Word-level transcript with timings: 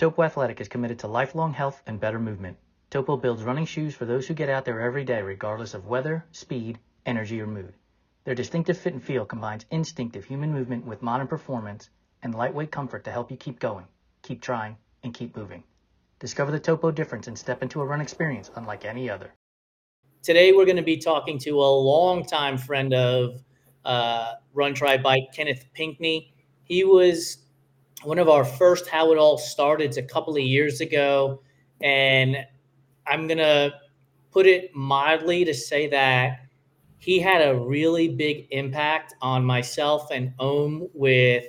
Topo 0.00 0.22
Athletic 0.22 0.62
is 0.62 0.68
committed 0.68 0.98
to 1.00 1.06
lifelong 1.06 1.52
health 1.52 1.82
and 1.86 2.00
better 2.00 2.18
movement. 2.18 2.56
Topo 2.88 3.18
builds 3.18 3.42
running 3.42 3.66
shoes 3.66 3.94
for 3.94 4.06
those 4.06 4.26
who 4.26 4.32
get 4.32 4.48
out 4.48 4.64
there 4.64 4.80
every 4.80 5.04
day, 5.04 5.20
regardless 5.20 5.74
of 5.74 5.88
weather, 5.88 6.24
speed, 6.32 6.78
energy, 7.04 7.38
or 7.38 7.46
mood. 7.46 7.74
Their 8.24 8.34
distinctive 8.34 8.78
fit 8.78 8.94
and 8.94 9.04
feel 9.04 9.26
combines 9.26 9.66
instinctive 9.70 10.24
human 10.24 10.54
movement 10.54 10.86
with 10.86 11.02
modern 11.02 11.26
performance 11.26 11.90
and 12.22 12.34
lightweight 12.34 12.72
comfort 12.72 13.04
to 13.04 13.10
help 13.10 13.30
you 13.30 13.36
keep 13.36 13.60
going, 13.60 13.84
keep 14.22 14.40
trying, 14.40 14.78
and 15.02 15.12
keep 15.12 15.36
moving. 15.36 15.64
Discover 16.18 16.52
the 16.52 16.60
Topo 16.60 16.90
difference 16.90 17.26
and 17.26 17.38
step 17.38 17.62
into 17.62 17.82
a 17.82 17.84
run 17.84 18.00
experience 18.00 18.50
unlike 18.56 18.86
any 18.86 19.10
other. 19.10 19.34
Today, 20.22 20.52
we're 20.52 20.64
going 20.64 20.76
to 20.76 20.82
be 20.82 20.96
talking 20.96 21.38
to 21.40 21.60
a 21.60 21.70
longtime 21.70 22.56
friend 22.56 22.94
of 22.94 23.42
uh, 23.84 24.32
Run 24.54 24.72
Tri 24.72 24.96
Bike, 24.96 25.34
Kenneth 25.34 25.66
Pinckney. 25.74 26.32
He 26.64 26.84
was 26.84 27.36
one 28.02 28.18
of 28.18 28.28
our 28.28 28.44
first 28.44 28.88
How 28.88 29.12
It 29.12 29.18
All 29.18 29.38
Started 29.38 29.96
a 29.96 30.02
couple 30.02 30.36
of 30.36 30.42
years 30.42 30.80
ago. 30.80 31.42
And 31.80 32.36
I'm 33.06 33.26
going 33.26 33.38
to 33.38 33.72
put 34.30 34.46
it 34.46 34.74
mildly 34.74 35.44
to 35.44 35.54
say 35.54 35.86
that 35.88 36.40
he 36.98 37.18
had 37.18 37.40
a 37.40 37.58
really 37.58 38.08
big 38.08 38.46
impact 38.50 39.14
on 39.22 39.44
myself 39.44 40.10
and 40.10 40.32
Aum 40.38 40.88
with 40.92 41.44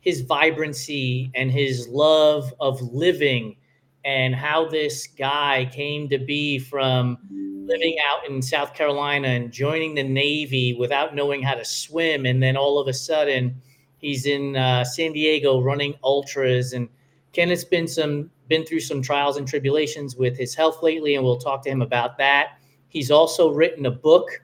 his 0.00 0.22
vibrancy 0.22 1.30
and 1.34 1.50
his 1.50 1.88
love 1.88 2.52
of 2.60 2.80
living 2.80 3.56
and 4.04 4.34
how 4.34 4.68
this 4.68 5.06
guy 5.06 5.68
came 5.72 6.08
to 6.10 6.18
be 6.18 6.58
from 6.58 7.18
living 7.66 7.96
out 8.06 8.28
in 8.28 8.42
South 8.42 8.74
Carolina 8.74 9.28
and 9.28 9.50
joining 9.50 9.94
the 9.94 10.02
Navy 10.02 10.74
without 10.74 11.14
knowing 11.14 11.42
how 11.42 11.54
to 11.54 11.64
swim. 11.64 12.26
And 12.26 12.42
then 12.42 12.56
all 12.56 12.78
of 12.78 12.88
a 12.88 12.92
sudden, 12.92 13.60
he's 14.04 14.26
in 14.26 14.54
uh, 14.54 14.84
San 14.84 15.12
Diego 15.14 15.62
running 15.62 15.94
ultras. 16.04 16.74
And 16.74 16.90
Kenneth's 17.32 17.64
been 17.64 17.88
some 17.88 18.30
been 18.48 18.66
through 18.66 18.80
some 18.80 19.00
trials 19.00 19.38
and 19.38 19.48
tribulations 19.48 20.16
with 20.16 20.36
his 20.36 20.54
health 20.54 20.82
lately, 20.82 21.14
and 21.14 21.24
we'll 21.24 21.38
talk 21.38 21.62
to 21.62 21.70
him 21.70 21.80
about 21.80 22.18
that. 22.18 22.58
He's 22.88 23.10
also 23.10 23.50
written 23.50 23.86
a 23.86 23.90
book 23.90 24.42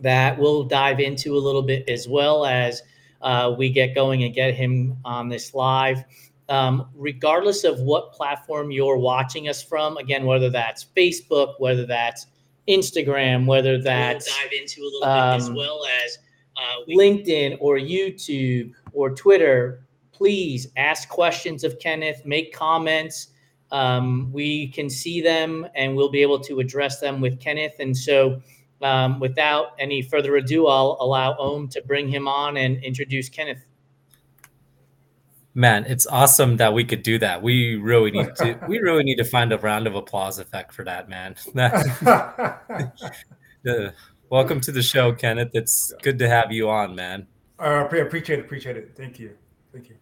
that 0.00 0.38
we'll 0.38 0.62
dive 0.62 1.00
into 1.00 1.36
a 1.36 1.40
little 1.40 1.62
bit 1.62 1.88
as 1.88 2.06
well 2.06 2.46
as 2.46 2.82
uh, 3.22 3.52
we 3.58 3.68
get 3.70 3.96
going 3.96 4.22
and 4.22 4.32
get 4.32 4.54
him 4.54 4.96
on 5.04 5.28
this 5.28 5.52
live. 5.54 6.04
Um, 6.48 6.88
regardless 6.94 7.64
of 7.64 7.80
what 7.80 8.12
platform 8.12 8.70
you're 8.70 8.98
watching 8.98 9.48
us 9.48 9.60
from, 9.60 9.96
again, 9.96 10.24
whether 10.24 10.48
that's 10.48 10.86
Facebook, 10.96 11.54
whether 11.58 11.84
that's 11.84 12.28
Instagram, 12.68 13.46
whether 13.46 13.82
that's 13.82 14.28
we'll 14.28 14.44
dive 14.44 14.52
into 14.52 14.82
a 14.82 14.84
little 14.84 15.04
um, 15.04 15.32
bit 15.32 15.42
as 15.42 15.48
um, 15.48 15.56
well 15.56 15.84
as 16.04 16.18
LinkedIn 16.88 17.58
or 17.60 17.76
YouTube 17.76 18.72
or 18.92 19.10
Twitter, 19.10 19.86
please 20.12 20.68
ask 20.76 21.08
questions 21.08 21.64
of 21.64 21.78
Kenneth, 21.78 22.24
make 22.24 22.54
comments. 22.54 23.28
Um, 23.70 24.30
we 24.32 24.68
can 24.68 24.88
see 24.88 25.20
them 25.20 25.66
and 25.74 25.96
we'll 25.96 26.10
be 26.10 26.22
able 26.22 26.40
to 26.40 26.60
address 26.60 27.00
them 27.00 27.20
with 27.20 27.40
Kenneth. 27.40 27.74
And 27.78 27.96
so, 27.96 28.40
um, 28.82 29.20
without 29.20 29.68
any 29.78 30.02
further 30.02 30.36
ado, 30.36 30.66
I'll 30.66 30.96
allow 31.00 31.36
Aum 31.38 31.68
to 31.68 31.82
bring 31.82 32.08
him 32.08 32.28
on 32.28 32.56
and 32.56 32.82
introduce 32.82 33.28
Kenneth. 33.28 33.64
Man, 35.54 35.86
it's 35.86 36.06
awesome 36.06 36.58
that 36.58 36.74
we 36.74 36.84
could 36.84 37.02
do 37.02 37.18
that. 37.18 37.42
We 37.42 37.76
really 37.76 38.10
need 38.10 38.36
to. 38.36 38.60
we 38.68 38.78
really 38.78 39.04
need 39.04 39.16
to 39.16 39.24
find 39.24 39.50
a 39.52 39.58
round 39.58 39.86
of 39.86 39.94
applause 39.94 40.38
effect 40.38 40.74
for 40.74 40.84
that, 40.84 41.08
man. 41.08 41.34
welcome 44.30 44.60
to 44.60 44.72
the 44.72 44.82
show, 44.82 45.12
Kenneth. 45.12 45.50
It's 45.54 45.92
good 46.02 46.18
to 46.18 46.28
have 46.28 46.52
you 46.52 46.68
on, 46.68 46.94
man. 46.94 47.26
Uh, 47.58 47.86
I 47.90 47.96
appreciate 47.98 48.38
it. 48.38 48.44
Appreciate 48.44 48.76
it. 48.76 48.92
Thank 48.96 49.18
you. 49.18 49.36
Thank 49.72 49.88
you. 49.88 49.96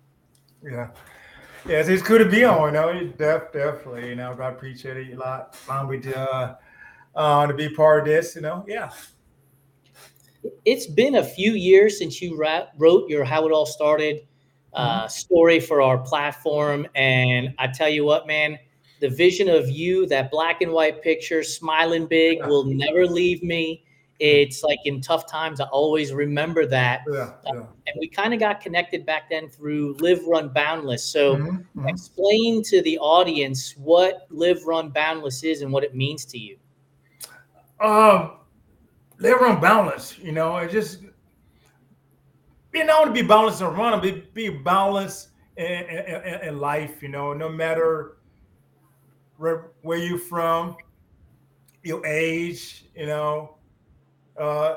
Yeah. 0.62 0.90
Yeah, 1.66 1.78
it's, 1.78 1.88
it's 1.88 2.02
good 2.02 2.18
to 2.18 2.28
be 2.28 2.44
on. 2.44 2.74
You 2.74 2.80
know, 2.80 3.06
def, 3.16 3.52
definitely. 3.52 4.08
You 4.10 4.16
know, 4.16 4.36
I 4.38 4.48
appreciate 4.50 4.96
it 4.96 5.14
a 5.14 5.18
lot. 5.18 5.56
Fun 5.56 5.88
with 5.88 6.06
uh, 6.14 6.56
uh, 7.14 7.46
to 7.46 7.54
be 7.54 7.68
part 7.68 8.00
of 8.00 8.06
this. 8.06 8.36
You 8.36 8.42
know, 8.42 8.64
yeah. 8.68 8.90
It's 10.66 10.86
been 10.86 11.16
a 11.16 11.24
few 11.24 11.52
years 11.52 11.98
since 11.98 12.20
you 12.20 12.36
ra- 12.36 12.66
wrote 12.76 13.08
your 13.08 13.24
"How 13.24 13.46
It 13.46 13.52
All 13.52 13.66
Started." 13.66 14.26
uh, 14.74 15.00
mm-hmm. 15.00 15.08
story 15.08 15.60
for 15.60 15.80
our 15.80 15.98
platform. 15.98 16.86
And 16.94 17.54
I 17.58 17.68
tell 17.68 17.88
you 17.88 18.04
what, 18.04 18.26
man, 18.26 18.58
the 19.00 19.08
vision 19.08 19.48
of 19.48 19.68
you, 19.68 20.06
that 20.06 20.30
black 20.30 20.62
and 20.62 20.72
white 20.72 21.02
picture, 21.02 21.42
smiling 21.42 22.06
big, 22.06 22.44
will 22.46 22.64
never 22.64 23.06
leave 23.06 23.42
me. 23.42 23.83
It's 24.20 24.62
like 24.62 24.78
in 24.84 25.00
tough 25.00 25.26
times, 25.26 25.60
I 25.60 25.64
always 25.64 26.12
remember 26.12 26.66
that. 26.66 27.02
Yeah, 27.10 27.32
yeah. 27.44 27.50
Uh, 27.50 27.66
and 27.86 27.96
we 27.98 28.08
kind 28.08 28.32
of 28.32 28.40
got 28.40 28.60
connected 28.60 29.04
back 29.04 29.28
then 29.28 29.48
through 29.48 29.96
Live 30.00 30.24
Run 30.26 30.50
Boundless. 30.50 31.04
So, 31.04 31.36
mm-hmm, 31.36 31.56
mm-hmm. 31.56 31.88
explain 31.88 32.62
to 32.64 32.80
the 32.82 32.98
audience 32.98 33.74
what 33.76 34.26
Live 34.30 34.64
Run 34.64 34.90
Boundless 34.90 35.42
is 35.42 35.62
and 35.62 35.72
what 35.72 35.82
it 35.82 35.94
means 35.94 36.24
to 36.26 36.38
you. 36.38 36.58
Um, 37.80 38.38
Live 39.18 39.40
Run 39.40 39.60
Boundless, 39.60 40.18
you 40.18 40.32
know, 40.32 40.56
it 40.58 40.70
just 40.70 41.00
being 42.70 42.86
known 42.86 43.06
to 43.06 43.12
be 43.12 43.22
balanced 43.22 43.62
and 43.62 43.76
run, 43.76 44.00
be, 44.00 44.24
be 44.32 44.48
balanced 44.48 45.28
in, 45.56 45.66
in, 45.66 46.48
in, 46.48 46.58
life, 46.58 47.02
you 47.02 47.08
know, 47.08 47.32
no 47.32 47.48
matter 47.48 48.16
where, 49.36 49.70
where 49.82 49.98
you're 49.98 50.18
from, 50.18 50.76
your 51.84 52.04
age, 52.04 52.86
you 52.96 53.06
know, 53.06 53.56
uh, 54.38 54.76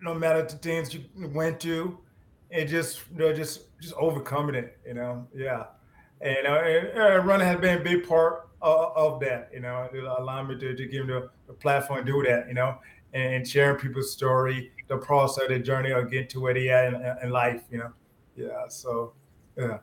no 0.00 0.14
matter 0.14 0.42
the 0.42 0.56
things 0.56 0.94
you 0.94 1.04
went 1.16 1.60
to, 1.60 1.98
and 2.50 2.68
just, 2.68 3.00
you 3.12 3.18
know, 3.18 3.32
just, 3.32 3.78
just 3.80 3.94
overcoming 3.94 4.54
it, 4.54 4.78
you 4.86 4.94
know, 4.94 5.26
yeah. 5.34 5.64
And, 6.20 6.46
uh, 6.46 6.62
and 6.64 6.98
uh, 6.98 7.18
running 7.18 7.46
has 7.46 7.60
been 7.60 7.80
a 7.80 7.84
big 7.84 8.08
part 8.08 8.48
of, 8.62 8.96
of 8.96 9.20
that, 9.20 9.50
you 9.52 9.60
know, 9.60 9.88
it 9.92 10.04
allowed 10.04 10.48
me 10.48 10.58
to, 10.58 10.74
to 10.74 10.86
give 10.86 11.06
me 11.06 11.12
the, 11.12 11.30
the 11.46 11.52
platform 11.52 12.04
to 12.04 12.12
do 12.12 12.22
that, 12.28 12.48
you 12.48 12.54
know, 12.54 12.78
and 13.12 13.46
sharing 13.46 13.78
people's 13.78 14.12
story 14.12 14.72
the 14.88 14.96
process, 14.96 15.44
the 15.48 15.58
journey, 15.58 15.92
or 15.92 16.04
get 16.04 16.28
to 16.30 16.40
where 16.40 16.54
they 16.54 16.68
are 16.70 16.86
in, 16.86 17.26
in 17.26 17.30
life. 17.30 17.62
You 17.70 17.78
know, 17.78 17.92
yeah. 18.36 18.68
So, 18.68 19.12
yeah, 19.56 19.78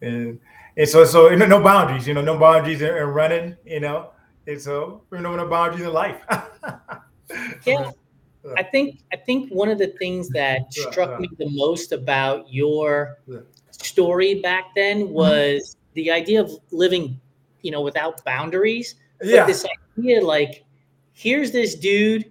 and 0.00 0.38
and 0.76 0.88
so 0.88 1.04
so 1.04 1.30
you 1.30 1.36
know, 1.36 1.46
no 1.46 1.62
boundaries. 1.62 2.06
You 2.06 2.14
know, 2.14 2.22
no 2.22 2.38
boundaries 2.38 2.82
in, 2.82 2.94
in 2.94 3.04
running. 3.04 3.56
You 3.64 3.80
know, 3.80 4.10
and 4.46 4.60
so 4.60 5.02
you 5.12 5.20
know, 5.20 5.34
no 5.36 5.46
boundaries 5.48 5.84
in 5.84 5.92
life. 5.92 6.20
yeah. 7.66 7.90
I 8.56 8.62
think 8.62 9.00
I 9.12 9.16
think 9.16 9.50
one 9.50 9.68
of 9.68 9.78
the 9.78 9.88
things 9.98 10.28
that 10.30 10.72
struck 10.72 11.20
me 11.20 11.28
the 11.38 11.48
most 11.50 11.92
about 11.92 12.52
your 12.52 13.18
story 13.70 14.40
back 14.40 14.74
then 14.74 15.04
mm-hmm. 15.04 15.12
was 15.12 15.76
the 15.94 16.10
idea 16.10 16.40
of 16.40 16.50
living, 16.70 17.20
you 17.62 17.70
know, 17.70 17.82
without 17.82 18.24
boundaries. 18.24 18.96
Yeah. 19.22 19.46
this 19.46 19.64
idea, 19.96 20.20
like, 20.20 20.64
here's 21.12 21.52
this 21.52 21.76
dude 21.76 22.24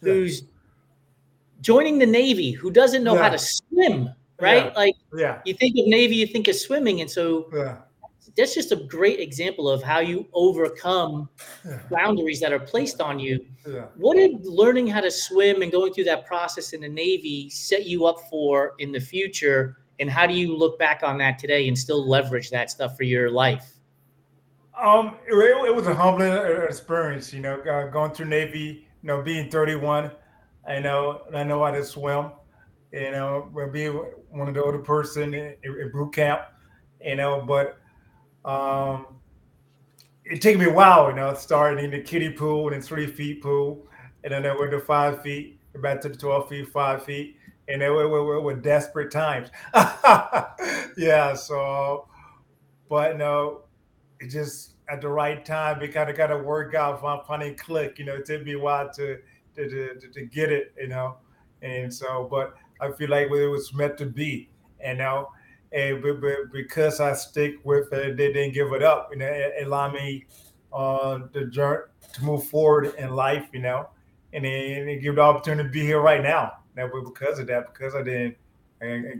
who's 0.00 0.44
joining 1.60 1.98
the 1.98 2.06
Navy 2.06 2.52
who 2.52 2.70
doesn't 2.70 3.02
know 3.02 3.16
how 3.16 3.28
to 3.28 3.38
swim, 3.38 4.10
right? 4.40 4.74
Like, 4.76 4.94
yeah. 5.14 5.40
you 5.44 5.54
think 5.54 5.76
of 5.78 5.86
Navy, 5.86 6.16
you 6.16 6.26
think 6.26 6.46
of 6.46 6.54
swimming. 6.54 7.00
And 7.00 7.10
so 7.10 7.48
yeah. 7.52 7.78
That's 8.36 8.54
just 8.54 8.72
a 8.72 8.76
great 8.76 9.20
example 9.20 9.68
of 9.68 9.82
how 9.82 10.00
you 10.00 10.28
overcome 10.32 11.28
boundaries 11.90 12.40
that 12.40 12.52
are 12.52 12.58
placed 12.58 13.00
on 13.00 13.18
you. 13.18 13.44
What 13.96 14.16
did 14.16 14.44
learning 14.44 14.86
how 14.88 15.00
to 15.00 15.10
swim 15.10 15.62
and 15.62 15.72
going 15.72 15.92
through 15.92 16.04
that 16.04 16.26
process 16.26 16.72
in 16.72 16.80
the 16.82 16.88
Navy 16.88 17.48
set 17.50 17.86
you 17.86 18.06
up 18.06 18.16
for 18.30 18.74
in 18.78 18.92
the 18.92 19.00
future? 19.00 19.78
And 19.98 20.10
how 20.10 20.26
do 20.26 20.34
you 20.34 20.54
look 20.56 20.78
back 20.78 21.02
on 21.02 21.16
that 21.18 21.38
today 21.38 21.68
and 21.68 21.78
still 21.78 22.06
leverage 22.06 22.50
that 22.50 22.70
stuff 22.70 22.96
for 22.96 23.04
your 23.04 23.30
life? 23.30 23.72
Um, 24.78 25.16
it, 25.26 25.32
it 25.32 25.74
was 25.74 25.86
a 25.86 25.94
humbling 25.94 26.32
experience, 26.64 27.32
you 27.32 27.40
know, 27.40 27.60
uh, 27.60 27.86
going 27.86 28.12
through 28.12 28.26
Navy, 28.26 28.86
you 29.02 29.06
know, 29.06 29.22
being 29.22 29.50
31 29.50 30.10
I 30.66 30.80
know 30.80 31.22
I 31.34 31.44
know 31.44 31.64
how 31.64 31.70
to 31.70 31.84
swim. 31.84 32.32
You 32.92 33.10
know, 33.12 33.48
we'll 33.52 33.70
be 33.70 33.86
one 33.86 34.48
of 34.48 34.54
the 34.54 34.62
older 34.62 34.78
person 34.78 35.34
in, 35.34 35.54
in 35.62 35.90
boot 35.92 36.14
camp. 36.14 36.42
You 37.04 37.16
know, 37.16 37.42
but 37.46 37.78
um, 38.46 39.06
it 40.24 40.40
took 40.40 40.56
me 40.56 40.66
a 40.66 40.72
while. 40.72 41.10
You 41.10 41.16
know, 41.16 41.34
starting 41.34 41.84
in 41.84 41.90
the 41.90 42.00
kiddie 42.00 42.30
pool 42.30 42.66
and 42.66 42.74
then 42.74 42.82
three 42.82 43.06
feet 43.06 43.42
pool, 43.42 43.86
and 44.24 44.32
then 44.32 44.46
I 44.46 44.56
went 44.56 44.70
to 44.70 44.80
five 44.80 45.22
feet, 45.22 45.60
back 45.82 46.00
to 46.02 46.08
the 46.08 46.16
twelve 46.16 46.48
feet, 46.48 46.68
five 46.68 47.04
feet, 47.04 47.36
and 47.68 47.82
it 47.82 47.90
were, 47.90 48.40
were, 48.40 48.54
desperate 48.54 49.10
times. 49.10 49.48
yeah. 50.96 51.34
So, 51.34 52.08
but 52.88 53.16
no, 53.18 53.62
it 54.20 54.30
just 54.30 54.74
at 54.88 55.00
the 55.00 55.08
right 55.08 55.44
time, 55.44 55.82
it 55.82 55.88
kind 55.88 56.08
of 56.08 56.16
got 56.16 56.28
to 56.28 56.38
work 56.38 56.74
out, 56.74 57.00
find 57.26 57.58
click. 57.58 57.98
You 57.98 58.04
know, 58.04 58.14
it 58.14 58.24
took 58.24 58.44
me 58.44 58.52
a 58.52 58.58
while 58.58 58.90
to 58.94 59.18
to, 59.56 59.68
to, 59.68 60.08
to 60.12 60.26
get 60.26 60.52
it, 60.52 60.74
you 60.78 60.88
know. 60.88 61.16
And 61.62 61.92
so, 61.92 62.28
but 62.30 62.54
I 62.80 62.92
feel 62.92 63.10
like 63.10 63.30
it 63.30 63.48
was 63.48 63.74
meant 63.74 63.98
to 63.98 64.06
be, 64.06 64.50
you 64.84 64.94
know. 64.94 65.28
And 65.76 66.02
but, 66.02 66.22
but 66.22 66.50
because 66.52 67.00
I 67.00 67.12
stick 67.12 67.56
with 67.62 67.92
it, 67.92 68.16
they 68.16 68.32
didn't 68.32 68.54
give 68.54 68.72
it 68.72 68.82
up. 68.82 69.10
You 69.12 69.18
know, 69.18 69.26
it, 69.26 69.66
allowed 69.66 69.92
me 69.92 70.24
uh, 70.72 71.18
the 71.34 71.44
journey 71.44 71.82
to 72.14 72.24
move 72.24 72.44
forward 72.44 72.94
in 72.96 73.10
life, 73.10 73.48
you 73.52 73.60
know, 73.60 73.90
and 74.32 74.46
then 74.46 74.88
and 74.88 75.02
give 75.02 75.16
the 75.16 75.20
opportunity 75.20 75.68
to 75.68 75.72
be 75.72 75.82
here 75.82 76.00
right 76.00 76.22
now. 76.22 76.54
Now, 76.76 76.88
but 76.90 77.02
because 77.04 77.38
of 77.38 77.46
that, 77.48 77.74
because 77.74 77.94
I 77.94 78.02
didn't 78.02 78.36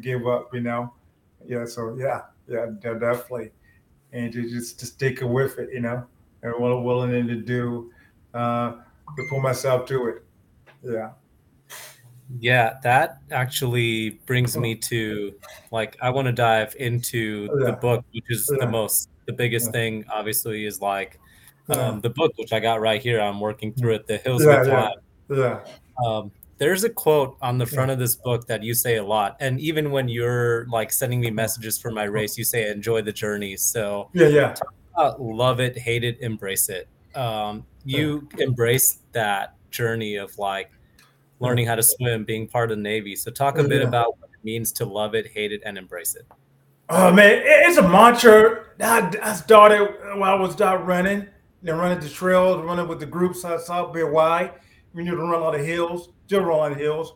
give 0.00 0.26
up, 0.26 0.54
you 0.54 0.60
know. 0.60 0.94
Yeah. 1.46 1.66
So 1.66 1.94
yeah, 1.98 2.22
yeah, 2.48 2.66
definitely. 2.80 3.50
and 4.12 4.32
to 4.32 4.48
just 4.48 4.80
to 4.80 4.86
stick 4.86 5.18
with 5.20 5.58
it, 5.58 5.68
you 5.74 5.80
know, 5.80 6.06
and 6.42 6.54
what 6.58 6.72
I'm 6.72 6.84
willing 6.84 7.26
to 7.26 7.36
do 7.36 7.92
uh, 8.32 8.72
to 9.16 9.26
put 9.28 9.40
myself 9.40 9.86
through 9.86 10.16
it. 10.16 10.24
Yeah. 10.82 11.10
Yeah, 12.40 12.78
that 12.82 13.18
actually 13.30 14.10
brings 14.26 14.56
me 14.56 14.74
to 14.74 15.34
like 15.70 15.96
I 16.02 16.10
want 16.10 16.26
to 16.26 16.32
dive 16.32 16.74
into 16.78 17.48
Yeah. 17.60 17.66
the 17.66 17.72
book, 17.72 18.04
which 18.12 18.24
is 18.28 18.50
Yeah. 18.52 18.64
the 18.66 18.70
most 18.70 19.08
the 19.26 19.32
biggest 19.32 19.66
Yeah. 19.66 19.72
thing. 19.72 20.04
Obviously, 20.12 20.66
is 20.66 20.80
like 20.80 21.18
um, 21.68 22.00
the 22.00 22.10
book, 22.10 22.32
which 22.36 22.52
I 22.52 22.60
got 22.60 22.80
right 22.80 23.02
here. 23.02 23.20
I'm 23.20 23.40
working 23.40 23.72
through 23.72 23.94
it. 23.94 24.06
The 24.06 24.18
hills 24.18 24.44
Yeah, 24.44 24.90
we 25.28 25.36
yeah. 25.36 25.64
Um, 26.04 26.30
there's 26.58 26.84
a 26.84 26.88
quote 26.90 27.36
on 27.42 27.58
the 27.58 27.66
front 27.66 27.90
of 27.90 27.98
this 27.98 28.14
book 28.14 28.46
that 28.46 28.62
you 28.62 28.72
say 28.72 28.96
a 28.96 29.04
lot, 29.04 29.36
and 29.40 29.58
even 29.60 29.90
when 29.90 30.08
you're 30.08 30.66
like 30.66 30.92
sending 30.92 31.20
me 31.20 31.30
messages 31.30 31.76
for 31.76 31.90
my 31.90 32.04
race, 32.04 32.38
you 32.38 32.44
say 32.44 32.70
enjoy 32.70 33.02
the 33.02 33.12
journey. 33.12 33.56
So 33.56 34.10
Yeah. 34.14 34.28
Yeah. 34.28 34.54
love 35.18 35.58
it, 35.60 35.76
hate 35.76 36.04
it, 36.04 36.18
embrace 36.20 36.68
it. 36.68 36.88
Um, 37.16 37.66
you 37.84 38.28
embrace 38.38 39.00
that 39.12 39.54
journey 39.70 40.16
of 40.16 40.38
like 40.38 40.70
learning 41.40 41.66
how 41.66 41.74
to 41.74 41.82
swim, 41.82 42.24
being 42.24 42.46
part 42.48 42.70
of 42.70 42.78
the 42.78 42.82
Navy. 42.82 43.16
So 43.16 43.30
talk 43.30 43.58
a 43.58 43.62
oh, 43.62 43.68
bit 43.68 43.82
Yeah. 43.82 43.88
about 43.88 44.18
what 44.18 44.30
it 44.30 44.44
means 44.44 44.72
to 44.72 44.86
love 44.86 45.14
it, 45.14 45.26
hate 45.28 45.52
it, 45.52 45.62
and 45.64 45.76
embrace 45.76 46.14
it. 46.14 46.26
Oh 46.88 47.12
man, 47.12 47.42
it's 47.44 47.78
a 47.78 47.82
mantra 47.82 48.66
that 48.78 49.16
I 49.22 49.34
started 49.34 49.82
when 50.14 50.22
I 50.22 50.34
was 50.34 50.52
start 50.52 50.84
running, 50.84 51.26
know, 51.62 51.76
running 51.76 51.98
the 51.98 52.08
trails, 52.08 52.64
running 52.64 52.86
with 52.86 53.00
the 53.00 53.06
groups 53.06 53.44
I 53.44 53.56
saw 53.58 53.86
Big 53.86 54.04
Y. 54.04 54.52
We 54.94 55.02
knew 55.02 55.16
to 55.16 55.16
run 55.16 55.34
a 55.34 55.38
lot 55.38 55.54
of 55.54 55.66
hills, 55.66 56.10
still 56.26 56.42
run 56.42 56.56
a 56.56 56.56
lot 56.56 56.72
of 56.72 56.78
hills. 56.78 57.14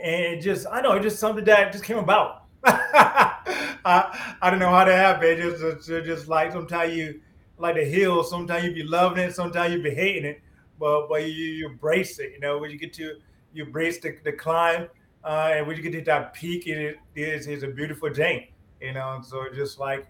And 0.00 0.40
just 0.40 0.66
I 0.70 0.80
know, 0.80 0.92
it's 0.92 1.04
just 1.04 1.18
something 1.18 1.44
that 1.44 1.72
just 1.72 1.84
came 1.84 1.98
about. 1.98 2.44
I, 2.64 4.36
I 4.40 4.50
don't 4.50 4.60
know 4.60 4.70
how 4.70 4.84
to 4.84 4.94
happened. 4.94 5.40
It 5.40 5.58
just 5.58 5.90
it's 5.90 6.06
just 6.06 6.28
like 6.28 6.52
sometimes 6.52 6.94
you 6.94 7.20
like 7.58 7.74
the 7.74 7.84
hills, 7.84 8.30
sometimes 8.30 8.64
you 8.64 8.72
be 8.72 8.84
loving 8.84 9.24
it, 9.24 9.34
sometimes 9.34 9.74
you 9.74 9.82
be 9.82 9.90
hating 9.90 10.24
it, 10.24 10.42
but 10.78 11.08
but 11.08 11.24
you, 11.24 11.28
you 11.28 11.66
embrace 11.68 12.18
it, 12.20 12.32
you 12.32 12.40
know, 12.40 12.58
when 12.58 12.70
you 12.70 12.78
get 12.78 12.92
to 12.94 13.16
you 13.52 13.66
brace 13.66 14.00
the, 14.00 14.16
the 14.24 14.32
climb, 14.32 14.88
uh, 15.24 15.52
and 15.54 15.66
when 15.66 15.76
you 15.76 15.82
get 15.82 15.92
to 15.92 16.00
that 16.02 16.34
peak, 16.34 16.66
it 16.66 16.98
is 17.14 17.46
it's 17.46 17.62
a 17.62 17.68
beautiful 17.68 18.12
thing 18.12 18.48
you 18.82 18.92
know. 18.92 19.20
So 19.24 19.46
just 19.54 19.78
like, 19.78 20.06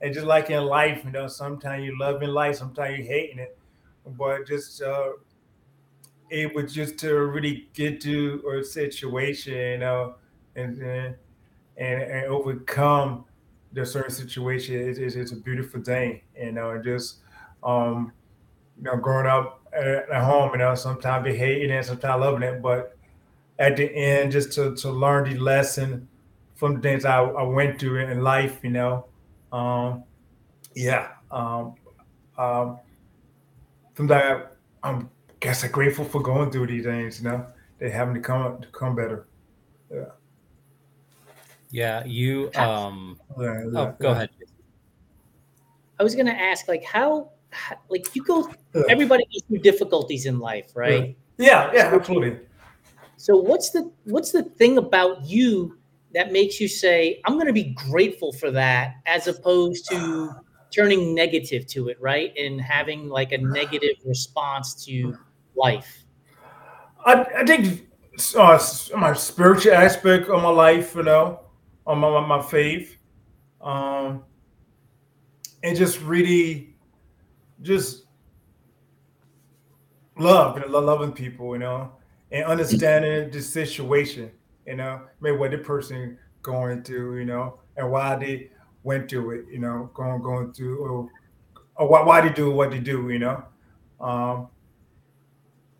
and 0.00 0.14
just 0.14 0.26
like 0.26 0.50
in 0.50 0.64
life, 0.64 1.02
you 1.04 1.10
know, 1.10 1.26
sometimes 1.26 1.84
you 1.84 1.98
love 1.98 2.22
in 2.22 2.32
life, 2.32 2.56
sometimes 2.56 2.98
you 2.98 3.04
hating 3.04 3.38
it, 3.38 3.58
but 4.06 4.46
just 4.46 4.82
uh, 4.82 5.12
it 6.28 6.54
was 6.54 6.72
just 6.72 6.98
to 6.98 7.14
really 7.14 7.68
get 7.72 8.00
to 8.02 8.60
a 8.60 8.64
situation, 8.64 9.54
you 9.54 9.78
know, 9.78 10.14
and 10.54 10.80
and, 10.82 11.16
and, 11.76 12.02
and 12.02 12.26
overcome 12.26 13.24
the 13.72 13.84
certain 13.84 14.14
situation. 14.14 14.76
It, 14.76 14.98
it's 14.98 15.16
it's 15.16 15.32
a 15.32 15.36
beautiful 15.36 15.82
thing, 15.82 16.20
you 16.36 16.52
know, 16.52 16.70
and 16.70 16.84
just 16.84 17.18
um, 17.62 18.12
you 18.76 18.84
know, 18.84 18.96
growing 18.96 19.26
up 19.26 19.59
at, 19.72 20.08
at 20.10 20.22
home, 20.24 20.50
you 20.52 20.58
know, 20.58 20.74
sometimes 20.74 21.24
be 21.24 21.34
hating 21.36 21.70
it, 21.70 21.84
sometimes 21.84 22.20
loving 22.20 22.42
it, 22.42 22.60
but 22.62 22.96
at 23.58 23.76
the 23.76 23.84
end, 23.94 24.32
just 24.32 24.52
to 24.54 24.74
to 24.76 24.90
learn 24.90 25.28
the 25.32 25.38
lesson 25.38 26.08
from 26.54 26.74
the 26.76 26.80
things 26.80 27.04
I, 27.04 27.20
I 27.22 27.42
went 27.42 27.78
through 27.78 28.00
in 28.00 28.22
life, 28.22 28.60
you 28.62 28.70
know. 28.70 29.06
Um, 29.52 30.04
yeah. 30.74 31.08
Um, 31.30 31.74
um, 32.38 32.78
from 33.94 34.06
that, 34.08 34.56
I'm 34.82 35.08
guess 35.40 35.64
I'm 35.64 35.70
grateful 35.70 36.04
for 36.04 36.20
going 36.22 36.50
through 36.50 36.66
these 36.68 36.84
things, 36.84 37.22
you 37.22 37.28
know. 37.30 37.46
They 37.78 37.90
having 37.90 38.14
to 38.14 38.20
come 38.20 38.60
to 38.60 38.68
come 38.68 38.94
better. 38.94 39.26
Yeah, 39.90 40.04
Yeah, 41.70 42.04
you. 42.04 42.50
Um, 42.54 43.18
Yeah, 43.38 43.62
oh, 43.66 43.70
go 43.72 43.94
yeah, 44.00 44.10
ahead. 44.12 44.30
I 45.98 46.02
was 46.02 46.14
gonna 46.14 46.30
ask, 46.32 46.68
like, 46.68 46.84
how, 46.84 47.08
how- 47.10 47.30
like, 47.88 48.14
you 48.14 48.22
go. 48.22 48.50
Everybody 48.88 49.24
goes 49.24 49.42
through 49.48 49.58
difficulties 49.58 50.26
in 50.26 50.38
life, 50.38 50.72
right? 50.74 51.16
Yeah, 51.38 51.70
yeah, 51.72 51.94
absolutely. 51.94 52.40
So 53.16 53.36
what's 53.36 53.70
the 53.70 53.90
what's 54.04 54.32
the 54.32 54.42
thing 54.42 54.78
about 54.78 55.24
you 55.26 55.76
that 56.14 56.32
makes 56.32 56.60
you 56.60 56.68
say, 56.68 57.20
I'm 57.24 57.38
gonna 57.38 57.52
be 57.52 57.74
grateful 57.90 58.32
for 58.32 58.50
that, 58.50 58.94
as 59.06 59.26
opposed 59.26 59.88
to 59.90 60.30
turning 60.70 61.14
negative 61.14 61.66
to 61.66 61.88
it, 61.88 62.00
right? 62.00 62.32
And 62.36 62.60
having 62.60 63.08
like 63.08 63.32
a 63.32 63.38
negative 63.38 63.96
response 64.04 64.84
to 64.86 65.16
life. 65.54 66.04
I, 67.04 67.26
I 67.38 67.44
think 67.44 67.88
uh, 68.36 68.58
my 68.96 69.12
spiritual 69.14 69.72
aspect 69.72 70.28
of 70.28 70.42
my 70.42 70.50
life, 70.50 70.94
you 70.94 71.02
know, 71.02 71.40
on 71.86 71.98
my, 71.98 72.10
my, 72.10 72.38
my 72.38 72.42
faith, 72.42 72.98
um, 73.60 74.24
and 75.62 75.76
just 75.76 76.00
really, 76.02 76.69
just 77.62 78.04
love, 80.18 80.62
loving 80.68 81.12
people, 81.12 81.54
you 81.54 81.60
know, 81.60 81.92
and 82.32 82.44
understanding 82.44 83.30
the 83.30 83.40
situation, 83.40 84.30
you 84.66 84.76
know, 84.76 85.02
maybe 85.20 85.36
what 85.36 85.50
the 85.50 85.58
person 85.58 86.18
going 86.42 86.82
through, 86.82 87.18
you 87.18 87.24
know, 87.24 87.58
and 87.76 87.90
why 87.90 88.16
they 88.16 88.50
went 88.82 89.10
through 89.10 89.30
it, 89.40 89.44
you 89.50 89.58
know, 89.58 89.90
going 89.94 90.22
going 90.22 90.52
through, 90.52 90.78
or, 90.78 91.08
or 91.76 91.88
why, 91.88 92.02
why 92.02 92.20
they 92.20 92.32
do 92.32 92.50
what 92.50 92.70
they 92.70 92.78
do, 92.80 93.08
you 93.10 93.18
know. 93.18 93.44
Um, 94.00 94.48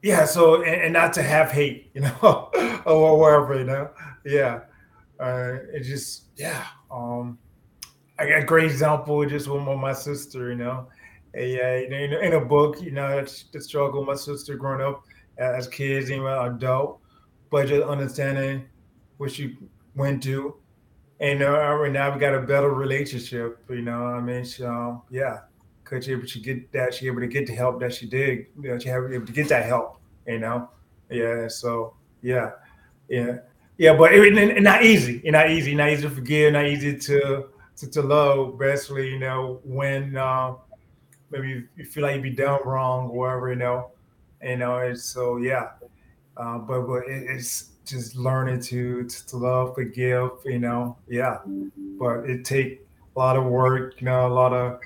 yeah, 0.02 0.24
so 0.24 0.62
and, 0.62 0.82
and 0.82 0.92
not 0.92 1.12
to 1.14 1.22
have 1.22 1.50
hate, 1.52 1.90
you 1.94 2.02
know, 2.02 2.50
or 2.86 3.18
wherever, 3.18 3.58
you 3.58 3.64
know. 3.64 3.90
Yeah. 4.24 4.60
Uh 5.18 5.58
it 5.72 5.82
just 5.82 6.24
yeah. 6.36 6.64
Um 6.90 7.38
I 8.18 8.26
got 8.26 8.42
a 8.42 8.44
great 8.44 8.70
example 8.70 9.24
just 9.26 9.48
with 9.48 9.62
my 9.62 9.92
sister, 9.92 10.50
you 10.50 10.56
know. 10.56 10.88
Uh, 11.36 11.40
Yeah, 11.40 11.78
you 11.78 11.88
know, 11.88 12.20
in, 12.20 12.32
a 12.34 12.40
book, 12.40 12.80
you 12.80 12.90
know, 12.90 13.18
it's 13.18 13.44
the 13.52 13.60
struggle 13.60 14.04
my 14.04 14.14
sister 14.14 14.56
growing 14.56 14.80
up 14.80 15.04
as 15.38 15.68
kids, 15.68 16.10
even 16.10 16.26
adult, 16.26 17.00
but 17.50 17.68
just 17.68 17.86
understanding 17.86 18.64
what 19.16 19.30
she 19.30 19.56
went 19.94 20.22
through. 20.22 20.56
And 21.20 21.42
uh, 21.42 21.50
right 21.50 21.92
now 21.92 22.12
we 22.12 22.18
got 22.18 22.34
a 22.34 22.40
better 22.40 22.70
relationship, 22.72 23.62
you 23.68 23.82
know. 23.82 24.04
I 24.06 24.20
mean, 24.20 24.44
um, 24.64 25.02
yeah, 25.10 25.40
because 25.84 26.06
she 26.06 26.12
able 26.12 26.26
to 26.26 26.38
get 26.38 26.72
that, 26.72 26.94
she 26.94 27.06
able 27.06 27.20
to 27.20 27.26
get 27.26 27.46
the 27.46 27.54
help 27.54 27.80
that 27.80 27.92
she 27.92 28.06
did. 28.06 28.46
You 28.60 28.70
know, 28.70 28.78
she 28.78 28.88
able 28.88 29.26
to 29.26 29.32
get 29.32 29.48
that 29.48 29.66
help, 29.66 30.00
you 30.26 30.38
know. 30.38 30.70
Yeah, 31.10 31.48
so 31.48 31.94
yeah, 32.22 32.52
yeah, 33.08 33.38
yeah. 33.76 33.94
But 33.96 34.14
it, 34.14 34.38
it, 34.38 34.56
it 34.56 34.62
not 34.62 34.82
easy. 34.84 35.20
It's 35.22 35.32
not 35.32 35.50
easy. 35.50 35.74
Not 35.74 35.90
easy 35.90 36.02
to 36.02 36.10
forgive. 36.10 36.52
Not 36.54 36.66
easy 36.66 36.96
to 36.96 37.48
to, 37.76 37.90
to 37.90 38.02
love. 38.02 38.60
Especially 38.60 39.10
you 39.10 39.18
know 39.18 39.60
when 39.64 40.16
uh, 40.16 40.54
maybe 41.30 41.48
you, 41.48 41.68
you 41.76 41.84
feel 41.84 42.02
like 42.02 42.16
you 42.16 42.22
be 42.22 42.30
done 42.30 42.60
wrong 42.64 43.08
or 43.10 43.18
whatever. 43.18 43.50
You 43.50 43.56
know, 43.56 43.90
you 44.42 44.56
know. 44.56 44.78
It's 44.78 45.04
so 45.04 45.36
yeah. 45.38 45.70
Uh, 46.36 46.58
but 46.58 46.82
but 46.82 47.04
it, 47.08 47.24
it's 47.28 47.70
just 47.84 48.16
learning 48.16 48.60
to, 48.62 49.04
to 49.04 49.26
to 49.26 49.36
love, 49.36 49.74
forgive. 49.74 50.30
You 50.44 50.58
know, 50.58 50.96
yeah. 51.08 51.38
But 51.98 52.28
it 52.30 52.44
take 52.44 52.86
a 53.14 53.18
lot 53.18 53.36
of 53.36 53.44
work. 53.44 54.00
You 54.00 54.06
know, 54.06 54.26
a 54.26 54.32
lot 54.32 54.52
of 54.52 54.80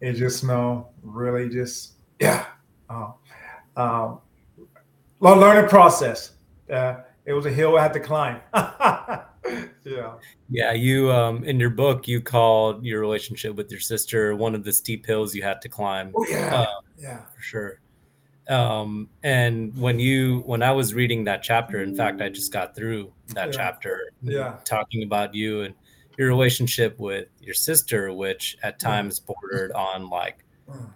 it 0.00 0.14
just 0.14 0.42
you 0.42 0.48
know 0.48 0.88
really 1.02 1.48
just 1.48 1.92
yeah. 2.20 2.46
Um, 3.76 4.18
Well, 5.20 5.36
learning 5.36 5.68
process. 5.68 6.32
Uh, 6.70 7.00
it 7.24 7.32
was 7.32 7.46
a 7.46 7.50
hill 7.50 7.76
I 7.76 7.82
had 7.82 7.92
to 7.94 8.00
climb. 8.00 8.40
yeah. 9.84 10.14
Yeah, 10.50 10.72
you 10.72 11.12
um 11.12 11.44
in 11.44 11.58
your 11.60 11.70
book 11.70 12.06
you 12.08 12.20
called 12.20 12.84
your 12.84 13.00
relationship 13.00 13.54
with 13.56 13.70
your 13.70 13.80
sister 13.80 14.34
one 14.36 14.54
of 14.54 14.64
the 14.64 14.72
steep 14.72 15.06
hills 15.06 15.34
you 15.34 15.42
had 15.42 15.60
to 15.62 15.68
climb 15.68 16.12
Oh 16.16 16.26
yeah. 16.28 16.54
uh, 16.54 16.66
yeah. 16.98 17.20
for 17.34 17.40
sure. 17.42 17.80
Um 18.48 19.08
and 19.22 19.76
when 19.76 19.98
you 19.98 20.40
when 20.46 20.62
I 20.62 20.72
was 20.72 20.94
reading 20.94 21.24
that 21.24 21.42
chapter, 21.42 21.82
in 21.82 21.94
fact, 21.94 22.20
I 22.22 22.28
just 22.28 22.52
got 22.52 22.74
through 22.74 23.12
that 23.34 23.48
Yeah. 23.48 23.52
chapter 23.52 24.12
Yeah. 24.22 24.56
talking 24.64 25.02
about 25.02 25.34
you 25.34 25.62
and 25.62 25.74
your 26.16 26.28
relationship 26.28 26.98
with 26.98 27.28
your 27.40 27.54
sister, 27.54 28.12
which 28.12 28.56
at 28.62 28.76
Yeah. 28.82 28.88
times 28.88 29.20
bordered 29.20 29.72
on 29.72 30.08
like 30.10 30.44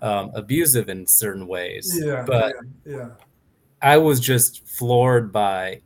um, 0.03 0.31
abusive 0.35 0.91
in 0.91 1.07
certain 1.07 1.47
ways. 1.47 1.99
Yeah. 2.03 2.25
But 2.27 2.55
yeah. 2.85 2.97
yeah. 2.97 3.09
I 3.81 3.97
was 3.97 4.21
just 4.21 4.67
floored 4.69 5.33
by 5.33 5.81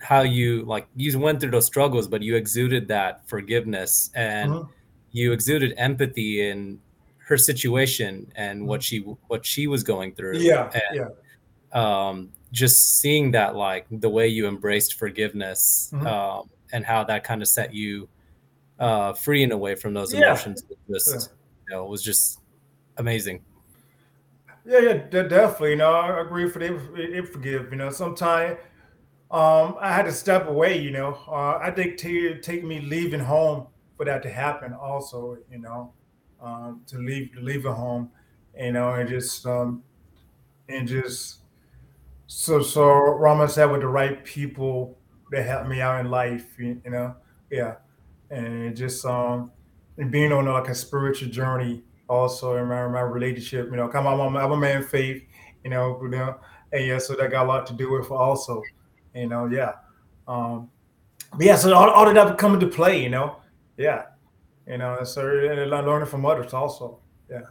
how 0.00 0.22
you 0.22 0.64
like 0.64 0.88
you 0.96 1.18
went 1.18 1.40
through 1.40 1.50
those 1.50 1.66
struggles, 1.66 2.08
but 2.08 2.22
you 2.22 2.36
exuded 2.36 2.88
that 2.88 3.28
forgiveness 3.28 4.10
and 4.14 4.50
Mhm. 4.52 4.68
you 5.12 5.32
exuded 5.32 5.74
empathy 5.76 6.48
in 6.48 6.80
her 7.18 7.36
situation 7.36 8.30
and 8.34 8.66
what 8.66 8.82
she 8.82 8.98
what 9.28 9.44
she 9.44 9.66
was 9.66 9.82
going 9.82 10.14
through. 10.14 10.38
Yeah. 10.38 10.70
And 10.72 10.82
Yeah. 10.96 11.08
um, 11.72 12.32
just 12.50 13.00
seeing 13.00 13.30
that 13.32 13.54
like 13.54 13.86
the 13.90 14.08
way 14.08 14.26
you 14.26 14.48
embraced 14.48 14.94
forgiveness 14.94 15.90
Mhm. 15.92 16.06
um, 16.06 16.50
and 16.72 16.84
how 16.84 17.04
that 17.04 17.22
kind 17.22 17.42
of 17.42 17.48
set 17.48 17.72
you 17.74 18.08
uh, 18.78 19.12
free 19.12 19.42
and 19.42 19.52
away 19.52 19.74
from 19.74 19.92
those 19.92 20.14
emotions 20.14 20.64
was 20.88 21.04
just 21.04 21.30
you 21.68 21.74
know 21.74 21.84
was 21.84 22.02
just 22.02 22.40
amazing. 22.96 23.44
Yeah, 24.64 24.78
yeah, 24.78 24.94
definitely. 25.22 25.70
You 25.70 25.76
know, 25.76 25.92
I 25.92 26.20
agree 26.20 26.48
for 26.48 26.58
they, 26.58 26.70
they 26.70 27.22
forgive. 27.22 27.70
You 27.70 27.76
know, 27.76 27.90
sometimes 27.90 28.58
um, 29.30 29.76
I 29.80 29.92
had 29.92 30.04
to 30.06 30.12
step 30.12 30.48
away. 30.48 30.78
You 30.80 30.90
know, 30.90 31.18
uh, 31.28 31.58
I 31.62 31.70
think 31.70 31.98
to 31.98 32.38
take 32.40 32.64
me 32.64 32.80
leaving 32.80 33.20
home 33.20 33.66
for 33.96 34.04
that 34.06 34.22
to 34.24 34.30
happen. 34.30 34.72
Also, 34.72 35.38
you 35.50 35.58
know, 35.58 35.92
um, 36.40 36.82
to 36.86 36.98
leave 36.98 37.62
the 37.62 37.72
home, 37.72 38.10
you 38.58 38.72
know, 38.72 38.92
and 38.94 39.08
just 39.08 39.46
um, 39.46 39.82
and 40.68 40.88
just 40.88 41.38
so 42.26 42.62
so 42.62 42.90
Rama 42.90 43.48
said 43.48 43.66
with 43.66 43.80
the 43.80 43.88
right 43.88 44.24
people 44.24 44.98
that 45.30 45.44
helped 45.44 45.68
me 45.68 45.80
out 45.80 46.00
in 46.00 46.10
life, 46.10 46.46
you, 46.58 46.80
you 46.84 46.90
know, 46.90 47.14
yeah, 47.50 47.76
and 48.30 48.76
just 48.76 49.04
um 49.04 49.50
and 49.98 50.10
being 50.10 50.32
on 50.32 50.46
like 50.46 50.68
a 50.68 50.74
spiritual 50.74 51.28
journey 51.28 51.82
also 52.08 52.56
in 52.56 52.66
my, 52.66 52.86
my 52.88 53.00
relationship, 53.00 53.70
you 53.70 53.76
know, 53.76 53.88
come 53.88 54.06
I'm, 54.06 54.36
I'm 54.36 54.52
a 54.52 54.56
man 54.56 54.78
of 54.78 54.88
faith, 54.88 55.22
you 55.62 55.70
know, 55.70 55.98
you 56.02 56.08
know, 56.08 56.36
and 56.72 56.86
yeah, 56.86 56.98
so 56.98 57.14
that 57.14 57.30
got 57.30 57.46
a 57.46 57.48
lot 57.48 57.66
to 57.66 57.72
do 57.74 57.92
with 57.92 58.10
also, 58.10 58.62
you 59.14 59.26
know, 59.26 59.46
yeah, 59.46 59.74
um, 60.28 60.70
but 61.32 61.46
yeah, 61.46 61.56
so 61.56 61.74
all, 61.74 61.90
all 61.90 62.08
of 62.08 62.14
that 62.14 62.38
come 62.38 62.54
into 62.54 62.66
play, 62.66 63.02
you 63.02 63.08
know, 63.08 63.36
yeah, 63.76 64.06
you 64.66 64.78
know, 64.78 64.96
and 64.98 65.06
so 65.06 65.28
and 65.28 65.70
learning 65.70 66.08
from 66.08 66.26
others 66.26 66.52
also, 66.54 66.98
yeah. 67.30 67.42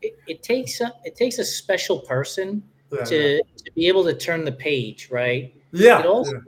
It, 0.00 0.18
it 0.26 0.42
takes 0.42 0.80
a, 0.80 0.92
it 1.04 1.14
takes 1.14 1.38
a 1.38 1.44
special 1.44 2.00
person 2.00 2.62
Yeah, 2.90 3.04
to, 3.04 3.34
yeah. 3.34 3.40
to 3.56 3.72
be 3.74 3.86
able 3.86 4.04
to 4.04 4.14
turn 4.14 4.44
the 4.44 4.52
page, 4.52 5.10
right? 5.10 5.54
Yeah, 5.70 6.00
It 6.00 6.06
also 6.06 6.32
yeah, 6.32 6.40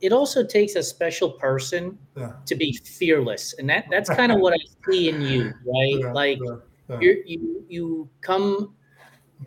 it 0.00 0.12
also 0.12 0.44
takes 0.44 0.74
a 0.76 0.82
special 0.82 1.32
person 1.32 1.98
to 2.46 2.54
be 2.54 2.72
fearless, 2.84 3.54
and 3.58 3.68
that 3.68 3.86
that's 3.90 4.08
kind 4.08 4.32
of 4.32 4.40
what 4.40 4.54
I 4.54 4.90
see 4.90 5.08
in 5.08 5.20
you, 5.20 5.52
right? 5.66 6.12
like 6.14 6.38
yeah, 6.42 6.56
yeah. 6.90 7.00
you 7.00 7.22
you 7.26 7.64
you 7.68 8.08
come 8.20 8.74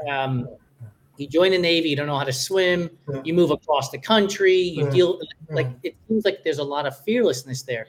um 0.10 0.48
you 1.22 1.28
join 1.28 1.52
the 1.52 1.58
navy 1.58 1.90
you 1.90 1.96
don't 1.96 2.08
know 2.08 2.18
how 2.18 2.24
to 2.24 2.34
swim 2.34 2.90
Yeah. 3.10 3.22
you 3.24 3.34
move 3.34 3.52
across 3.52 3.90
the 3.92 4.00
country 4.00 4.58
you 4.58 4.86
Yeah. 4.86 4.92
deal 4.92 5.20
like 5.50 5.68
it 5.84 5.96
seems 6.08 6.26
like 6.26 6.44
there's 6.44 6.60
a 6.60 6.64
lot 6.64 6.86
of 6.86 6.98
fearlessness 7.04 7.64
there 7.64 7.88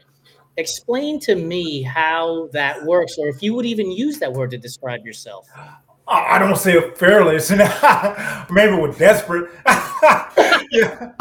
explain 0.56 1.18
to 1.20 1.34
me 1.34 1.82
how 1.82 2.48
that 2.52 2.84
works 2.84 3.16
or 3.18 3.28
if 3.28 3.42
you 3.42 3.54
would 3.54 3.66
even 3.66 3.90
use 3.90 4.18
that 4.18 4.32
word 4.32 4.50
to 4.50 4.58
describe 4.58 5.04
yourself 5.06 5.48
I 6.08 6.38
don't 6.38 6.56
say 6.58 6.90
fearless, 6.96 7.50
maybe 8.50 8.74
we're 8.74 8.92
desperate. 8.98 9.50
yeah, 10.70 11.12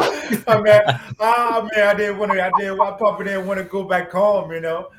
I 0.47 0.61
mean, 0.61 0.81
ah, 1.19 1.59
I 1.59 1.61
mean, 1.61 1.85
I 1.85 1.93
didn't 1.93 2.17
want 2.17 2.31
to. 2.31 2.43
I 2.43 2.51
did. 2.57 2.71
I 2.71 2.91
probably 2.97 3.25
didn't 3.25 3.45
want 3.47 3.59
to 3.59 3.63
go 3.63 3.83
back 3.83 4.11
home, 4.11 4.51
you 4.51 4.59
know. 4.59 4.89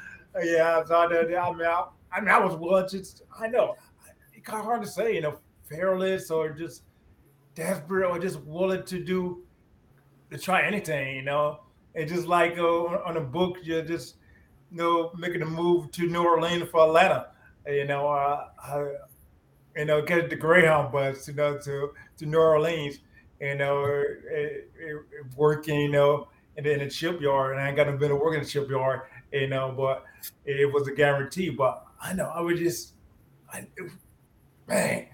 Yeah, 0.42 0.84
so 0.84 0.96
I, 0.96 1.08
did, 1.08 1.34
I 1.34 1.52
mean, 1.52 1.66
I, 1.66 1.84
I 2.12 2.20
mean, 2.20 2.30
I 2.30 2.38
was 2.38 2.54
to. 2.92 3.24
I 3.38 3.48
know 3.48 3.76
it's 4.32 4.46
kind 4.46 4.60
of 4.60 4.64
hard 4.64 4.82
to 4.82 4.88
say, 4.88 5.14
you 5.14 5.20
know, 5.20 5.38
fearless 5.64 6.30
or 6.30 6.50
just 6.50 6.84
desperate 7.54 8.08
or 8.08 8.18
just 8.18 8.40
willing 8.40 8.84
to 8.84 9.02
do 9.02 9.42
to 10.30 10.38
try 10.38 10.62
anything, 10.62 11.16
you 11.16 11.22
know. 11.22 11.60
And 11.94 12.08
just 12.08 12.26
like 12.26 12.58
uh, 12.58 12.84
on 13.04 13.16
a 13.16 13.20
book, 13.20 13.58
you're 13.62 13.84
just 13.84 14.16
you 14.70 14.78
know 14.78 15.12
making 15.16 15.42
a 15.42 15.46
move 15.46 15.90
to 15.92 16.06
New 16.06 16.24
Orleans 16.24 16.68
for 16.70 16.86
Atlanta. 16.86 17.28
You 17.66 17.84
know, 17.86 18.08
uh, 18.08 18.48
I, 18.62 18.92
you 19.76 19.84
know, 19.84 20.02
get 20.02 20.30
the 20.30 20.36
Greyhound 20.36 20.92
bus, 20.92 21.28
you 21.28 21.34
know, 21.34 21.58
to 21.58 21.92
to 22.18 22.26
New 22.26 22.38
Orleans, 22.38 22.98
you 23.40 23.54
know, 23.56 23.84
it, 23.84 24.70
it, 24.78 24.98
working, 25.36 25.80
you 25.80 25.90
know, 25.90 26.28
then 26.56 26.66
in 26.66 26.78
the 26.80 26.90
shipyard, 26.90 27.56
and 27.56 27.60
I 27.60 27.72
got 27.72 27.88
a 27.88 27.92
been 27.92 28.10
to 28.10 28.16
work 28.16 28.34
in 28.34 28.42
the 28.42 28.48
shipyard, 28.48 29.02
you 29.32 29.48
know, 29.48 29.74
but 29.76 30.04
it 30.44 30.72
was 30.72 30.88
a 30.88 30.92
guarantee. 30.92 31.50
But 31.50 31.84
I 32.00 32.12
know 32.12 32.30
I 32.34 32.40
would 32.40 32.58
just, 32.58 32.92
I, 33.52 33.66
man, 34.68 35.06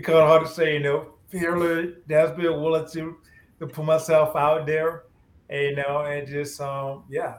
it's 0.00 0.06
kind 0.06 0.18
of 0.18 0.28
hard 0.28 0.46
to 0.46 0.50
say, 0.50 0.72
you 0.72 0.80
know, 0.80 1.12
fearless, 1.28 1.94
that's 2.06 2.34
been 2.34 2.58
willing 2.58 2.88
to 2.90 3.18
to 3.58 3.66
put 3.66 3.84
myself 3.84 4.34
out 4.34 4.66
there, 4.66 5.04
and, 5.50 5.62
you 5.62 5.76
know, 5.76 6.06
and 6.06 6.26
just 6.26 6.58
um, 6.58 7.04
yeah, 7.10 7.34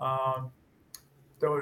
um, 0.00 0.50
so 1.40 1.60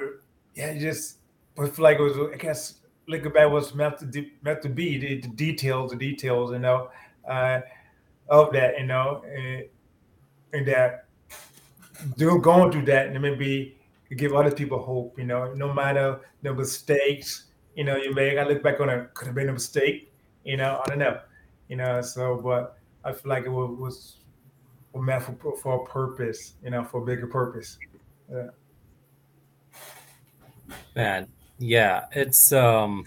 yeah, 0.55 0.75
just 0.79 1.19
feel 1.55 1.71
like 1.77 1.99
it 1.99 2.01
was, 2.01 2.17
I 2.33 2.37
guess 2.37 2.79
looking 3.07 3.31
back 3.31 3.51
was 3.51 3.75
meant 3.75 3.99
to 3.99 4.05
de- 4.07 4.33
meant 4.41 4.63
to 4.63 4.69
be 4.69 4.97
the, 4.97 5.21
the 5.21 5.27
details, 5.27 5.91
the 5.91 5.97
details, 5.97 6.51
you 6.53 6.57
know, 6.57 6.89
uh, 7.29 7.61
of 8.27 8.51
that, 8.53 8.79
you 8.79 8.87
know, 8.87 9.23
and, 9.31 9.65
and 10.53 10.67
that 10.67 11.05
doing 12.17 12.41
going 12.41 12.71
through 12.71 12.85
that, 12.85 13.05
and 13.09 13.21
maybe 13.21 13.77
give 14.17 14.33
other 14.33 14.49
people 14.49 14.81
hope, 14.81 15.19
you 15.19 15.25
know, 15.25 15.53
no 15.53 15.71
matter 15.71 16.19
the 16.41 16.51
mistakes, 16.51 17.45
you 17.75 17.83
know, 17.83 17.95
you 17.95 18.11
make. 18.15 18.39
I 18.39 18.43
look 18.43 18.63
back 18.63 18.79
on 18.79 18.89
it, 18.89 19.13
could 19.13 19.27
have 19.27 19.35
been 19.35 19.49
a 19.49 19.53
mistake, 19.53 20.10
you 20.43 20.57
know, 20.57 20.81
I 20.83 20.89
don't 20.89 20.99
know, 20.99 21.19
you 21.69 21.75
know. 21.75 22.01
So, 22.01 22.37
but 22.37 22.77
I 23.03 23.11
feel 23.11 23.29
like 23.29 23.45
it 23.45 23.49
was, 23.49 23.77
was 23.77 24.17
meant 25.01 25.23
for 25.23 25.55
for 25.57 25.83
a 25.83 25.85
purpose, 25.85 26.53
you 26.63 26.69
know, 26.69 26.83
for 26.83 27.01
a 27.01 27.05
bigger 27.05 27.27
purpose. 27.27 27.77
Yeah. 28.31 28.49
Man, 30.95 31.27
yeah, 31.59 32.05
it's 32.11 32.51
um 32.51 33.05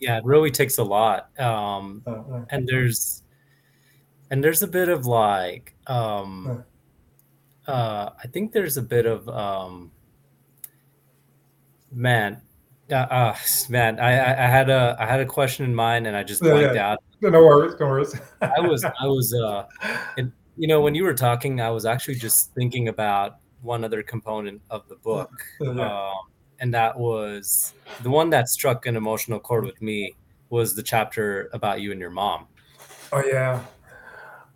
yeah, 0.00 0.18
it 0.18 0.24
really 0.24 0.50
takes 0.50 0.78
a 0.78 0.84
lot. 0.84 1.30
Um 1.40 2.02
Uh, 2.06 2.10
uh, 2.10 2.44
and 2.50 2.68
there's 2.68 3.22
and 4.30 4.42
there's 4.44 4.62
a 4.62 4.68
bit 4.68 4.88
of 4.88 5.06
like 5.06 5.74
um 5.86 6.64
uh 7.66 8.10
I 8.22 8.26
think 8.28 8.52
there's 8.52 8.76
a 8.76 8.82
bit 8.82 9.06
of 9.06 9.28
um 9.28 9.90
man 11.90 12.42
uh, 12.90 12.94
uh 12.94 13.36
man 13.68 13.98
I, 14.00 14.12
I 14.18 14.44
I 14.44 14.48
had 14.48 14.70
a 14.70 14.96
I 14.98 15.06
had 15.06 15.20
a 15.20 15.26
question 15.26 15.64
in 15.64 15.74
mind 15.74 16.06
and 16.06 16.16
I 16.16 16.22
just 16.22 16.42
Yeah, 16.42 16.52
blanked 16.52 16.74
yeah. 16.74 16.90
out. 16.92 16.98
no 17.20 17.30
worries, 17.30 17.74
no 17.80 17.86
worries. 17.86 18.14
I 18.42 18.60
was 18.60 18.84
I 18.84 19.06
was 19.06 19.34
uh 19.34 19.64
and 20.16 20.32
you 20.56 20.68
know 20.68 20.80
when 20.80 20.94
you 20.94 21.04
were 21.04 21.14
talking 21.14 21.60
I 21.60 21.70
was 21.70 21.84
actually 21.86 22.16
just 22.16 22.52
thinking 22.54 22.88
about 22.88 23.36
one 23.62 23.84
other 23.84 24.02
component 24.02 24.62
of 24.70 24.88
the 24.88 24.96
book 24.96 25.30
Yeah, 25.60 25.72
yeah. 25.74 26.06
um, 26.08 26.14
and 26.60 26.72
that 26.74 26.98
was 26.98 27.72
the 28.02 28.10
one 28.10 28.30
that 28.30 28.48
struck 28.48 28.86
an 28.86 28.96
emotional 28.96 29.38
chord 29.40 29.64
with 29.64 29.80
me 29.82 30.14
was 30.50 30.74
the 30.74 30.82
chapter 30.82 31.50
about 31.52 31.80
you 31.80 31.90
and 31.92 32.00
your 32.00 32.10
mom 32.10 32.46
Oh 33.12 33.22
yeah. 33.24 33.62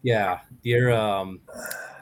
yeah 0.02 0.38
your 0.62 0.92
um 0.92 1.40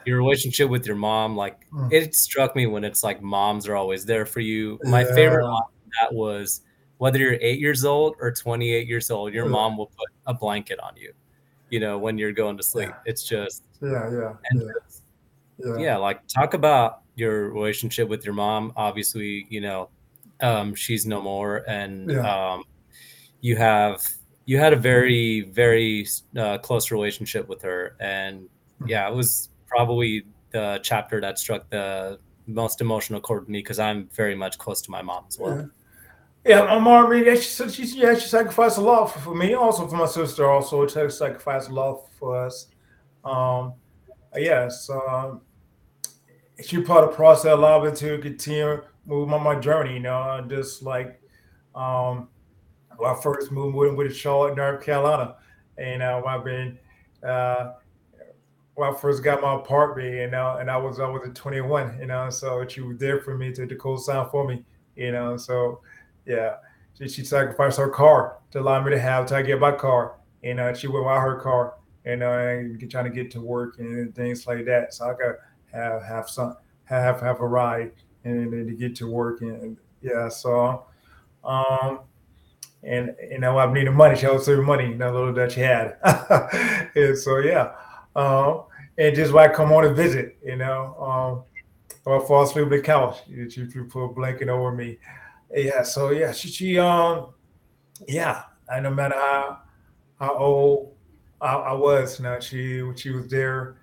your 0.05 0.17
relationship 0.17 0.69
with 0.69 0.85
your 0.85 0.95
mom 0.95 1.35
like 1.35 1.57
Mm. 1.73 1.91
it 1.93 2.13
struck 2.15 2.53
me 2.55 2.65
when 2.67 2.83
it's 2.83 3.01
like 3.03 3.21
moms 3.21 3.65
are 3.67 3.75
always 3.75 4.03
there 4.05 4.25
for 4.25 4.41
you 4.41 4.77
my 4.83 5.03
favorite 5.05 5.43
Yeah. 5.45 5.57
of 5.57 5.63
that 5.99 6.13
was 6.13 6.61
whether 6.97 7.17
you're 7.17 7.37
eight 7.41 7.59
years 7.59 7.83
old 7.83 8.15
or 8.19 8.31
28 8.31 8.87
years 8.87 9.09
old 9.09 9.33
your 9.33 9.45
Yeah. 9.45 9.51
mom 9.51 9.77
will 9.77 9.87
put 9.87 10.07
a 10.27 10.33
blanket 10.33 10.79
on 10.79 10.95
you 10.95 11.11
you 11.69 11.79
know 11.79 11.97
when 11.97 12.17
you're 12.17 12.31
going 12.31 12.57
to 12.57 12.63
sleep 12.63 12.89
Yeah. 12.89 12.95
it's 13.05 13.23
just 13.23 13.63
Yeah, 13.81 14.09
yeah, 14.11 14.33
yeah, 14.53 14.61
yeah. 15.59 15.77
yeah 15.77 15.97
like 15.97 16.25
talk 16.27 16.53
about 16.53 17.01
your 17.15 17.49
relationship 17.51 18.07
with 18.07 18.23
your 18.25 18.33
mom 18.33 18.71
obviously 18.75 19.45
you 19.49 19.61
know 19.61 19.89
um 20.41 20.73
she's 20.75 21.05
no 21.05 21.21
more 21.21 21.63
and 21.67 22.09
um 22.25 22.63
you 23.41 23.55
have 23.55 24.01
you 24.45 24.57
had 24.57 24.73
a 24.73 24.75
very 24.75 25.41
very 25.41 26.05
uh, 26.37 26.57
close 26.59 26.91
relationship 26.91 27.47
with 27.47 27.61
her 27.61 27.95
and 27.99 28.47
Mm-hmm. 28.81 28.89
yeah 28.89 29.07
it 29.07 29.13
was 29.15 29.49
probably 29.67 30.23
the 30.51 30.79
chapter 30.81 31.21
that 31.21 31.37
struck 31.37 31.69
the 31.69 32.17
most 32.47 32.81
emotional 32.81 33.21
chord 33.21 33.41
with 33.41 33.49
me 33.49 33.59
because 33.59 33.77
i'm 33.77 34.09
very 34.13 34.33
much 34.35 34.57
close 34.57 34.81
to 34.81 34.89
my 34.89 35.03
mom 35.03 35.23
as 35.27 35.37
well 35.37 35.69
Yeah, 36.43 36.61
my 36.65 36.79
mom, 36.79 37.05
I 37.05 37.09
mean, 37.09 37.25
yeah, 37.25 37.35
she 37.35 37.69
she, 37.69 37.85
she 37.85 38.27
sacrificed 38.27 38.77
a 38.77 38.81
lot 38.81 39.07
for, 39.11 39.19
for 39.19 39.35
me, 39.35 39.53
also 39.53 39.87
for 39.87 39.95
my 39.95 40.07
sister. 40.07 40.49
Also, 40.49 40.87
she 40.87 41.09
sacrificed 41.09 41.69
a 41.69 41.73
lot 41.73 42.09
for 42.17 42.45
us. 42.45 42.67
Um, 43.23 43.73
yes, 44.35 44.89
um, 44.89 45.41
she 46.63 46.81
part 46.81 47.03
of 47.03 47.11
the 47.11 47.15
process, 47.15 47.51
allowed 47.51 47.85
me 47.85 47.95
to 47.95 48.17
continue 48.19 48.81
move 49.05 49.31
on 49.31 49.43
my 49.43 49.59
journey. 49.59 49.93
You 49.93 49.99
know, 49.99 50.43
just 50.49 50.81
like 50.81 51.21
um, 51.75 52.29
when 52.97 53.11
I 53.11 53.21
first 53.21 53.51
moved 53.51 53.75
with, 53.75 53.95
with 53.95 54.15
Charlotte, 54.15 54.55
North 54.57 54.83
Carolina, 54.83 55.35
and 55.77 56.01
uh, 56.01 56.21
I've 56.25 56.43
been 56.43 56.79
uh, 57.23 57.73
when 58.75 58.91
I 58.93 58.97
first 58.97 59.23
got 59.23 59.41
my 59.41 59.55
apartment, 59.55 60.15
you 60.15 60.29
know, 60.31 60.57
and 60.59 60.71
I 60.71 60.77
was 60.77 60.99
I 60.99 61.07
was 61.07 61.21
at 61.27 61.35
21, 61.35 61.99
you 61.99 62.07
know, 62.07 62.29
so 62.29 62.65
she 62.67 62.81
was 62.81 62.97
there 62.97 63.19
for 63.21 63.37
me 63.37 63.51
to, 63.53 63.67
to 63.67 63.75
co-sign 63.75 64.27
for 64.29 64.47
me, 64.47 64.63
you 64.95 65.11
know, 65.11 65.37
so 65.37 65.81
yeah, 66.25 66.55
she, 66.97 67.07
she 67.07 67.23
sacrificed 67.23 67.77
her 67.77 67.89
car 67.89 68.37
to 68.51 68.59
allow 68.59 68.83
me 68.83 68.91
to 68.91 68.99
have 68.99 69.25
to 69.27 69.43
get 69.43 69.59
my 69.59 69.71
car, 69.71 70.15
and 70.43 70.57
know, 70.57 70.73
she 70.73 70.87
went 70.87 71.05
without 71.05 71.21
her 71.21 71.39
car, 71.39 71.75
you 72.05 72.11
and 72.11 72.91
trying 72.91 73.05
to 73.05 73.11
get 73.11 73.31
to 73.31 73.41
work 73.41 73.79
and 73.79 74.13
things 74.15 74.47
like 74.47 74.65
that, 74.65 74.93
so 74.93 75.09
I 75.09 75.13
could 75.13 75.35
have 75.73 76.03
have 76.03 76.29
some 76.29 76.55
have 76.85 77.21
have 77.21 77.39
a 77.39 77.47
ride 77.47 77.91
and 78.23 78.51
then 78.51 78.67
to 78.67 78.73
get 78.73 78.95
to 78.97 79.07
work 79.07 79.41
and 79.41 79.77
yeah, 80.01 80.27
so 80.29 80.85
um 81.43 81.99
and 82.83 83.15
you 83.29 83.39
know 83.39 83.57
I've 83.57 83.71
needed 83.71 83.91
money. 83.91 84.15
She 84.17 84.25
always 84.25 84.45
saved 84.45 84.61
money, 84.61 84.93
that 84.95 85.13
little 85.13 85.33
that 85.33 85.51
she 85.51 85.61
had. 85.61 85.97
and 86.95 87.17
so 87.17 87.37
yeah, 87.37 87.73
um, 88.15 88.63
and 88.97 89.15
just 89.15 89.33
like 89.33 89.53
come 89.53 89.71
on 89.71 89.85
and 89.85 89.95
visit, 89.95 90.37
you 90.43 90.55
know, 90.55 90.95
um, 90.99 91.43
or 92.05 92.25
fall 92.25 92.43
asleep 92.43 92.65
on 92.65 92.71
the 92.71 92.81
couch. 92.81 93.19
She, 93.27 93.49
she 93.49 93.79
put 93.81 94.05
a 94.05 94.07
blanket 94.07 94.49
over 94.49 94.71
me. 94.71 94.97
Yeah, 95.53 95.83
so 95.83 96.11
yeah, 96.11 96.31
she, 96.31 96.47
she 96.49 96.79
um, 96.79 97.33
yeah, 98.07 98.43
and 98.69 98.83
no 98.83 98.91
matter 98.91 99.15
how 99.15 99.59
how 100.19 100.35
old 100.37 100.95
I, 101.41 101.53
I 101.55 101.73
was, 101.73 102.19
you 102.19 102.23
know, 102.23 102.39
she 102.39 102.83
she 102.95 103.09
was 103.11 103.27
there, 103.27 103.77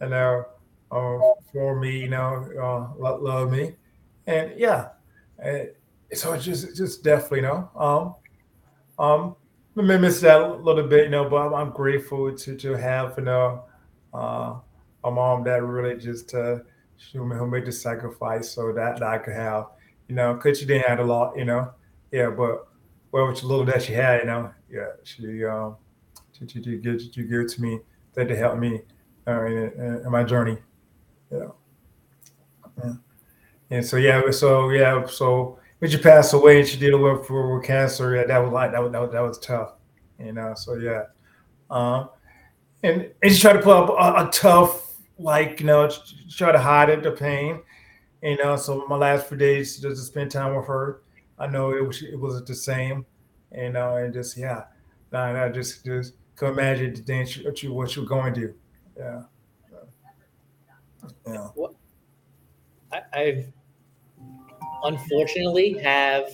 you 0.00 0.08
know, 0.08 0.44
uh, 0.90 1.18
for 1.52 1.76
me, 1.80 2.00
you 2.00 2.08
know, 2.08 2.48
uh, 2.60 2.98
lo- 3.00 3.20
love 3.22 3.50
me, 3.50 3.74
and 4.26 4.52
yeah, 4.58 4.88
and, 5.38 5.70
so 6.12 6.36
just 6.36 6.76
just 6.76 7.02
definitely, 7.02 7.38
you 7.38 7.42
know, 7.42 7.70
um, 7.76 8.14
um, 8.98 9.36
I 9.76 9.96
miss 9.96 10.20
that 10.20 10.40
a 10.40 10.54
little 10.54 10.86
bit, 10.86 11.04
you 11.04 11.10
know, 11.10 11.28
but 11.28 11.52
I'm, 11.54 11.70
grateful 11.70 12.36
to 12.36 12.56
to 12.56 12.72
have, 12.74 13.14
you 13.18 13.24
know, 13.24 13.64
uh, 14.12 14.54
a 15.04 15.10
mom 15.10 15.42
that 15.44 15.62
really 15.62 15.98
just 15.98 16.34
uh, 16.34 16.58
she 16.96 17.18
made 17.18 17.66
the 17.66 17.72
sacrifice 17.72 18.50
so 18.50 18.72
that, 18.72 18.98
that 19.00 19.02
I 19.02 19.18
could 19.18 19.34
have, 19.34 19.66
you 20.08 20.14
know, 20.14 20.34
because 20.34 20.58
she 20.58 20.66
didn't 20.66 20.86
have 20.86 20.98
a 21.00 21.04
lot, 21.04 21.36
you 21.36 21.44
know, 21.44 21.72
yeah, 22.10 22.30
but 22.30 22.68
well, 23.12 23.28
which 23.28 23.42
little 23.42 23.64
that 23.64 23.82
she 23.82 23.92
had, 23.92 24.20
you 24.20 24.26
know, 24.26 24.50
yeah, 24.70 24.88
she 25.02 25.44
um, 25.44 25.76
she, 26.32 26.46
she, 26.46 26.62
she 26.62 26.76
give 26.78 27.00
she 27.00 27.22
give 27.22 27.46
to 27.46 27.62
me 27.62 27.80
that 28.14 28.28
to 28.28 28.36
help 28.36 28.58
me 28.58 28.82
uh, 29.26 29.44
in, 29.44 30.02
in 30.04 30.10
my 30.10 30.24
journey, 30.24 30.58
yeah. 31.32 31.46
yeah. 32.82 32.92
And 33.70 33.84
so 33.84 33.96
yeah, 33.96 34.30
so 34.30 34.70
yeah, 34.70 35.06
so 35.06 35.58
when 35.78 35.90
she 35.90 35.98
passed 35.98 36.34
away 36.34 36.60
and 36.60 36.68
she 36.68 36.78
did 36.78 36.94
with 36.94 37.26
for 37.26 37.56
with 37.56 37.66
cancer, 37.66 38.16
yeah, 38.16 38.24
that 38.24 38.38
was 38.38 38.52
like 38.52 38.72
that 38.72 38.82
was 38.82 38.92
that 38.92 39.00
was, 39.00 39.12
that 39.12 39.20
was 39.20 39.38
tough, 39.38 39.74
you 40.18 40.32
know. 40.32 40.54
So 40.54 40.74
yeah, 40.74 41.04
um, 41.70 42.10
and 42.82 43.10
and 43.22 43.32
she 43.32 43.40
tried 43.40 43.54
to 43.54 43.60
put 43.60 43.76
up 43.76 43.90
a, 43.90 44.28
a 44.28 44.30
tough, 44.30 44.96
like 45.18 45.60
you 45.60 45.66
know, 45.66 45.90
try 46.30 46.52
to 46.52 46.58
hide 46.58 46.90
it, 46.90 47.02
the 47.02 47.10
pain, 47.10 47.60
you 48.24 48.38
uh, 48.40 48.44
know. 48.44 48.56
So 48.56 48.84
my 48.88 48.96
last 48.96 49.28
few 49.28 49.36
days 49.36 49.78
just 49.78 49.96
to 49.96 50.02
spend 50.02 50.30
time 50.30 50.54
with 50.56 50.66
her, 50.66 51.02
I 51.38 51.46
know 51.46 51.72
it 51.72 51.86
was 51.86 52.02
it 52.02 52.18
wasn't 52.18 52.46
the 52.46 52.54
same, 52.54 53.06
you 53.54 53.66
uh, 53.66 53.70
know, 53.70 53.96
and 53.96 54.12
just 54.12 54.36
yeah, 54.36 54.64
and 55.12 55.38
I 55.38 55.48
just 55.48 55.84
just 55.84 56.14
could 56.36 56.50
imagine 56.50 56.94
the 56.94 57.02
things 57.02 57.38
what 57.44 57.62
you 57.62 57.72
what 57.72 57.94
you're 57.94 58.06
going 58.06 58.34
to 58.34 58.40
do, 58.40 58.54
yeah, 58.96 59.22
yeah. 61.26 61.48
I, 62.92 63.00
I've 63.12 63.52
unfortunately 64.84 65.78
have 65.82 66.28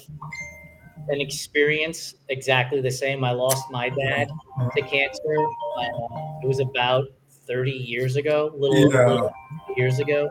an 1.08 1.20
experience 1.20 2.14
exactly 2.28 2.80
the 2.80 2.90
same. 2.90 3.24
I 3.24 3.32
lost 3.32 3.64
my 3.70 3.88
dad 3.88 4.28
uh-huh. 4.30 4.70
to 4.76 4.82
cancer. 4.82 5.36
Uh, 5.78 6.40
it 6.42 6.46
was 6.46 6.60
about 6.60 7.06
30 7.46 7.70
years 7.72 8.16
ago, 8.16 8.52
little, 8.54 8.92
yeah. 8.92 9.08
little 9.08 9.32
years 9.76 9.98
ago. 9.98 10.30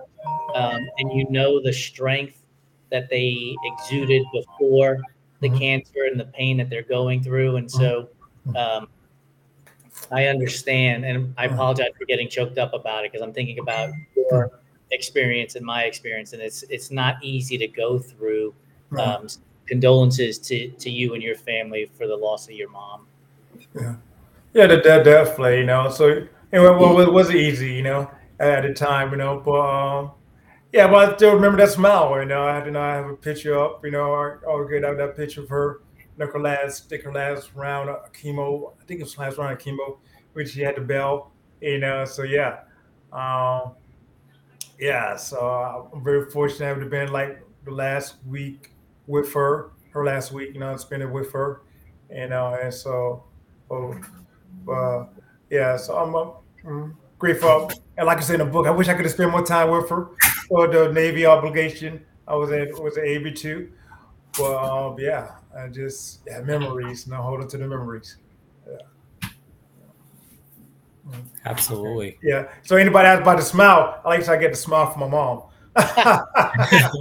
Um, 0.55 0.87
and 0.97 1.11
you 1.11 1.29
know 1.29 1.61
the 1.61 1.73
strength 1.73 2.41
that 2.91 3.09
they 3.09 3.55
exuded 3.63 4.23
before 4.33 4.99
the 5.41 5.49
mm-hmm. 5.49 5.57
cancer 5.57 6.05
and 6.09 6.19
the 6.19 6.25
pain 6.25 6.57
that 6.57 6.69
they're 6.69 6.81
going 6.83 7.23
through. 7.23 7.57
And 7.57 7.69
so 7.69 8.09
mm-hmm. 8.47 8.55
um, 8.55 8.87
I 10.11 10.25
understand, 10.25 11.05
and 11.05 11.33
I 11.37 11.45
mm-hmm. 11.45 11.55
apologize 11.55 11.91
for 11.97 12.05
getting 12.05 12.29
choked 12.29 12.57
up 12.57 12.73
about 12.73 13.05
it 13.05 13.11
because 13.11 13.25
I'm 13.25 13.33
thinking 13.33 13.59
about 13.59 13.91
your 14.15 14.59
experience 14.91 15.55
and 15.55 15.65
my 15.65 15.83
experience, 15.83 16.33
and 16.33 16.41
it's 16.41 16.63
it's 16.63 16.91
not 16.91 17.15
easy 17.23 17.57
to 17.57 17.67
go 17.67 17.99
through. 17.99 18.53
Um, 18.97 19.27
condolences 19.69 20.39
to 20.39 20.67
to 20.71 20.89
you 20.89 21.13
and 21.13 21.23
your 21.23 21.35
family 21.35 21.89
for 21.95 22.07
the 22.07 22.15
loss 22.15 22.47
of 22.47 22.55
your 22.55 22.69
mom. 22.69 23.05
Yeah, 23.75 23.95
yeah, 24.53 24.67
that, 24.67 24.83
that 24.83 25.05
definitely, 25.05 25.59
you 25.59 25.65
know. 25.65 25.89
So 25.89 26.27
anyway, 26.51 26.75
well, 26.75 26.99
it 26.99 27.13
was 27.13 27.31
easy, 27.31 27.71
you 27.73 27.83
know, 27.83 28.09
at 28.39 28.63
the 28.63 28.73
time, 28.73 29.11
you 29.11 29.17
know, 29.17 29.41
but 29.45 29.61
um, 29.61 30.11
yeah, 30.71 30.87
but 30.87 31.13
I 31.13 31.15
still 31.15 31.33
remember 31.33 31.57
that 31.57 31.71
smile, 31.71 32.19
you 32.19 32.25
know. 32.25 32.43
I 32.43 32.55
had, 32.55 32.65
you 32.65 32.71
know, 32.71 32.81
I 32.81 32.95
have 32.95 33.07
a 33.07 33.15
picture 33.15 33.57
up, 33.57 33.83
you 33.83 33.91
know, 33.91 34.13
I 34.13 34.35
always 34.47 34.69
get 34.69 34.85
out 34.85 34.97
that 34.97 35.15
picture 35.15 35.41
of 35.41 35.49
her, 35.49 35.81
like 36.17 36.31
her 36.31 36.39
last, 36.39 36.91
her 36.91 37.11
last 37.11 37.49
round 37.55 37.89
of 37.89 38.13
chemo. 38.13 38.73
I 38.79 38.85
think 38.85 38.99
it 38.99 39.03
was 39.03 39.17
last 39.17 39.37
round 39.37 39.53
of 39.53 39.59
chemo, 39.59 39.97
which 40.33 40.51
she 40.51 40.61
had 40.61 40.75
the 40.75 40.81
bell, 40.81 41.31
you 41.59 41.79
know. 41.79 42.05
So 42.05 42.21
yeah, 42.21 42.59
um, 43.11 43.71
yeah, 44.79 45.15
so 45.15 45.89
I'm 45.91 46.03
very 46.03 46.29
fortunate 46.29 46.75
to 46.75 46.81
have 46.81 46.89
been 46.89 47.11
like 47.11 47.41
the 47.65 47.71
last 47.71 48.15
week 48.27 48.71
with 49.07 49.33
her, 49.33 49.71
her 49.91 50.05
last 50.05 50.31
week, 50.31 50.53
you 50.53 50.59
know, 50.59 50.77
spend 50.77 51.01
it 51.01 51.09
with 51.09 51.31
her, 51.31 51.61
and 52.11 52.31
uh, 52.31 52.57
and 52.61 52.73
so, 52.73 53.23
oh, 53.71 53.99
uh, 54.71 55.07
yeah, 55.49 55.77
so 55.77 55.97
I'm 55.97 56.15
uh, 56.15 56.93
grateful. 57.17 57.71
And 57.97 58.05
like 58.05 58.19
I 58.19 58.21
said 58.21 58.39
in 58.39 58.45
the 58.45 58.51
book, 58.51 58.67
I 58.67 58.71
wish 58.71 58.87
I 58.87 58.93
could 58.93 59.05
have 59.05 59.13
spent 59.13 59.31
more 59.31 59.43
time 59.43 59.71
with 59.71 59.89
her 59.89 60.09
for 60.49 60.67
the 60.67 60.91
Navy 60.91 61.25
obligation. 61.25 62.03
I 62.27 62.35
was 62.35 62.51
in 62.51 62.69
was 62.81 62.97
an 62.97 63.05
AB 63.05 63.31
two, 63.33 63.71
but 64.37 64.57
um, 64.57 64.95
yeah, 64.99 65.31
I 65.57 65.67
just 65.67 66.21
yeah, 66.27 66.41
memories, 66.41 67.05
you 67.05 67.13
know, 67.13 67.21
hold 67.21 67.41
on 67.41 67.47
to 67.47 67.57
the 67.57 67.67
memories. 67.67 68.17
Absolutely. 71.45 72.19
Yeah. 72.21 72.49
So 72.63 72.75
anybody 72.75 73.07
asks 73.07 73.21
about 73.21 73.37
the 73.37 73.43
smile, 73.43 74.01
at 74.05 74.09
least 74.09 74.29
I 74.29 74.37
get 74.37 74.51
the 74.51 74.57
smile 74.57 74.91
from 74.91 75.01
my 75.01 75.07
mom. 75.07 75.43
yeah, 75.77 76.91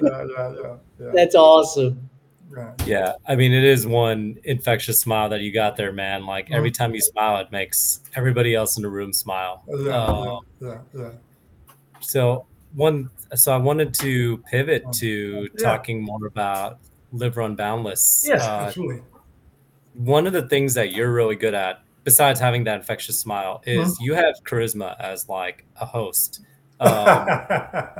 yeah, 0.00 0.76
yeah, 1.00 1.10
That's 1.12 1.34
awesome. 1.34 2.08
Yeah, 2.84 3.14
I 3.26 3.34
mean, 3.34 3.52
it 3.52 3.64
is 3.64 3.86
one 3.86 4.38
infectious 4.44 5.00
smile 5.00 5.30
that 5.30 5.40
you 5.40 5.52
got 5.52 5.76
there, 5.76 5.92
man. 5.92 6.26
Like 6.26 6.50
every 6.50 6.70
mm-hmm. 6.70 6.82
time 6.82 6.94
you 6.94 7.00
smile, 7.00 7.40
it 7.40 7.50
makes 7.50 8.00
everybody 8.14 8.54
else 8.54 8.76
in 8.76 8.82
the 8.82 8.90
room 8.90 9.12
smile. 9.12 9.62
Yeah, 9.68 9.96
uh, 9.96 10.40
yeah, 10.60 10.78
yeah, 10.94 11.10
So 12.02 12.46
one, 12.74 13.10
so 13.34 13.52
I 13.52 13.56
wanted 13.56 13.94
to 13.94 14.38
pivot 14.38 14.84
to 14.94 15.48
talking 15.60 16.02
more 16.02 16.26
about 16.26 16.78
Live 17.12 17.36
Run 17.36 17.54
Boundless. 17.54 18.24
Yes, 18.26 18.42
uh, 18.42 18.66
absolutely. 18.66 19.02
One 19.94 20.26
of 20.26 20.32
the 20.32 20.48
things 20.48 20.74
that 20.74 20.92
you're 20.92 21.12
really 21.12 21.36
good 21.36 21.54
at 21.54 21.82
besides 22.04 22.40
having 22.40 22.64
that 22.64 22.76
infectious 22.76 23.18
smile 23.18 23.62
is 23.66 23.94
mm-hmm. 23.94 24.04
you 24.04 24.14
have 24.14 24.34
charisma 24.44 24.98
as 25.00 25.28
like 25.28 25.64
a 25.80 25.86
host 25.86 26.40
um, 26.82 27.28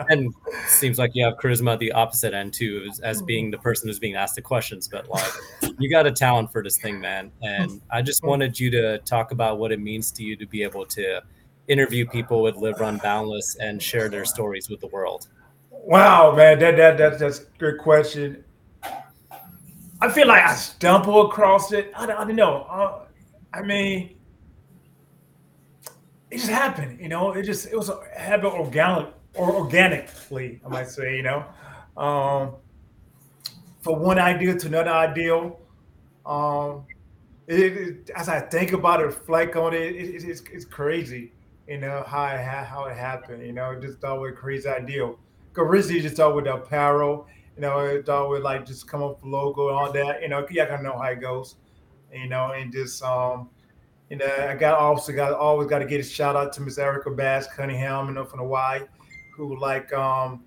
and 0.08 0.34
seems 0.66 0.98
like 0.98 1.12
you 1.14 1.24
have 1.24 1.34
charisma 1.34 1.74
at 1.74 1.78
the 1.78 1.92
opposite 1.92 2.34
end 2.34 2.52
too 2.52 2.84
as, 2.90 2.98
as, 2.98 3.22
being 3.22 3.48
the 3.48 3.58
person 3.58 3.86
who's 3.86 4.00
being 4.00 4.16
asked 4.16 4.34
the 4.34 4.42
questions 4.42 4.88
but 4.88 5.08
like 5.08 5.32
you 5.78 5.88
got 5.88 6.04
a 6.04 6.10
talent 6.10 6.50
for 6.50 6.64
this 6.64 6.78
thing 6.78 6.98
man 6.98 7.30
and 7.42 7.80
i 7.92 8.02
just 8.02 8.24
wanted 8.24 8.58
you 8.58 8.70
to 8.70 8.98
talk 9.00 9.30
about 9.30 9.58
what 9.58 9.70
it 9.70 9.78
means 9.78 10.10
to 10.10 10.24
you 10.24 10.34
to 10.34 10.46
be 10.46 10.64
able 10.64 10.84
to 10.84 11.22
interview 11.68 12.06
people 12.06 12.42
with 12.42 12.56
live 12.56 12.80
run 12.80 12.98
boundless 12.98 13.56
and 13.56 13.82
share 13.82 14.08
their 14.08 14.24
stories 14.24 14.68
with 14.68 14.80
the 14.80 14.88
world 14.88 15.28
wow 15.70 16.34
man 16.34 16.58
that, 16.58 16.76
that, 16.76 16.98
that 16.98 17.18
that's 17.18 17.40
a 17.40 17.44
good 17.58 17.78
question 17.78 18.44
i 20.00 20.10
feel 20.10 20.26
like 20.26 20.42
i 20.42 20.54
stumble 20.54 21.28
across 21.28 21.72
it 21.72 21.92
i 21.96 22.06
don't, 22.06 22.18
I 22.18 22.24
don't 22.24 22.36
know 22.36 22.62
uh, 22.68 23.02
I 23.54 23.62
mean, 23.62 24.16
it 26.30 26.38
just 26.38 26.48
happened, 26.48 27.00
you 27.00 27.08
know. 27.08 27.32
It 27.32 27.42
just 27.42 27.66
it 27.66 27.76
was 27.76 27.90
habit 28.16 28.52
organic 28.52 29.12
or 29.34 29.54
organically, 29.54 30.60
I 30.64 30.68
might 30.68 30.88
say, 30.88 31.16
you 31.16 31.22
know. 31.22 31.44
Um, 31.96 32.54
for 33.82 33.96
one 33.96 34.18
idea 34.18 34.58
to 34.58 34.66
another 34.66 34.90
ideal. 34.90 35.60
Um, 36.24 36.84
it, 37.48 37.58
it, 37.58 38.10
as 38.16 38.28
I 38.28 38.40
think 38.40 38.72
about 38.72 39.00
it, 39.00 39.04
reflect 39.04 39.56
on 39.56 39.74
it, 39.74 39.80
it 39.80 40.24
it's, 40.24 40.42
it's 40.50 40.64
crazy, 40.64 41.32
you 41.68 41.78
know, 41.78 42.04
how 42.06 42.26
it 42.26 42.40
how 42.40 42.84
it 42.86 42.96
happened. 42.96 43.46
You 43.46 43.52
know, 43.52 43.78
just 43.80 44.00
thought 44.00 44.20
with 44.20 44.36
crazy. 44.36 44.68
Cause 44.68 45.16
originally 45.58 46.00
just 46.00 46.16
thought 46.16 46.34
with 46.34 46.44
the 46.44 46.54
apparel, 46.54 47.26
you 47.56 47.62
know, 47.62 48.02
thought 48.06 48.30
with 48.30 48.42
like 48.42 48.64
just 48.64 48.88
come 48.88 49.02
up 49.02 49.22
with 49.22 49.30
logo 49.30 49.68
and 49.68 49.76
all 49.76 49.92
that. 49.92 50.22
You 50.22 50.28
know, 50.28 50.42
kind 50.44 50.70
of 50.70 50.82
know 50.82 50.98
how 50.98 51.10
it 51.10 51.20
goes 51.20 51.56
you 52.12 52.28
know, 52.28 52.52
and 52.52 52.72
just 52.72 53.02
um, 53.02 53.48
you 54.10 54.16
know, 54.16 54.26
I 54.26 54.54
got 54.54 54.78
also 54.78 55.12
got 55.12 55.32
always 55.32 55.68
got 55.68 55.78
to 55.78 55.86
get 55.86 56.00
a 56.00 56.02
shout 56.02 56.36
out 56.36 56.52
to 56.54 56.60
Miss 56.60 56.78
Erica 56.78 57.10
Bass 57.10 57.46
Cunningham, 57.54 58.08
you 58.08 58.14
know, 58.14 58.24
from 58.24 58.40
Hawaii, 58.40 58.82
who 59.34 59.58
like 59.58 59.92
um, 59.92 60.44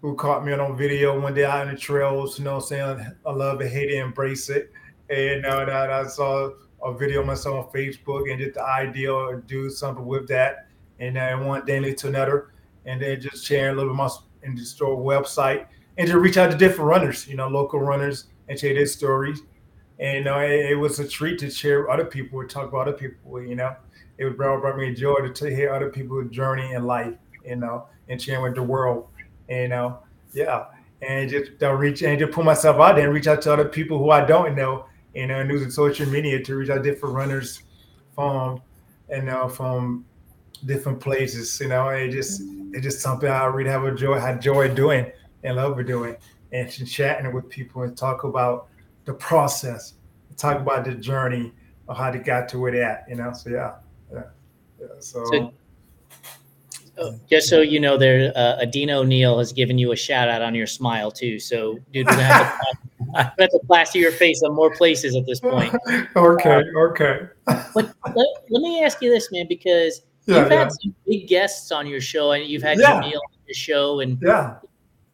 who 0.00 0.14
caught 0.14 0.44
me 0.44 0.52
on 0.52 0.76
video 0.76 1.18
one 1.18 1.34
day 1.34 1.44
out 1.44 1.66
in 1.66 1.74
the 1.74 1.78
trails, 1.78 2.38
you 2.38 2.44
know, 2.44 2.60
saying 2.60 3.04
I 3.26 3.30
love 3.32 3.60
it, 3.60 3.70
hate 3.70 3.90
it, 3.90 3.98
embrace 3.98 4.48
it, 4.48 4.70
and 5.10 5.44
uh, 5.44 5.64
that 5.64 5.90
I 5.90 6.06
saw 6.06 6.50
a 6.82 6.92
video 6.92 7.20
of 7.20 7.26
myself 7.26 7.66
on 7.66 7.72
Facebook 7.72 8.30
and 8.30 8.38
get 8.38 8.54
the 8.54 8.64
idea 8.64 9.12
of 9.12 9.46
do 9.46 9.70
something 9.70 10.04
with 10.04 10.28
that, 10.28 10.68
and 11.00 11.16
then 11.16 11.44
one 11.44 11.64
day 11.64 11.92
to 11.92 12.08
another, 12.08 12.52
and 12.84 13.00
then 13.00 13.20
just 13.20 13.44
sharing 13.44 13.74
a 13.74 13.76
little 13.76 13.92
bit 13.92 13.96
more 13.96 14.10
in 14.42 14.54
the 14.54 14.64
store 14.64 14.96
website 14.96 15.66
and 15.98 16.08
to 16.08 16.18
reach 16.18 16.36
out 16.36 16.50
to 16.50 16.56
different 16.56 16.88
runners, 16.88 17.26
you 17.26 17.34
know, 17.34 17.48
local 17.48 17.80
runners 17.80 18.26
and 18.48 18.58
share 18.58 18.74
their 18.74 18.86
stories 18.86 19.40
and 19.98 20.26
it, 20.26 20.72
it, 20.72 20.74
was 20.74 20.98
a 20.98 21.08
treat 21.08 21.38
to 21.38 21.50
share 21.50 21.90
other 21.90 22.04
people, 22.04 22.46
talk 22.46 22.68
about 22.68 22.88
other 22.88 22.92
people. 22.92 23.42
You 23.42 23.56
know, 23.56 23.74
it 24.18 24.36
brought, 24.36 24.60
brought 24.60 24.76
me 24.76 24.94
joy 24.94 25.28
to, 25.28 25.54
hear 25.54 25.72
other 25.72 25.90
people's 25.90 26.30
journey 26.30 26.72
in 26.72 26.84
life. 26.84 27.14
You 27.44 27.56
know, 27.56 27.86
and 28.08 28.20
sharing 28.20 28.42
with 28.42 28.54
the 28.56 28.62
world. 28.62 29.08
You 29.48 29.68
know, 29.68 30.00
yeah, 30.32 30.66
and 31.00 31.30
just 31.30 31.58
to 31.60 31.74
reach 31.76 32.02
and 32.02 32.18
just 32.18 32.32
put 32.32 32.44
myself 32.44 32.78
out 32.78 32.96
there 32.96 33.06
and 33.06 33.14
reach 33.14 33.26
out 33.26 33.40
to 33.42 33.52
other 33.52 33.64
people 33.64 33.98
who 33.98 34.10
I 34.10 34.24
don't 34.24 34.54
know. 34.54 34.86
You 35.16 35.26
know, 35.26 35.42
news 35.42 35.42
and 35.42 35.50
using 35.50 35.70
social 35.70 36.06
media 36.06 36.42
to 36.42 36.56
reach 36.56 36.68
out 36.68 36.82
different 36.82 37.14
runners 37.14 37.62
from, 38.14 38.60
you 39.10 39.22
know, 39.22 39.48
from 39.48 40.04
different 40.66 41.00
places. 41.00 41.58
You 41.58 41.68
know, 41.68 41.88
it 41.88 42.10
just 42.10 42.42
it's 42.72 42.82
just 42.82 43.00
something 43.00 43.28
I 43.28 43.46
really 43.46 43.70
have 43.70 43.84
a 43.84 43.94
joy, 43.94 44.18
have 44.18 44.40
joy 44.40 44.72
doing 44.74 45.10
and 45.42 45.56
love 45.56 45.84
doing, 45.86 46.16
and 46.52 46.70
chatting 46.86 47.32
with 47.32 47.48
people 47.48 47.82
and 47.82 47.96
talk 47.96 48.24
about 48.24 48.68
the 49.06 49.14
process, 49.14 49.94
talk 50.36 50.60
about 50.60 50.84
the 50.84 50.94
journey 50.94 51.52
of 51.88 51.96
how 51.96 52.10
they 52.10 52.18
got 52.18 52.48
to 52.50 52.58
where 52.58 52.72
they 52.72 52.82
at, 52.82 53.06
you 53.08 53.14
know. 53.14 53.32
So 53.32 53.48
yeah, 53.50 53.74
yeah, 54.12 54.22
yeah. 54.78 54.86
So, 55.00 55.24
so 55.24 55.54
just 57.30 57.48
so 57.48 57.60
you 57.60 57.80
know, 57.80 57.96
there 57.96 58.32
uh, 58.36 58.64
Adino 58.64 58.96
O'Neill 58.96 59.38
has 59.38 59.52
given 59.52 59.78
you 59.78 59.92
a 59.92 59.96
shout 59.96 60.28
out 60.28 60.42
on 60.42 60.54
your 60.54 60.66
smile 60.66 61.10
too. 61.10 61.38
So, 61.38 61.78
dude, 61.92 62.06
we're 62.06 62.12
gonna 62.12 62.22
have 62.24 62.58
to, 62.58 62.78
gonna 63.22 63.32
have 63.40 63.50
to 63.50 63.60
plaster 63.66 63.98
your 63.98 64.12
face 64.12 64.42
on 64.44 64.54
more 64.54 64.70
places 64.74 65.16
at 65.16 65.26
this 65.26 65.40
point. 65.40 65.74
okay, 66.16 66.56
um, 66.56 66.64
okay. 66.90 67.20
But 67.74 67.94
let, 68.14 68.26
let 68.50 68.62
me 68.62 68.82
ask 68.82 69.00
you 69.02 69.10
this, 69.10 69.30
man, 69.32 69.46
because 69.48 70.02
Yeah, 70.26 70.42
you've 70.42 70.52
yeah. 70.52 70.58
had 70.58 70.72
some 70.72 70.94
big 71.06 71.28
guests 71.28 71.70
on 71.72 71.86
your 71.86 72.00
show, 72.00 72.32
and 72.32 72.44
you've 72.46 72.62
had 72.62 72.78
Yeah. 72.78 73.00
Jamil 73.00 73.14
on 73.16 73.38
your 73.46 73.54
show, 73.54 74.00
and 74.00 74.18
Yeah, 74.22 74.56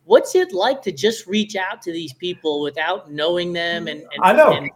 what's 0.04 0.34
it 0.34 0.52
like 0.52 0.82
to 0.82 0.92
just 0.92 1.26
reach 1.26 1.56
out 1.56 1.80
to 1.82 1.92
these 1.92 2.12
people 2.14 2.62
without 2.62 3.10
knowing 3.10 3.52
them 3.52 3.86
and, 3.88 4.00
and 4.00 4.20
I 4.22 4.32
know. 4.32 4.52
and 4.52 4.70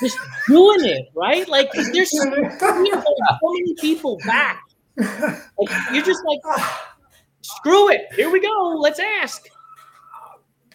just 0.00 0.18
doing 0.48 0.84
it 0.84 1.06
right? 1.14 1.46
Like 1.48 1.70
there's 1.92 2.10
so, 2.10 2.24
so 2.58 2.82
many 2.82 3.74
people 3.80 4.18
back. 4.26 4.62
Like 4.96 5.70
you're 5.92 6.04
just 6.04 6.22
like, 6.26 6.58
screw 7.42 7.90
it, 7.90 8.02
here 8.14 8.30
we 8.30 8.40
go, 8.40 8.76
let's 8.78 8.98
ask. 8.98 9.46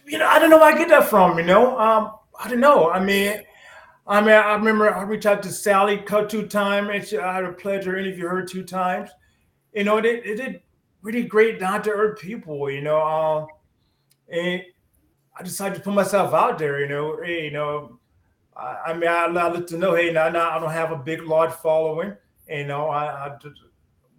You 0.10 0.17
know, 0.17 0.28
I 0.28 0.39
don't 0.39 0.50
know 0.50 0.58
where 0.58 0.74
I 0.74 0.78
get 0.78 0.89
that 0.89 1.10
from. 1.10 1.38
You 1.38 1.45
know, 1.45 1.78
um, 1.80 2.13
I 2.39 2.50
don't 2.50 2.60
know. 2.60 2.89
I 2.89 3.04
mean, 3.04 3.41
I 4.08 4.22
mean, 4.22 4.32
I 4.32 4.56
remember 4.56 4.93
I 4.93 5.04
reached 5.04 5.28
out 5.28 5.43
to 5.43 5.52
Sally 5.52 5.98
cut 5.98 6.30
two 6.30 6.48
times, 6.48 6.89
and 6.91 7.06
she, 7.06 7.17
I 7.17 7.36
had 7.36 7.43
a 7.43 7.54
pleasure 7.54 7.98
interview 7.98 8.28
her 8.28 8.43
two 8.43 8.63
times. 8.63 9.12
You 9.74 9.84
know, 9.84 10.02
they, 10.02 10.19
they 10.22 10.36
did 10.36 10.62
really 11.04 11.24
great, 11.24 11.60
down 11.60 11.84
to 11.84 11.91
earth 11.91 12.19
people. 12.19 12.69
You 12.72 12.82
know, 12.82 13.00
um, 13.00 13.48
and 14.28 14.63
I 15.38 15.43
decided 15.43 15.76
to 15.76 15.82
put 15.82 15.93
myself 15.93 16.34
out 16.34 16.58
there. 16.58 16.80
You 16.80 16.88
know, 16.88 17.19
hey, 17.24 17.45
you 17.45 17.52
know, 17.52 18.00
I, 18.58 18.78
I 18.88 18.93
mean, 18.93 19.10
I, 19.10 19.26
I 19.26 19.52
let 19.52 19.67
to 19.67 19.78
know, 19.78 19.93
hey, 19.93 20.12
now, 20.12 20.30
now 20.30 20.50
I 20.50 20.60
don't 20.60 20.72
have 20.72 20.91
a 20.91 20.98
big, 20.98 21.22
large 21.22 21.54
following. 21.54 22.15
You 22.50 22.65
know, 22.65 22.88
I, 22.88 23.28
I 23.28 23.38
just, 23.41 23.62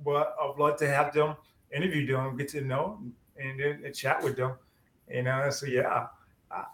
but 0.05 0.37
I'd 0.41 0.55
love 0.57 0.79
to 0.79 0.89
have 0.89 1.13
them 1.13 1.35
interview 1.75 2.07
them, 2.07 2.37
get 2.37 2.49
to 2.49 2.61
know, 2.61 3.01
and 3.37 3.59
then 3.59 3.83
and 3.85 3.95
chat 3.95 4.23
with 4.23 4.37
them. 4.37 4.55
You 5.11 5.23
know, 5.23 5.51
so 5.51 5.67
yeah, 5.67 6.07
I, 6.51 6.65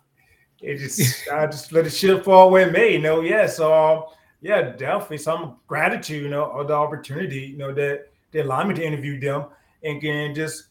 it 0.61 0.79
just 0.79 1.29
I 1.33 1.46
just 1.46 1.72
let 1.72 1.85
the 1.85 1.90
shit 1.90 2.25
fall 2.25 2.55
it 2.57 2.72
may. 2.72 2.94
You 2.94 3.01
know, 3.01 3.20
yeah. 3.20 3.46
So 3.46 3.72
um, 3.72 4.05
yeah, 4.40 4.62
definitely 4.62 5.18
some 5.18 5.57
gratitude. 5.66 6.22
You 6.22 6.29
know, 6.29 6.51
of 6.51 6.68
the 6.68 6.75
opportunity. 6.75 7.40
You 7.40 7.57
know 7.57 7.72
that 7.75 8.09
they 8.33 8.40
allowed 8.40 8.68
me 8.68 8.75
to 8.75 8.85
interview 8.85 9.18
them 9.18 9.46
and 9.83 10.01
can 10.01 10.35
just 10.35 10.68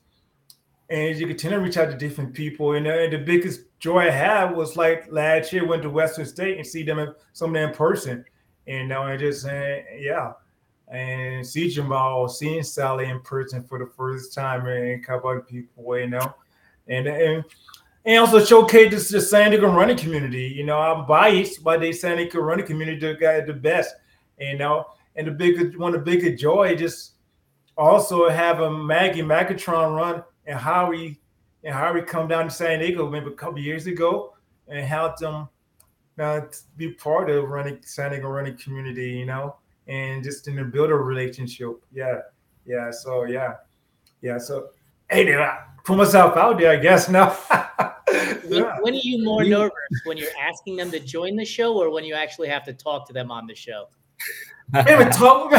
and 0.89 1.17
you 1.17 1.25
continue 1.27 1.57
to 1.57 1.63
reach 1.63 1.77
out 1.77 1.89
to 1.89 1.97
different 1.97 2.33
people. 2.33 2.75
You 2.75 2.81
know, 2.81 2.97
and 2.97 3.11
the 3.11 3.17
biggest 3.17 3.61
joy 3.79 4.07
I 4.07 4.11
had 4.11 4.55
was 4.55 4.75
like 4.75 5.11
last 5.11 5.51
year 5.51 5.65
went 5.65 5.83
to 5.83 5.89
Western 5.89 6.25
State 6.25 6.57
and 6.57 6.65
see 6.65 6.83
them 6.83 6.99
in, 6.99 7.13
some 7.33 7.49
of 7.49 7.53
them 7.55 7.69
in 7.69 7.75
person. 7.75 8.25
And 8.67 8.89
now 8.89 9.03
I 9.03 9.17
just 9.17 9.43
saying, 9.43 9.85
yeah. 9.99 10.33
And 10.87 11.45
see 11.45 11.69
Jamal, 11.69 12.29
seeing 12.29 12.63
Sally 12.63 13.05
in 13.05 13.19
person 13.21 13.63
for 13.63 13.79
the 13.79 13.87
first 13.87 14.33
time, 14.33 14.67
and 14.67 15.03
a 15.03 15.05
couple 15.05 15.29
other 15.31 15.41
people, 15.41 15.97
you 15.97 16.07
know, 16.07 16.35
and 16.87 17.07
and 17.07 17.43
and 18.05 18.19
also 18.19 18.43
showcase 18.43 19.09
the 19.09 19.19
San 19.19 19.51
Diego 19.51 19.71
running 19.71 19.97
community. 19.97 20.53
You 20.55 20.63
know, 20.63 20.79
I'm 20.79 21.07
biased, 21.07 21.63
but 21.63 21.81
the 21.81 21.91
San 21.91 22.17
Diego 22.17 22.39
running 22.39 22.65
community 22.65 23.13
got 23.15 23.45
the 23.47 23.53
best. 23.53 23.95
You 24.39 24.57
know, 24.57 24.85
and 25.15 25.27
the 25.27 25.31
bigger 25.31 25.77
one 25.77 25.95
of 25.95 26.03
the 26.03 26.11
bigger 26.11 26.35
joy 26.35 26.75
just 26.75 27.13
also 27.77 28.29
have 28.29 28.59
a 28.59 28.71
Maggie 28.71 29.21
Megatron 29.21 29.95
run 29.95 30.23
and 30.45 30.57
how 30.57 30.89
we 30.89 31.19
and 31.63 31.73
how 31.73 31.93
we 31.93 32.01
come 32.01 32.27
down 32.27 32.45
to 32.45 32.51
San 32.51 32.79
Diego 32.79 33.09
maybe 33.09 33.27
a 33.27 33.31
couple 33.31 33.59
years 33.59 33.87
ago 33.87 34.35
and 34.67 34.85
help 34.85 35.17
them 35.17 35.49
uh, 36.19 36.41
be 36.77 36.91
part 36.91 37.29
of 37.29 37.49
running 37.49 37.79
San 37.81 38.11
Diego 38.11 38.29
running 38.29 38.57
community. 38.57 39.11
You 39.11 39.25
know, 39.25 39.55
and 39.87 40.23
just 40.23 40.47
in 40.47 40.55
to 40.57 40.65
build 40.65 40.89
a 40.89 40.95
relationship. 40.95 41.71
Yeah, 41.91 42.19
yeah. 42.65 42.91
So 42.91 43.25
yeah, 43.25 43.55
yeah. 44.21 44.37
So 44.37 44.69
hey, 45.09 45.33
I 45.35 45.63
put 45.85 45.97
myself 45.97 46.35
out 46.35 46.57
there? 46.59 46.71
I 46.71 46.77
guess 46.77 47.09
now. 47.09 47.37
When, 48.47 48.63
yeah. 48.63 48.77
when 48.81 48.93
are 48.93 48.97
you 48.97 49.23
more 49.23 49.43
nervous 49.43 49.73
when 50.03 50.17
you're 50.17 50.29
asking 50.39 50.75
them 50.75 50.91
to 50.91 50.99
join 50.99 51.35
the 51.35 51.43
show, 51.43 51.75
or 51.75 51.89
when 51.89 52.03
you 52.03 52.13
actually 52.13 52.47
have 52.47 52.63
to 52.65 52.73
talk 52.73 53.07
to 53.07 53.13
them 53.13 53.31
on 53.31 53.47
the 53.47 53.55
show? 53.55 53.87
Remember 54.71 55.09
talk, 55.09 55.51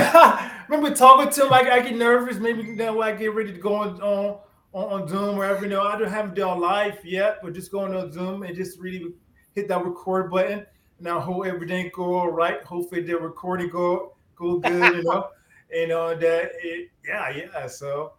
remember 0.68 0.94
talking 0.94 1.30
to 1.32 1.46
him. 1.46 1.52
I, 1.52 1.70
I 1.70 1.80
get 1.80 1.96
nervous. 1.96 2.38
Maybe 2.38 2.74
that 2.76 2.94
way 2.94 3.08
I 3.08 3.16
get 3.16 3.34
ready 3.34 3.52
to 3.52 3.58
go 3.58 3.74
on 3.74 4.00
on, 4.00 4.38
on, 4.72 5.02
on 5.02 5.08
Zoom 5.08 5.34
or 5.34 5.38
wherever. 5.38 5.64
You 5.64 5.70
know, 5.70 5.82
I 5.82 5.98
don't 5.98 6.08
haven't 6.08 6.34
done 6.34 6.60
live 6.60 7.04
yet, 7.04 7.40
but 7.42 7.54
just 7.54 7.72
going 7.72 7.94
on 7.94 8.12
Zoom 8.12 8.42
and 8.42 8.54
just 8.54 8.78
really 8.78 9.14
hit 9.54 9.68
that 9.68 9.84
record 9.84 10.30
button. 10.30 10.66
Now 10.98 11.20
hope 11.20 11.46
everything 11.46 11.90
go 11.94 12.14
all 12.14 12.30
right. 12.30 12.62
Hopefully 12.64 13.02
the 13.02 13.16
recording 13.16 13.68
go 13.68 14.14
go 14.34 14.58
good. 14.58 14.96
You 14.96 15.02
know, 15.04 15.28
and 15.74 15.92
uh, 15.92 16.14
that 16.14 16.52
it, 16.62 16.90
yeah 17.06 17.30
yeah. 17.30 17.66
So 17.66 18.12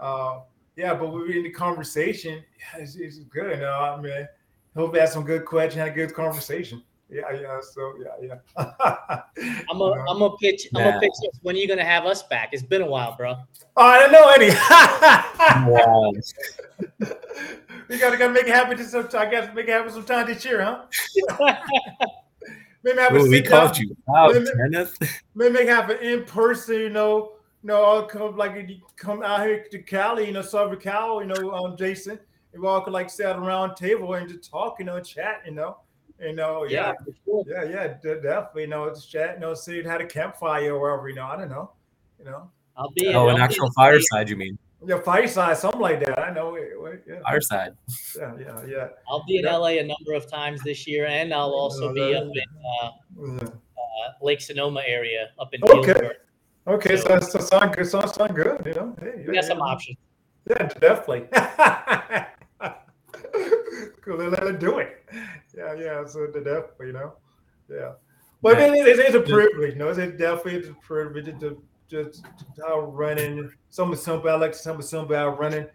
uh, 0.00 0.40
yeah, 0.80 0.94
but 0.94 1.12
we 1.12 1.20
were 1.20 1.30
in 1.30 1.42
the 1.42 1.50
conversation. 1.50 2.42
Yeah, 2.58 2.82
it's, 2.82 2.96
it's 2.96 3.18
good. 3.18 3.56
You 3.56 3.62
know, 3.62 3.72
I 3.72 4.00
mean, 4.00 4.26
hope 4.74 4.94
we 4.94 4.98
had 4.98 5.10
some 5.10 5.24
good 5.24 5.44
questions, 5.44 5.74
had 5.74 5.88
a 5.88 5.94
good 5.94 6.14
conversation. 6.14 6.82
Yeah, 7.10 7.30
yeah. 7.32 7.60
So 7.60 7.94
yeah, 7.98 8.38
yeah. 8.56 9.22
I'm 9.68 9.78
gonna 9.78 10.00
I'm 10.08 10.18
gonna 10.20 10.36
pitch 10.40 10.68
I'm 10.74 10.84
gonna 10.84 11.00
pitch 11.00 11.12
this. 11.22 11.38
When 11.42 11.56
are 11.56 11.58
you 11.58 11.68
gonna 11.68 11.84
have 11.84 12.06
us 12.06 12.22
back? 12.22 12.50
It's 12.52 12.62
been 12.62 12.80
a 12.82 12.86
while, 12.86 13.14
bro. 13.16 13.36
Oh, 13.76 13.84
I 13.84 13.98
don't 13.98 14.12
know 14.12 14.28
any. 14.30 14.50
Wow. 15.70 16.12
we 17.88 17.98
gotta 17.98 18.16
gotta 18.16 18.32
make 18.32 18.44
it 18.44 18.54
happen 18.54 18.78
this 18.78 18.92
sometime. 18.92 19.28
I 19.28 19.30
guess 19.30 19.54
make 19.54 19.66
it 19.68 19.72
happen 19.72 19.92
sometime 19.92 20.26
this 20.28 20.44
year, 20.44 20.62
huh? 20.62 20.84
maybe 22.84 22.98
have 22.98 23.12
a 23.12 23.18
Ooh, 23.18 23.22
we 23.24 23.36
sit 23.36 23.44
down. 23.46 23.66
called 23.66 23.78
you 23.78 23.96
out, 24.16 24.32
Wait 24.32 24.48
a 24.48 24.56
Kenneth. 24.56 25.22
Maybe 25.34 25.52
make 25.52 25.62
it 25.62 25.68
happen 25.68 25.98
in 25.98 26.24
person. 26.24 26.76
You 26.76 26.90
know, 26.90 27.32
you 27.62 27.66
know, 27.68 27.82
I'll 27.84 28.06
come 28.06 28.36
like 28.36 28.54
you 28.68 28.78
come 28.96 29.22
out 29.22 29.46
here 29.46 29.64
to 29.70 29.78
Cali. 29.82 30.26
You 30.26 30.32
know, 30.32 30.42
Southern 30.42 30.78
Cal. 30.78 31.20
You 31.20 31.28
know, 31.28 31.52
um, 31.52 31.76
Jason. 31.76 32.18
And 32.52 32.62
we 32.62 32.68
all 32.68 32.80
could 32.80 32.92
like 32.92 33.10
sit 33.10 33.26
at 33.26 33.36
a 33.36 33.40
round 33.40 33.76
table 33.76 34.14
and 34.14 34.28
just 34.28 34.50
talk. 34.50 34.76
You 34.78 34.84
know, 34.86 35.00
chat. 35.00 35.42
You 35.46 35.52
know, 35.52 35.78
you 36.20 36.32
know, 36.32 36.64
yeah, 36.64 36.92
for 37.04 37.12
sure. 37.24 37.44
yeah, 37.46 37.64
yeah, 37.70 37.86
de- 38.02 38.20
definitely. 38.20 38.62
You 38.62 38.68
know, 38.68 38.88
just 38.88 39.10
chat. 39.10 39.34
You 39.34 39.40
know, 39.40 39.54
sit 39.54 39.84
had 39.86 40.00
a 40.00 40.06
campfire 40.06 40.74
or 40.74 40.80
wherever. 40.80 41.08
You 41.08 41.14
know, 41.16 41.26
I 41.26 41.36
don't 41.36 41.48
know. 41.50 41.70
You 42.18 42.24
know, 42.26 42.50
I'll 42.76 42.90
be. 42.90 43.08
Oh, 43.08 43.22
I'll 43.24 43.28
an 43.30 43.36
be 43.36 43.42
actual 43.42 43.70
fireside, 43.76 44.28
you 44.28 44.36
mean? 44.36 44.58
yeah, 44.86 44.98
fireside, 45.00 45.58
something 45.58 45.80
like 45.80 46.00
that. 46.04 46.18
I 46.18 46.32
know. 46.32 46.52
Wait, 46.52 46.68
wait, 46.80 47.00
yeah, 47.06 47.20
Fireside. 47.26 47.74
yeah, 48.18 48.32
yeah, 48.40 48.64
yeah. 48.66 48.88
I'll 49.08 49.24
be 49.26 49.36
in 49.36 49.44
Yeah. 49.44 49.56
LA 49.56 49.68
a 49.78 49.82
number 49.82 50.14
of 50.14 50.26
times 50.26 50.62
this 50.62 50.86
year, 50.86 51.06
and 51.06 51.32
I'll 51.34 51.50
also 51.52 51.92
be 51.92 52.14
up 52.14 52.24
in 52.24 52.42
uh, 52.82 52.90
Yeah. 53.18 53.48
uh, 53.48 54.12
Lake 54.22 54.40
Sonoma 54.40 54.82
area, 54.86 55.28
up 55.38 55.52
in 55.54 55.62
Okay. 55.62 55.92
Healdsburg. 55.92 56.14
Okay, 56.66 56.96
so 56.96 57.18
so 57.20 57.38
sound 57.40 57.74
good. 57.74 57.86
Sound 57.86 58.10
sound 58.10 58.34
good. 58.34 58.60
You 58.66 58.74
know, 58.74 58.96
hey, 59.00 59.24
We 59.26 59.34
got 59.34 59.44
some 59.44 59.60
options. 59.60 59.96
Yeah, 60.48 60.68
definitely. 60.68 61.26
cool. 64.02 64.16
Let 64.16 64.42
her 64.42 64.52
do 64.52 64.78
it. 64.78 65.04
Yeah, 65.56 65.74
yeah. 65.74 66.04
So 66.06 66.26
the 66.26 66.40
definitely, 66.40 66.88
you 66.88 66.92
know, 66.92 67.14
yeah. 67.70 67.92
But 68.42 68.58
Yeah. 68.58 68.74
it, 68.74 68.86
it, 68.86 68.98
it's 69.00 69.14
a 69.14 69.20
privilege. 69.20 69.72
You 69.72 69.78
know, 69.78 69.88
it's 69.88 69.98
definitely 69.98 70.56
it's 70.56 70.68
a 70.68 70.74
privilege 70.74 71.26
to 71.40 71.62
just 71.88 72.24
how 72.66 72.80
running 72.80 73.50
something 73.70 73.98
simple. 73.98 74.30
I 74.30 74.34
like 74.34 74.54
something 74.54 74.86
simple 74.86 75.16
out 75.16 75.38
running. 75.38 75.66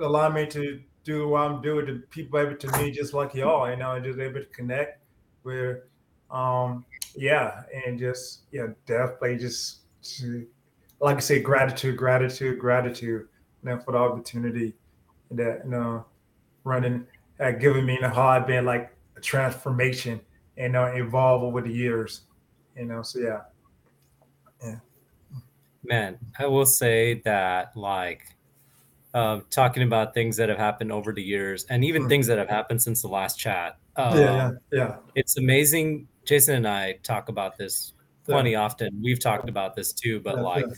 Allow 0.00 0.30
me 0.30 0.46
to 0.46 0.80
do 1.04 1.28
what 1.28 1.40
I'm 1.42 1.62
doing. 1.62 1.86
To 1.86 1.98
people 2.10 2.38
able 2.38 2.56
to 2.56 2.78
me 2.78 2.90
just 2.90 3.14
like 3.14 3.34
y'all, 3.34 3.68
you 3.70 3.76
know, 3.76 3.92
and 3.92 4.04
just 4.04 4.18
able 4.18 4.40
to 4.40 4.46
connect 4.46 5.00
Where, 5.42 5.84
um, 6.30 6.84
yeah, 7.16 7.62
and 7.86 7.98
just 7.98 8.42
yeah, 8.52 8.66
definitely 8.86 9.38
just 9.38 9.80
like 11.00 11.16
I 11.16 11.20
say, 11.20 11.40
gratitude, 11.40 11.96
gratitude, 11.96 12.58
gratitude, 12.58 13.28
you 13.62 13.70
know, 13.70 13.78
for 13.78 13.92
the 13.92 13.98
opportunity 13.98 14.74
that 15.30 15.62
you 15.64 15.70
know 15.70 16.04
running 16.64 17.06
had 17.38 17.60
given 17.60 17.86
me 17.86 17.98
and 18.00 18.12
how 18.12 18.28
I've 18.28 18.46
been 18.46 18.64
like 18.64 18.94
a 19.16 19.20
transformation 19.20 20.20
and 20.56 20.76
uh, 20.76 20.90
evolve 20.94 21.42
over 21.42 21.60
the 21.60 21.72
years, 21.72 22.22
you 22.76 22.84
know. 22.84 23.02
So 23.02 23.20
yeah, 23.20 23.40
Man, 25.84 26.18
I 26.38 26.46
will 26.46 26.66
say 26.66 27.22
that 27.24 27.76
like 27.76 28.22
um, 29.14 29.44
talking 29.50 29.82
about 29.82 30.12
things 30.12 30.36
that 30.36 30.48
have 30.48 30.58
happened 30.58 30.92
over 30.92 31.12
the 31.12 31.22
years 31.22 31.64
and 31.70 31.84
even 31.84 32.04
Mm. 32.04 32.08
things 32.08 32.26
that 32.26 32.38
have 32.38 32.48
happened 32.48 32.82
since 32.82 33.00
the 33.00 33.08
last 33.08 33.38
chat. 33.38 33.78
Um, 33.96 34.18
yeah, 34.18 34.24
yeah, 34.24 34.50
yeah. 34.72 34.96
It's 35.14 35.38
amazing. 35.38 36.08
Jason 36.24 36.56
and 36.56 36.68
I 36.68 36.98
talk 37.02 37.28
about 37.28 37.56
this 37.56 37.94
plenty 38.28 38.54
often. 38.54 39.00
We've 39.02 39.18
talked 39.20 39.48
about 39.48 39.74
this 39.74 39.92
too, 39.92 40.20
but 40.20 40.36
Yeah, 40.36 40.42
like 40.42 40.66
yeah. 40.66 40.74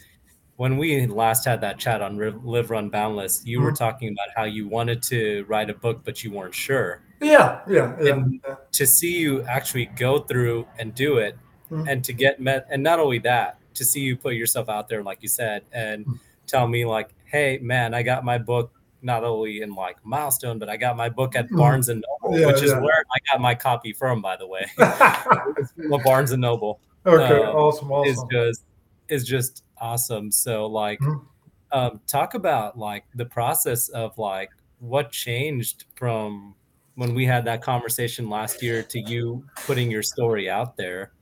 when 0.57 0.77
we 0.77 1.07
last 1.07 1.45
had 1.45 1.61
that 1.63 1.79
chat 1.79 2.03
on 2.03 2.17
Live 2.45 2.71
Run 2.71 2.89
Boundless, 2.91 3.43
you 3.45 3.61
were 3.61 3.73
Mhm. 3.73 3.79
talking 3.79 4.09
about 4.09 4.29
how 4.37 4.45
you 4.45 4.69
wanted 4.69 5.03
to 5.05 5.45
write 5.49 5.71
a 5.71 5.75
book, 5.75 6.03
but 6.05 6.23
you 6.25 6.31
weren't 6.33 6.55
sure. 6.55 7.03
Yeah, 7.21 7.61
yeah, 7.69 7.97
yeah. 8.01 8.13
And- 8.15 8.41
yeah. 8.47 8.55
To 8.73 8.87
see 8.87 9.19
you 9.19 9.43
actually 9.45 9.87
go 9.87 10.21
through 10.21 10.67
and 10.79 10.95
do 10.95 11.19
it, 11.19 11.37
Mhm. 11.71 11.89
and 11.89 12.05
to 12.05 12.13
get 12.13 12.41
met, 12.41 12.67
and 12.71 12.83
not 12.83 12.99
only 12.99 13.19
that, 13.21 13.59
to 13.75 13.85
see 13.85 14.01
you 14.01 14.17
put 14.17 14.35
yourself 14.35 14.69
out 14.69 14.89
there, 14.89 15.03
like 15.03 15.19
you 15.23 15.29
said, 15.29 15.63
and 15.73 16.05
Mhm. 16.07 16.19
tell 16.47 16.67
me 16.67 16.85
like, 16.85 17.11
hey, 17.27 17.59
man, 17.63 17.95
I 17.95 18.03
got 18.03 18.25
my 18.25 18.39
book 18.39 18.73
not 19.03 19.25
only 19.25 19.63
in 19.63 19.75
like 19.75 19.97
milestone, 20.05 20.59
but 20.59 20.69
I 20.69 20.77
got 20.77 20.97
my 20.97 21.09
book 21.09 21.35
at 21.37 21.49
Mhm. 21.51 21.57
Barnes 21.59 21.89
and 21.89 22.05
Noble, 22.23 22.39
Yeah, 22.39 22.47
which 22.47 22.63
is 22.63 22.71
yeah. 22.71 22.81
where 22.81 23.05
I 23.15 23.19
got 23.33 23.41
my 23.41 23.55
copy 23.55 23.93
from, 23.93 24.21
by 24.21 24.37
the 24.37 24.47
way. 24.47 24.67
It's 25.59 25.73
Barnes 26.05 26.31
and 26.33 26.41
Noble 26.41 26.81
okay, 27.07 27.43
Um, 27.43 27.57
awesome, 27.57 27.91
is 28.07 28.17
awesome. 28.19 28.29
just 28.31 28.63
is 29.09 29.25
just 29.27 29.65
awesome. 29.79 30.31
So 30.31 30.67
like 30.67 31.01
Mhm. 31.01 31.27
Um, 31.73 32.01
talk 32.09 32.35
about 32.35 32.77
like 32.77 33.05
the 33.15 33.25
process 33.27 33.89
of 33.91 34.19
like 34.19 34.51
what 34.81 35.13
changed 35.13 35.85
from 35.95 36.57
when 36.97 37.15
we 37.15 37.25
had 37.25 37.45
that 37.45 37.63
conversation 37.63 38.29
last 38.29 38.61
year 38.61 38.83
to 38.83 38.99
you 39.01 39.45
putting 39.67 39.89
your 39.89 40.03
story 40.03 40.51
out 40.51 40.77
there 40.77 41.13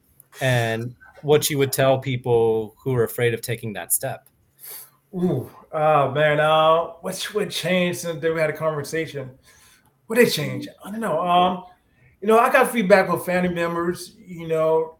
and 0.41 0.95
what 1.21 1.51
you 1.51 1.59
would 1.59 1.71
tell 1.71 1.99
people 1.99 2.75
who 2.83 2.95
are 2.95 3.05
afraid 3.05 3.35
of 3.35 3.43
taking 3.43 3.75
that 3.75 3.93
step. 3.93 4.27
Ooh, 5.15 5.51
oh 5.73 6.11
man, 6.13 6.39
uh, 6.41 6.89
what 7.01 7.35
would 7.35 7.51
change 7.51 7.97
since 7.97 8.23
we 8.23 8.41
had 8.41 8.51
a 8.51 8.57
conversation? 8.57 9.31
What 10.07 10.17
did 10.17 10.33
change? 10.33 10.69
I 10.85 10.91
don't 10.91 11.01
know. 11.01 11.21
Um, 11.21 11.65
you 12.21 12.29
know, 12.29 12.39
I 12.39 12.51
got 12.53 12.71
feedback 12.73 13.09
from 13.09 13.21
family 13.21 13.55
members, 13.55 14.17
you 14.19 14.49
know, 14.49 14.99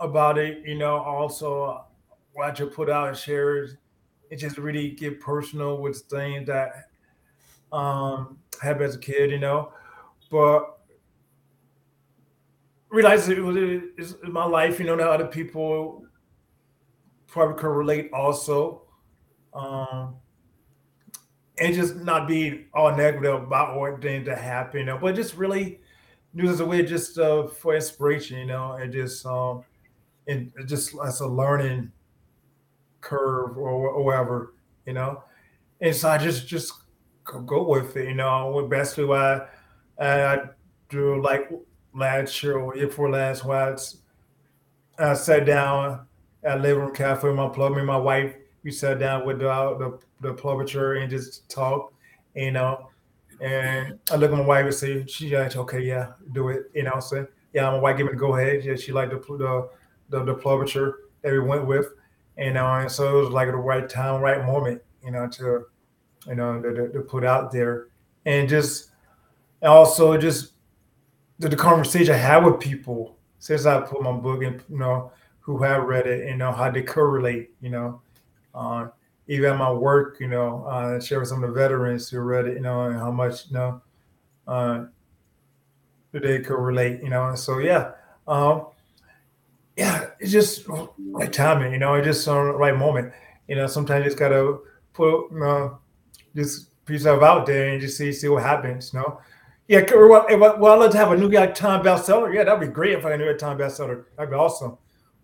about 0.00 0.38
it. 0.38 0.62
You 0.66 0.76
know, 0.76 0.96
also 0.98 1.86
what 2.34 2.58
you 2.58 2.66
put 2.66 2.90
out 2.90 3.08
and 3.08 3.16
shares. 3.16 3.76
It 4.30 4.36
just 4.36 4.58
really 4.58 4.90
get 4.92 5.20
personal 5.20 5.78
with 5.78 5.98
things 6.10 6.46
that 6.48 6.72
um 7.72 8.38
happened 8.62 8.84
as 8.86 8.96
a 8.96 8.98
kid, 9.00 9.30
you 9.30 9.38
know. 9.40 9.72
But 10.30 10.78
realize 12.90 13.28
it 13.28 13.42
was 13.42 13.56
it's 13.98 14.14
my 14.24 14.44
life, 14.44 14.78
you 14.78 14.86
know, 14.86 14.96
that 14.96 15.08
other 15.08 15.26
people 15.26 16.04
probably 17.26 17.56
could 17.60 17.68
relate 17.68 18.10
also. 18.12 18.83
Um, 19.54 20.16
and 21.58 21.74
just 21.74 21.96
not 21.96 22.26
be 22.26 22.66
all 22.74 22.94
negative 22.96 23.42
about 23.42 23.78
what 23.78 24.02
things 24.02 24.28
happen, 24.28 24.80
you 24.80 24.86
know, 24.86 24.98
but 24.98 25.14
just 25.14 25.36
really 25.36 25.80
use 26.34 26.50
as 26.50 26.60
a 26.60 26.64
way 26.64 26.84
just 26.84 27.18
uh, 27.18 27.46
for 27.46 27.74
inspiration, 27.76 28.38
you 28.38 28.46
know, 28.46 28.72
and 28.72 28.92
just 28.92 29.24
um, 29.24 29.64
and 30.26 30.52
just 30.66 30.94
as 31.06 31.20
a 31.20 31.28
learning 31.28 31.92
curve 33.00 33.56
or, 33.56 33.88
or 33.90 34.04
whatever, 34.04 34.54
you 34.86 34.92
know. 34.92 35.22
And 35.80 35.94
so 35.94 36.08
I 36.08 36.18
just 36.18 36.46
just 36.48 36.72
go 37.46 37.68
with 37.68 37.96
it, 37.96 38.08
you 38.08 38.14
know. 38.14 38.66
Basically 38.68 39.04
why 39.04 39.46
I 40.00 40.38
do 40.88 41.22
like 41.22 41.50
last 41.94 42.42
year 42.42 42.58
or 42.58 42.76
year 42.76 42.88
before 42.88 43.10
last, 43.10 43.44
why 43.44 43.76
I 44.98 45.14
sat 45.14 45.46
down 45.46 46.06
at 46.42 46.60
living 46.60 46.82
room 46.82 46.94
cafe 46.94 47.28
with 47.28 47.36
my 47.36 47.44
plug 47.44 47.54
plumber, 47.72 47.84
my 47.84 47.96
wife. 47.96 48.34
We 48.64 48.72
sat 48.72 48.98
down 48.98 49.26
with 49.26 49.38
the 49.38 50.00
the, 50.20 50.34
the 50.34 50.98
and 51.00 51.10
just 51.10 51.48
talked, 51.48 51.94
you 52.34 52.50
know. 52.50 52.90
And 53.40 53.98
I 54.10 54.16
look 54.16 54.32
at 54.32 54.38
my 54.38 54.44
wife 54.44 54.64
and 54.64 54.74
say, 54.74 55.06
"She 55.06 55.36
like, 55.36 55.54
okay, 55.56 55.80
yeah, 55.80 56.12
do 56.32 56.48
it." 56.48 56.70
You 56.74 56.84
know, 56.84 56.98
so 57.00 57.26
yeah, 57.52 57.70
my 57.70 57.78
wife 57.78 57.96
gave 57.96 58.06
me 58.06 58.12
the 58.12 58.18
go 58.18 58.36
ahead. 58.36 58.64
Yeah, 58.64 58.76
she 58.76 58.92
liked 58.92 59.12
the 59.12 59.18
the 59.18 59.68
the, 60.10 60.24
the 60.24 60.94
that 61.22 61.32
we 61.32 61.40
went 61.40 61.66
with, 61.66 61.88
you 62.36 62.52
know, 62.52 62.66
and 62.66 62.90
so 62.90 63.18
it 63.18 63.22
was 63.22 63.30
like 63.30 63.48
the 63.48 63.56
right 63.56 63.88
time, 63.88 64.20
right 64.20 64.44
moment, 64.44 64.82
you 65.04 65.10
know, 65.10 65.28
to 65.28 65.66
you 66.26 66.34
know 66.34 66.60
to, 66.60 66.88
to 66.92 67.00
put 67.00 67.24
out 67.24 67.52
there, 67.52 67.88
and 68.26 68.48
just 68.48 68.90
and 69.62 69.70
also 69.70 70.16
just 70.16 70.52
the, 71.38 71.48
the 71.48 71.56
conversation 71.56 72.14
I 72.14 72.18
had 72.18 72.44
with 72.44 72.60
people 72.60 73.16
since 73.38 73.66
I 73.66 73.80
put 73.80 74.02
my 74.02 74.12
book 74.12 74.42
in, 74.42 74.60
you 74.70 74.78
know, 74.78 75.12
who 75.40 75.62
have 75.62 75.84
read 75.84 76.06
it, 76.06 76.28
you 76.28 76.36
know, 76.36 76.52
how 76.52 76.70
they 76.70 76.82
correlate, 76.82 77.50
you 77.60 77.70
know, 77.70 78.00
uh, 78.54 78.88
even 79.26 79.52
at 79.52 79.58
my 79.58 79.72
work, 79.72 80.18
you 80.20 80.28
know, 80.28 80.64
uh, 80.64 81.00
share 81.00 81.18
with 81.20 81.28
some 81.28 81.42
of 81.42 81.50
the 81.50 81.54
veterans 81.54 82.08
who 82.08 82.20
read 82.20 82.46
it, 82.46 82.54
you 82.54 82.60
know, 82.60 82.82
and 82.84 82.96
how 82.96 83.10
much, 83.10 83.48
you 83.48 83.54
know, 83.54 83.82
uh, 84.46 84.84
they 86.12 86.40
could 86.40 86.58
relate, 86.58 87.02
you 87.02 87.08
know, 87.08 87.28
and 87.28 87.38
so 87.38 87.58
yeah, 87.58 87.92
um, 88.28 88.66
yeah, 89.76 90.10
it's 90.20 90.30
just 90.30 90.66
right 90.68 91.32
timing, 91.32 91.72
you 91.72 91.78
know, 91.78 91.94
it's 91.94 92.06
just 92.06 92.24
the 92.26 92.34
right 92.34 92.76
moment, 92.76 93.12
you 93.48 93.56
know. 93.56 93.66
Sometimes 93.66 94.04
you 94.04 94.10
just 94.10 94.18
gotta 94.18 94.58
put, 94.92 95.30
you 95.32 95.40
know, 95.40 95.78
just 96.36 96.68
put 96.84 96.92
yourself 96.92 97.22
out 97.22 97.46
there 97.46 97.70
and 97.70 97.80
just 97.80 97.96
see 97.96 98.12
see 98.12 98.28
what 98.28 98.42
happens, 98.42 98.92
you 98.92 99.00
know. 99.00 99.20
Yeah, 99.66 99.82
well, 99.94 100.26
well, 100.58 100.72
I'd 100.74 100.78
love 100.78 100.92
to 100.92 100.98
have 100.98 101.12
a 101.12 101.16
New 101.16 101.30
York 101.30 101.54
Times 101.54 101.86
bestseller. 101.86 102.32
Yeah, 102.32 102.44
that'd 102.44 102.60
be 102.60 102.72
great 102.72 102.92
if 102.92 103.06
I 103.06 103.10
had 103.10 103.14
a 103.14 103.18
New 103.18 103.24
York 103.24 103.38
Times 103.38 103.60
bestseller. 103.60 104.04
That'd 104.16 104.30
be 104.30 104.36
awesome. 104.36 104.76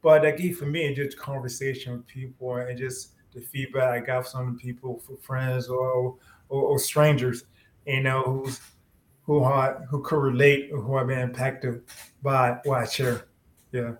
But 0.02 0.22
that 0.22 0.38
gave 0.38 0.56
for 0.56 0.64
me 0.64 0.94
just 0.94 1.18
conversation 1.18 1.92
with 1.92 2.06
people 2.06 2.56
and 2.56 2.78
just 2.78 3.10
the 3.34 3.40
feedback 3.40 4.02
I 4.02 4.04
got 4.04 4.30
from 4.30 4.58
people, 4.58 4.98
for 4.98 5.16
friends 5.18 5.68
or, 5.68 6.16
or, 6.48 6.62
or 6.62 6.78
strangers, 6.78 7.44
you 7.86 8.02
know, 8.02 8.22
who's 8.22 8.60
who 9.22 9.44
are, 9.44 9.84
who 9.88 10.02
could 10.02 10.18
relate 10.18 10.70
or 10.72 10.80
who 10.80 10.96
have 10.96 11.06
been 11.06 11.20
impacted 11.20 11.82
by 12.22 12.58
what 12.64 12.80
I 12.80 12.84
share. 12.84 13.26
Yeah. 13.70 13.92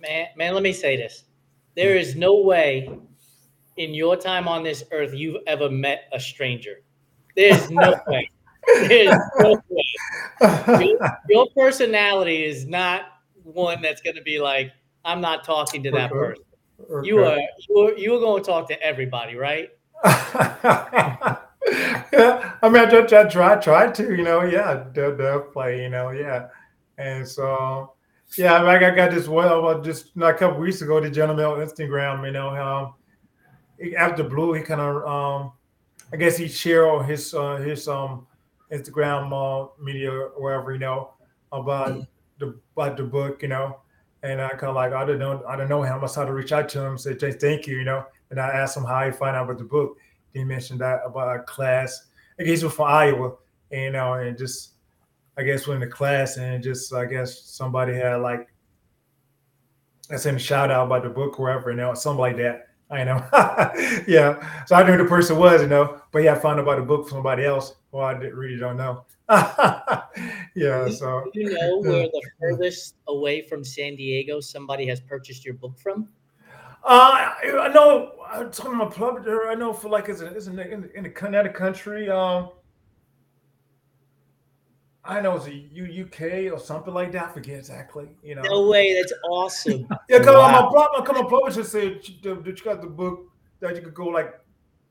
Man, 0.00 0.26
man, 0.36 0.54
let 0.54 0.62
me 0.62 0.72
say 0.72 0.96
this: 0.96 1.24
there 1.74 1.96
is 1.96 2.14
no 2.14 2.40
way 2.40 2.88
in 3.76 3.94
your 3.94 4.16
time 4.16 4.46
on 4.46 4.62
this 4.62 4.84
earth 4.92 5.12
you've 5.14 5.42
ever 5.46 5.68
met 5.68 6.04
a 6.12 6.20
stranger. 6.20 6.82
There's 7.36 7.70
no 7.70 7.98
way. 8.06 8.30
There's 8.66 9.18
no 9.40 9.60
way. 9.68 10.86
Your, 10.86 11.18
your 11.28 11.46
personality 11.56 12.44
is 12.44 12.66
not 12.66 13.02
one 13.42 13.82
that's 13.82 14.00
going 14.00 14.16
to 14.16 14.22
be 14.22 14.38
like, 14.38 14.72
I'm 15.04 15.20
not 15.20 15.44
talking 15.44 15.82
to 15.82 15.90
that 15.92 16.10
person. 16.10 16.44
Okay. 16.80 17.06
You 17.06 17.24
are 17.24 17.38
you 17.68 17.76
are 17.78 17.98
you 17.98 18.14
are 18.16 18.20
going 18.20 18.42
to 18.42 18.46
talk 18.48 18.68
to 18.68 18.82
everybody, 18.82 19.36
right? 19.36 19.70
yeah, 20.04 21.38
I 22.62 22.68
mean, 22.68 22.76
I, 22.76 22.90
I, 22.90 23.20
I 23.20 23.24
try, 23.28 23.56
try 23.56 23.90
to, 23.92 24.16
you 24.16 24.22
know, 24.22 24.42
yeah, 24.42 24.84
definitely, 24.92 25.82
you 25.82 25.88
know, 25.88 26.10
yeah, 26.10 26.48
and 26.98 27.26
so, 27.26 27.94
yeah, 28.36 28.60
like 28.60 28.82
I 28.82 28.94
got 28.94 29.12
this 29.12 29.28
well, 29.28 29.80
just 29.80 30.10
a 30.16 30.34
couple 30.34 30.60
weeks 30.60 30.82
ago, 30.82 31.00
the 31.00 31.10
gentleman 31.10 31.46
on 31.46 31.58
Instagram, 31.58 32.26
you 32.26 32.32
know, 32.32 32.50
um, 32.50 32.94
after 33.96 34.24
blue, 34.24 34.52
he 34.54 34.62
kind 34.62 34.80
of, 34.80 35.06
um, 35.06 35.52
I 36.12 36.16
guess 36.16 36.36
he 36.36 36.48
shared 36.48 37.06
his 37.06 37.34
uh, 37.34 37.56
his 37.56 37.88
um 37.88 38.26
Instagram 38.70 39.32
uh, 39.32 39.68
media 39.82 40.12
or 40.12 40.42
wherever, 40.42 40.72
you 40.72 40.78
know, 40.78 41.10
about 41.50 42.06
the 42.38 42.58
about 42.76 42.96
the 42.96 43.02
book, 43.02 43.42
you 43.42 43.48
know, 43.48 43.80
and 44.24 44.40
I 44.40 44.48
kind 44.48 44.70
of 44.70 44.74
like 44.74 44.92
I 44.92 45.04
don't 45.04 45.18
know 45.18 45.44
I 45.46 45.54
don't 45.54 45.68
know 45.68 45.82
him. 45.82 46.02
I 46.02 46.06
started 46.06 46.30
to 46.30 46.34
reach 46.34 46.50
out 46.50 46.68
to 46.70 46.84
him, 46.84 46.98
say 46.98 47.14
thank 47.14 47.66
you, 47.66 47.76
you 47.76 47.84
know, 47.84 48.04
and 48.30 48.40
I 48.40 48.48
asked 48.48 48.76
him 48.76 48.84
how 48.84 49.04
he 49.04 49.12
found 49.12 49.36
out 49.36 49.44
about 49.44 49.58
the 49.58 49.64
book. 49.64 49.98
He 50.32 50.42
mentioned 50.42 50.80
that 50.80 51.00
about 51.04 51.36
a 51.36 51.42
class. 51.42 52.06
I 52.40 52.42
guess 52.42 52.62
he 52.62 52.68
from 52.68 52.86
Iowa, 52.86 53.34
and, 53.70 53.82
you 53.82 53.92
know, 53.92 54.14
and 54.14 54.36
just 54.36 54.72
I 55.36 55.42
guess 55.42 55.68
we're 55.68 55.74
in 55.74 55.80
the 55.80 55.86
class 55.86 56.38
and 56.38 56.64
just 56.64 56.92
I 56.92 57.04
guess 57.04 57.42
somebody 57.42 57.94
had 57.94 58.16
like 58.16 58.48
I 60.10 60.16
sent 60.16 60.36
a 60.36 60.40
shout 60.40 60.70
out 60.70 60.86
about 60.86 61.02
the 61.02 61.10
book, 61.10 61.38
or 61.38 61.44
whatever, 61.44 61.70
you 61.70 61.76
know, 61.76 61.94
something 61.94 62.20
like 62.20 62.36
that. 62.38 62.68
I 62.90 63.04
know. 63.04 63.26
yeah. 64.06 64.64
So 64.66 64.76
I 64.76 64.82
knew 64.82 64.92
who 64.92 64.98
the 64.98 65.08
person 65.08 65.36
was, 65.36 65.62
you 65.62 65.68
know, 65.68 66.00
but 66.12 66.22
yeah, 66.22 66.34
I 66.34 66.38
found 66.38 66.58
out 66.58 66.64
about 66.64 66.78
the 66.78 66.84
book 66.84 67.08
from 67.08 67.16
somebody 67.16 67.44
else. 67.44 67.74
Well, 67.94 68.06
I 68.06 68.12
really 68.14 68.58
don't 68.58 68.76
know. 68.76 69.04
yeah. 70.56 70.88
So 70.90 71.30
Do 71.32 71.40
you 71.40 71.54
know 71.54 71.78
where 71.78 72.08
the 72.08 72.22
furthest 72.40 72.96
away 73.06 73.40
from 73.42 73.62
San 73.62 73.94
Diego 73.94 74.40
somebody 74.40 74.84
has 74.88 75.00
purchased 75.00 75.44
your 75.44 75.54
book 75.54 75.78
from? 75.78 76.08
Uh, 76.82 77.30
I 77.40 77.70
know. 77.72 78.14
I'm 78.28 78.50
talking 78.50 78.74
about 78.74 78.96
publisher. 78.96 79.46
I 79.46 79.54
know 79.54 79.72
for 79.72 79.90
like 79.90 80.08
it's, 80.08 80.22
a, 80.22 80.26
it's 80.26 80.48
in, 80.48 80.58
in, 80.58 80.90
in 80.96 81.04
the 81.04 81.52
country. 81.54 82.10
Um, 82.10 82.50
I 85.04 85.20
know 85.20 85.36
it's 85.36 85.46
a 85.46 85.54
U- 85.54 86.04
UK 86.04 86.52
or 86.52 86.58
something 86.58 86.92
like 86.92 87.12
that. 87.12 87.28
I 87.28 87.32
forget 87.32 87.58
exactly. 87.58 88.08
You 88.24 88.34
know. 88.34 88.42
No 88.42 88.68
way. 88.68 88.92
That's 88.92 89.12
awesome. 89.30 89.86
yeah, 90.08 90.18
come 90.18 90.34
wow. 90.34 90.66
on, 90.66 90.98
my, 90.98 91.06
come 91.06 91.16
on, 91.18 91.30
publisher 91.30 91.62
said 91.62 92.00
that 92.24 92.44
you 92.44 92.64
got 92.64 92.80
the 92.82 92.88
book 92.88 93.30
that 93.60 93.76
you 93.76 93.82
could 93.82 93.94
go 93.94 94.06
like, 94.06 94.34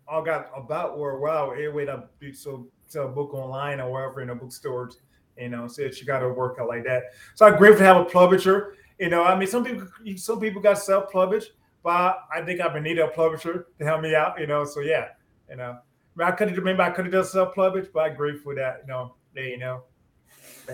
I 0.10 0.24
got 0.24 0.52
about 0.56 0.98
where 0.98 1.18
wow, 1.18 1.52
anyway 1.52 1.86
that 1.86 2.18
be 2.20 2.32
so 2.32 2.68
sell 2.94 3.08
a 3.08 3.12
book 3.12 3.34
online 3.34 3.82
or 3.82 3.92
wherever 3.92 4.22
in 4.22 4.28
the 4.30 4.36
bookstores. 4.36 5.00
You 5.38 5.50
know, 5.50 5.68
said 5.68 5.96
she 5.96 6.06
got 6.06 6.20
to 6.20 6.30
work 6.30 6.58
out 6.60 6.68
like 6.68 6.84
that. 6.84 7.06
So 7.34 7.48
I'm 7.48 7.58
grateful 7.58 7.80
to 7.80 7.86
have 7.86 7.98
a 7.98 8.06
publisher. 8.06 8.76
You 9.00 9.10
know, 9.10 9.24
I 9.24 9.38
mean, 9.38 9.48
some 9.48 9.66
people 9.66 9.88
some 10.16 10.40
people 10.40 10.62
got 10.62 10.78
self 10.78 11.12
published, 11.12 11.52
but 11.84 12.20
I 12.34 12.42
think 12.46 12.62
I've 12.62 12.74
been 12.74 12.84
needing 12.84 13.04
a 13.04 13.08
publisher 13.08 13.68
to 13.80 13.86
help 13.86 14.02
me 14.02 14.14
out. 14.14 14.40
You 14.40 14.46
know, 14.46 14.64
so 14.64 14.82
yeah, 14.82 15.10
you 15.50 15.56
know, 15.56 15.80
I, 16.20 16.32
could 16.32 16.52
have 16.52 16.64
maybe 16.64 16.80
I 16.80 16.92
could 16.92 17.06
have 17.06 17.12
done 17.12 17.26
self 17.26 17.56
published, 17.56 17.92
but 17.92 18.12
I'm 18.12 18.16
grateful 18.16 18.52
for 18.52 18.56
that. 18.56 18.82
You 18.84 18.94
know, 18.94 19.16
there 19.34 19.48
you 19.48 19.58
know. 19.58 19.84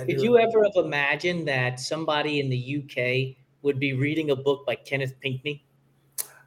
Did 0.05 0.21
you 0.21 0.37
ever 0.37 0.63
have 0.63 0.85
imagined 0.85 1.47
that 1.47 1.79
somebody 1.79 2.39
in 2.39 2.49
the 2.49 2.83
UK 2.83 3.35
would 3.61 3.79
be 3.79 3.93
reading 3.93 4.31
a 4.31 4.35
book 4.35 4.65
by 4.65 4.75
Kenneth 4.75 5.15
Pinckney? 5.19 5.65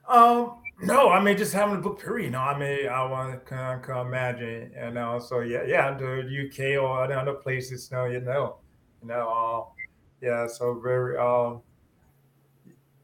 Um, 0.09 0.62
no, 0.83 1.11
I 1.11 1.23
mean 1.23 1.37
just 1.37 1.53
having 1.53 1.77
a 1.77 1.81
book 1.81 2.01
period. 2.01 2.27
You 2.27 2.31
know, 2.31 2.41
I 2.41 2.59
mean 2.59 2.89
I 2.89 3.05
want 3.05 3.47
to 3.47 3.55
of 3.93 4.07
imagine, 4.07 4.73
you 4.77 4.91
know. 4.91 5.19
So 5.21 5.41
yeah, 5.41 5.63
yeah, 5.67 5.97
the 5.97 6.47
UK 6.47 6.83
or 6.83 7.13
other 7.13 7.35
places, 7.35 7.91
know, 7.91 8.07
you 8.07 8.21
know, 8.21 8.57
you 9.01 9.09
know, 9.09 9.29
uh, 9.29 9.83
yeah. 10.21 10.47
So 10.47 10.81
very, 10.81 11.17
um, 11.19 11.63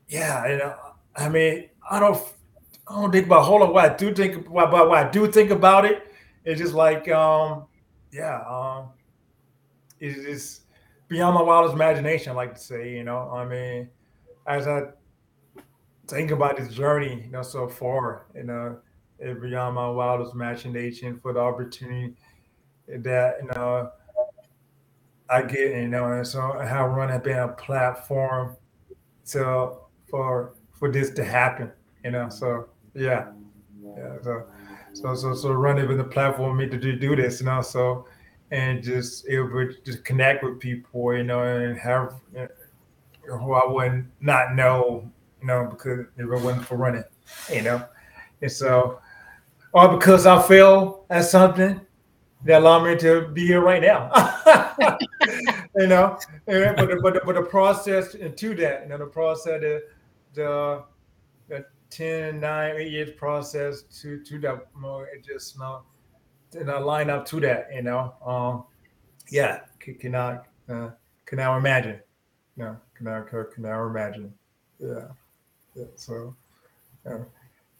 yeah, 0.08 0.46
you 0.50 0.58
know, 0.58 0.74
I 1.16 1.28
mean, 1.28 1.68
I 1.88 2.00
don't, 2.00 2.20
I 2.88 3.00
don't 3.00 3.12
think 3.12 3.26
about 3.26 3.44
whole. 3.44 3.66
What 3.72 3.92
I 3.92 3.96
do 3.96 4.14
think 4.14 4.46
about, 4.46 4.72
what 4.72 4.98
I 4.98 5.10
do 5.10 5.30
think 5.30 5.50
about 5.50 5.84
it, 5.84 6.12
it's 6.44 6.60
just 6.60 6.74
like, 6.74 7.08
um, 7.08 7.66
yeah, 8.12 8.40
um, 8.48 8.88
is 10.00 10.16
is 10.16 10.60
beyond 11.08 11.34
my 11.34 11.42
wildest 11.42 11.74
imagination. 11.74 12.32
I 12.32 12.34
like 12.34 12.54
to 12.54 12.60
say, 12.60 12.90
you 12.90 13.04
know, 13.04 13.30
I 13.30 13.44
mean, 13.44 13.88
as 14.46 14.66
I 14.66 14.82
think 16.08 16.30
about 16.30 16.56
this 16.56 16.74
journey, 16.74 17.22
you 17.24 17.30
know, 17.30 17.42
so 17.42 17.68
far, 17.68 18.26
you 18.34 18.44
know, 18.44 18.78
beyond 19.18 19.74
my 19.74 19.86
uh, 19.86 19.92
wildest 19.92 20.34
imagination 20.34 21.18
for 21.20 21.32
the 21.32 21.40
opportunity 21.40 22.14
that 22.88 23.36
you 23.42 23.48
know 23.48 23.90
I 25.28 25.42
get, 25.42 25.76
you 25.76 25.88
know, 25.88 26.10
and 26.12 26.26
so 26.26 26.40
how 26.40 26.88
Run 26.88 27.10
has 27.10 27.20
been 27.20 27.38
a 27.38 27.48
platform 27.48 28.56
to 29.26 29.72
for 30.08 30.54
for 30.72 30.90
this 30.90 31.10
to 31.10 31.24
happen, 31.24 31.70
you 32.04 32.12
know. 32.12 32.28
So 32.30 32.68
yeah, 32.94 33.26
yeah. 33.84 34.16
So 34.22 34.46
so 34.94 35.14
so 35.14 35.34
so 35.34 35.52
Run 35.52 35.76
has 35.76 35.96
the 35.96 36.04
platform 36.04 36.56
me 36.56 36.68
to 36.68 36.78
do, 36.78 37.16
this, 37.16 37.40
you 37.40 37.46
know. 37.46 37.60
So 37.60 38.06
and 38.50 38.82
just 38.82 39.28
able 39.28 39.50
to 39.50 39.74
just 39.84 40.04
connect 40.04 40.42
with 40.42 40.58
people, 40.58 41.14
you 41.14 41.24
know, 41.24 41.42
and 41.42 41.78
have 41.78 42.14
you 42.32 42.48
know, 43.28 43.38
who 43.38 43.52
I 43.52 43.66
would 43.66 44.08
not 44.20 44.54
know, 44.54 45.10
you 45.40 45.46
know, 45.46 45.66
because 45.70 46.07
it 46.16 46.24
wasn't 46.24 46.64
for 46.64 46.77
running, 46.77 47.05
you 47.53 47.62
know, 47.62 47.85
and 48.40 48.51
so 48.51 49.01
or 49.72 49.96
because 49.96 50.27
I 50.27 50.40
failed 50.42 51.05
at 51.11 51.24
something 51.24 51.81
that 52.44 52.61
allowed 52.61 52.85
me 52.85 52.96
to 52.96 53.29
be 53.29 53.46
here 53.46 53.61
right 53.61 53.83
now. 53.83 54.11
you 55.77 55.87
know, 55.87 56.18
and, 56.46 56.77
but 56.77 56.88
the, 56.88 57.01
but 57.03 57.14
the, 57.14 57.20
but 57.24 57.35
the 57.35 57.42
process 57.42 58.12
to 58.12 58.55
that, 58.57 58.83
you 58.83 58.88
know, 58.88 58.98
the 58.98 59.07
process, 59.07 59.61
the 59.61 59.83
the, 60.35 60.85
the 61.48 61.64
10, 61.90 62.38
9, 62.40 62.77
8 62.77 62.90
years 62.90 63.11
process 63.16 63.83
to 64.01 64.22
to 64.24 64.38
that, 64.40 64.66
know, 64.81 65.01
it 65.01 65.24
just 65.24 65.57
you 66.55 66.64
know, 66.64 66.77
I 66.77 66.79
line 66.79 67.11
up 67.11 67.27
to 67.27 67.40
that, 67.40 67.68
you 67.74 67.83
know. 67.83 68.14
Um, 68.24 68.64
yeah, 69.31 69.61
can, 69.79 69.94
cannot 69.94 70.46
uh, 70.68 70.90
can 71.27 71.37
now 71.37 71.57
imagine, 71.57 72.01
you 72.57 72.64
know, 72.64 72.77
can 72.94 73.07
now 73.07 73.22
can 73.22 73.62
now 73.62 73.87
imagine, 73.87 74.33
yeah. 74.79 75.09
So. 75.96 76.34
Uh, 77.08 77.18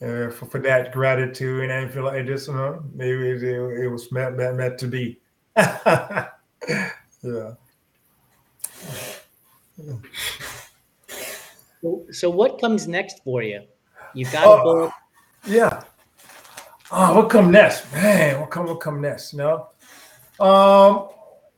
uh, 0.01 0.31
for, 0.31 0.47
for 0.47 0.61
that 0.61 0.93
gratitude 0.93 1.65
and 1.65 1.73
I 1.73 1.89
feel 1.89 2.05
like 2.05 2.25
just 2.25 2.47
you 2.47 2.55
know 2.55 2.81
maybe 2.95 3.31
it, 3.31 3.43
it 3.43 3.89
was 3.89 4.13
meant, 4.13 4.37
meant 4.37 4.57
meant 4.57 4.79
to 4.79 4.87
be. 4.87 5.19
yeah. 5.57 6.29
So, 11.81 12.07
so 12.11 12.31
what 12.31 12.61
comes 12.61 12.87
next 12.89 13.23
for 13.25 13.43
you? 13.43 13.63
You've 14.15 14.33
got 14.33 14.45
a 14.45 14.49
Oh, 14.49 14.63
book. 14.63 14.93
Yeah. 15.47 15.83
Oh, 16.91 17.17
what 17.17 17.31
come 17.31 17.51
next, 17.51 17.93
man? 17.93 18.41
What 18.41 18.51
come? 18.51 18.67
What 18.67 18.81
come 18.81 19.01
next? 19.01 19.33
You 19.33 19.39
know, 19.39 19.69
um, 20.41 21.09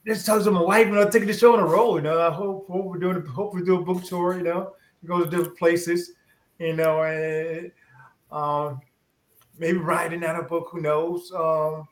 just 0.06 0.26
talking 0.26 0.44
to 0.44 0.50
my 0.50 0.62
wife. 0.62 0.86
You 0.86 0.94
know, 0.94 1.08
taking 1.08 1.28
the 1.28 1.34
show 1.34 1.52
on 1.52 1.60
the 1.60 1.66
road. 1.66 1.96
You 1.96 2.02
know, 2.02 2.20
I 2.20 2.30
hope, 2.30 2.68
hope 2.68 2.86
we're 2.86 2.98
doing. 2.98 3.24
Hope 3.26 3.54
we 3.54 3.62
do 3.62 3.76
a 3.76 3.82
book 3.82 4.02
tour. 4.02 4.36
You 4.36 4.44
know, 4.44 4.72
go 5.04 5.22
to 5.22 5.30
different 5.30 5.58
places. 5.58 6.12
You 6.60 6.76
know, 6.76 7.02
and 7.02 7.72
um, 8.30 8.80
maybe 9.58 9.78
writing 9.78 10.24
out 10.24 10.38
a 10.38 10.42
book. 10.42 10.68
Who 10.70 10.80
knows? 10.80 11.32
Um, 11.32 11.88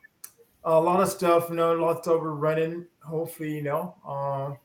a 0.63 0.79
lot 0.79 1.01
of 1.01 1.09
stuff. 1.09 1.49
You 1.49 1.55
know, 1.55 1.75
a 1.75 1.81
lot 1.81 2.07
of 2.07 2.21
running. 2.21 2.85
Hopefully, 3.03 3.55
you 3.55 3.63
know. 3.63 3.95
Um, 4.07 4.57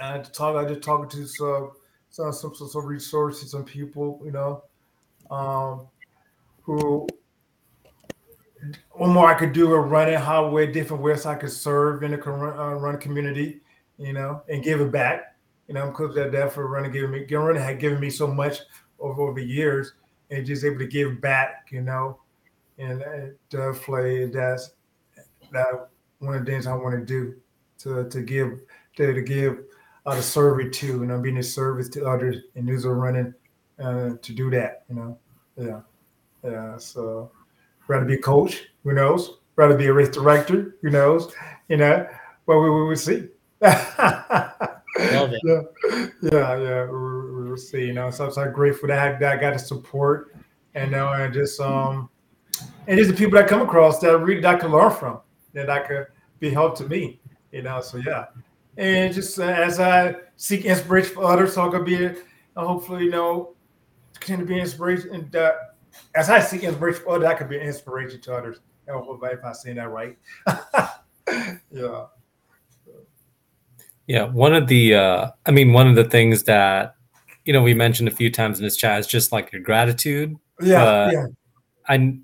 and 0.00 0.24
to 0.24 0.32
talk, 0.32 0.56
I 0.56 0.66
just 0.66 0.82
talking 0.82 1.10
to 1.10 1.26
some 1.26 1.72
some 2.08 2.32
some 2.32 2.54
some, 2.54 2.86
resources, 2.86 3.50
some 3.50 3.64
people. 3.64 4.22
You 4.24 4.30
know. 4.30 4.64
Um, 5.30 5.88
who 6.62 7.06
one 8.92 9.10
more 9.10 9.28
I 9.28 9.34
could 9.34 9.52
do 9.52 9.72
a 9.72 9.80
running 9.80 10.18
how 10.18 10.48
way 10.48 10.70
different 10.70 11.02
ways 11.02 11.26
I 11.26 11.34
could 11.34 11.50
serve 11.50 12.02
in 12.02 12.12
the 12.12 12.22
uh, 12.22 12.74
run 12.74 12.98
community, 12.98 13.60
you 13.98 14.12
know, 14.12 14.42
and 14.48 14.62
give 14.62 14.80
it 14.80 14.92
back, 14.92 15.36
you 15.66 15.74
know, 15.74 15.82
I'm 15.82 15.90
because 15.90 16.14
that 16.14 16.32
that 16.32 16.52
for 16.52 16.68
running 16.68 16.92
giving 16.92 17.10
me 17.10 17.24
running 17.34 17.62
had 17.62 17.80
given 17.80 17.98
me 18.00 18.10
so 18.10 18.26
much 18.26 18.58
over 19.02 19.22
over 19.22 19.40
the 19.40 19.46
years, 19.46 19.92
and 20.30 20.46
just 20.46 20.64
able 20.64 20.78
to 20.78 20.86
give 20.86 21.20
back, 21.20 21.68
you 21.70 21.82
know, 21.82 22.18
and 22.78 23.02
uh, 23.02 23.26
definitely 23.50 24.26
that's 24.26 24.70
that 25.52 25.88
one 26.20 26.34
of 26.34 26.44
the 26.44 26.50
things 26.50 26.66
I 26.66 26.74
want 26.74 26.98
to 26.98 27.04
do 27.04 27.34
to 27.80 28.08
to 28.08 28.22
give 28.22 28.60
to, 28.96 29.12
to 29.12 29.22
give 29.22 29.58
out 30.06 30.18
of 30.18 30.24
service 30.24 30.76
to, 30.78 30.86
you 30.86 31.06
know, 31.06 31.20
being 31.20 31.38
a 31.38 31.42
service 31.42 31.88
to 31.90 32.06
others 32.06 32.36
and 32.56 32.68
those 32.68 32.84
are 32.84 32.94
running 32.94 33.32
uh, 33.82 34.10
to 34.20 34.32
do 34.32 34.50
that, 34.50 34.84
you 34.88 34.96
know, 34.96 35.18
yeah, 35.56 35.80
yeah, 36.42 36.76
so 36.76 37.30
rather 37.88 38.04
be 38.04 38.14
a 38.14 38.18
coach, 38.18 38.64
who 38.84 38.92
knows? 38.92 39.38
Rather 39.56 39.76
be 39.76 39.86
a 39.86 39.92
race 39.92 40.08
director, 40.08 40.76
who 40.82 40.90
knows? 40.90 41.32
You 41.68 41.76
know, 41.76 42.06
but 42.46 42.58
we, 42.58 42.70
we 42.70 42.88
will 42.88 42.96
see. 42.96 43.28
Love 43.62 45.32
it. 45.32 45.40
Yeah, 45.44 45.60
yeah, 46.22 46.56
yeah. 46.56 46.84
We, 46.86 46.98
we 46.98 47.32
will 47.34 47.41
see. 47.56 47.86
You 47.86 47.92
know, 47.92 48.10
so 48.10 48.26
I'm 48.26 48.32
so 48.32 48.50
grateful 48.50 48.88
that 48.88 48.98
I, 48.98 49.18
that 49.18 49.38
I 49.38 49.40
got 49.40 49.52
the 49.54 49.58
support, 49.58 50.36
and 50.74 50.90
now 50.90 51.12
and 51.12 51.32
just 51.32 51.60
um, 51.60 52.08
and 52.86 52.98
just 52.98 53.10
the 53.10 53.16
people 53.16 53.38
that 53.38 53.48
come 53.48 53.62
across 53.62 53.98
that 54.00 54.18
really 54.18 54.40
that 54.40 54.56
I 54.56 54.58
can 54.58 54.70
learn 54.70 54.92
from, 54.92 55.20
that 55.52 55.70
I 55.70 55.80
could 55.80 56.06
be 56.40 56.50
help 56.50 56.76
to 56.78 56.88
me. 56.88 57.20
You 57.50 57.62
know, 57.62 57.80
so 57.80 57.98
yeah, 57.98 58.26
and 58.76 59.12
just 59.12 59.38
uh, 59.38 59.44
as 59.44 59.80
I 59.80 60.16
seek 60.36 60.64
inspiration 60.64 61.14
for 61.14 61.24
others, 61.24 61.54
so 61.54 61.68
I 61.68 61.70
could 61.70 61.84
be, 61.84 62.06
uh, 62.06 62.14
hopefully, 62.56 63.04
you 63.04 63.10
know, 63.10 63.54
continue 64.14 64.46
to 64.46 64.48
be 64.48 64.60
inspiration 64.60 65.14
and 65.14 65.32
that 65.32 65.72
as 66.14 66.30
I 66.30 66.40
seek 66.40 66.62
inspiration 66.62 67.02
for 67.02 67.16
others, 67.16 67.28
I 67.28 67.34
could 67.34 67.48
be 67.48 67.56
an 67.56 67.66
inspiration 67.66 68.20
to 68.22 68.34
others. 68.34 68.58
I 68.88 68.92
hope 68.92 69.20
if 69.22 69.44
I'm 69.44 69.54
saying 69.54 69.76
that 69.76 69.90
right. 69.90 70.18
yeah. 71.70 72.06
Yeah, 74.06 74.24
one 74.24 74.54
of 74.54 74.66
the 74.66 74.94
uh 74.94 75.30
I 75.46 75.50
mean 75.50 75.72
one 75.72 75.86
of 75.86 75.94
the 75.94 76.04
things 76.04 76.42
that 76.44 76.96
you 77.44 77.52
know 77.52 77.62
we 77.62 77.74
mentioned 77.74 78.08
a 78.08 78.12
few 78.12 78.30
times 78.30 78.58
in 78.58 78.64
this 78.64 78.76
chat 78.76 79.00
is 79.00 79.06
just 79.06 79.32
like 79.32 79.52
your 79.52 79.62
gratitude. 79.62 80.36
Yeah. 80.60 80.82
Uh, 80.82 81.10
yeah. 81.12 81.26
I 81.88 82.18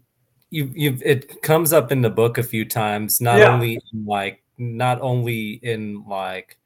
you 0.51 0.71
you 0.75 0.99
it 1.05 1.43
comes 1.43 1.73
up 1.73 1.93
in 1.93 2.03
the 2.03 2.11
book 2.11 2.39
a 2.39 2.43
few 2.43 2.65
times, 2.65 3.21
not 3.21 3.39
Yeah. 3.41 3.53
only 3.53 3.81
in 3.93 4.05
like 4.07 4.43
not 4.59 5.01
only 5.01 5.53
in 5.63 6.05
like 6.07 6.59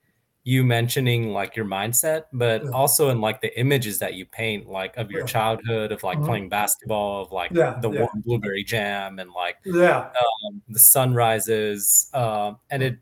you 0.45 0.65
mentioning 0.65 1.33
like 1.33 1.55
your 1.55 1.65
mindset, 1.65 2.25
but 2.33 2.63
Yeah. 2.65 2.71
also 2.71 3.11
in 3.11 3.21
like 3.21 3.41
the 3.41 3.59
images 3.59 3.99
that 4.01 4.15
you 4.15 4.27
paint, 4.27 4.69
like 4.69 4.97
of 4.97 5.11
your 5.11 5.21
Yeah. 5.21 5.27
childhood, 5.27 5.93
of 5.93 6.03
like 6.03 6.19
Mhm. 6.19 6.27
playing 6.27 6.49
basketball, 6.49 7.23
of 7.23 7.33
like 7.33 7.53
Yeah, 7.53 7.79
the 7.81 7.89
warm 7.89 8.23
blueberry 8.25 8.65
jam, 8.65 9.19
and 9.21 9.31
like 9.31 9.57
Yeah. 9.65 10.11
um, 10.21 10.61
the 10.69 10.81
sunrises, 10.81 12.11
um, 12.13 12.59
and 12.71 12.83
it 12.83 12.99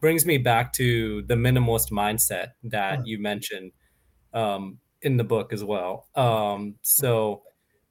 brings 0.00 0.26
me 0.26 0.36
back 0.36 0.72
to 0.74 1.22
the 1.22 1.34
minimalist 1.34 1.90
mindset 1.90 2.52
that 2.64 3.00
Mm. 3.00 3.06
you 3.06 3.18
mentioned 3.18 3.72
um, 4.34 4.78
in 5.04 5.16
the 5.16 5.24
book 5.24 5.52
as 5.52 5.62
well. 5.62 6.08
Um, 6.14 6.76
so, 6.82 7.42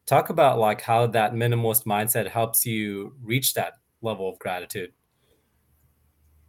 talk 0.05 0.29
about 0.29 0.59
like 0.59 0.81
how 0.81 1.07
that 1.07 1.33
minimalist 1.33 1.85
mindset 1.85 2.27
helps 2.27 2.65
you 2.65 3.15
reach 3.23 3.53
that 3.53 3.73
level 4.01 4.27
of 4.29 4.37
gratitude. 4.39 4.91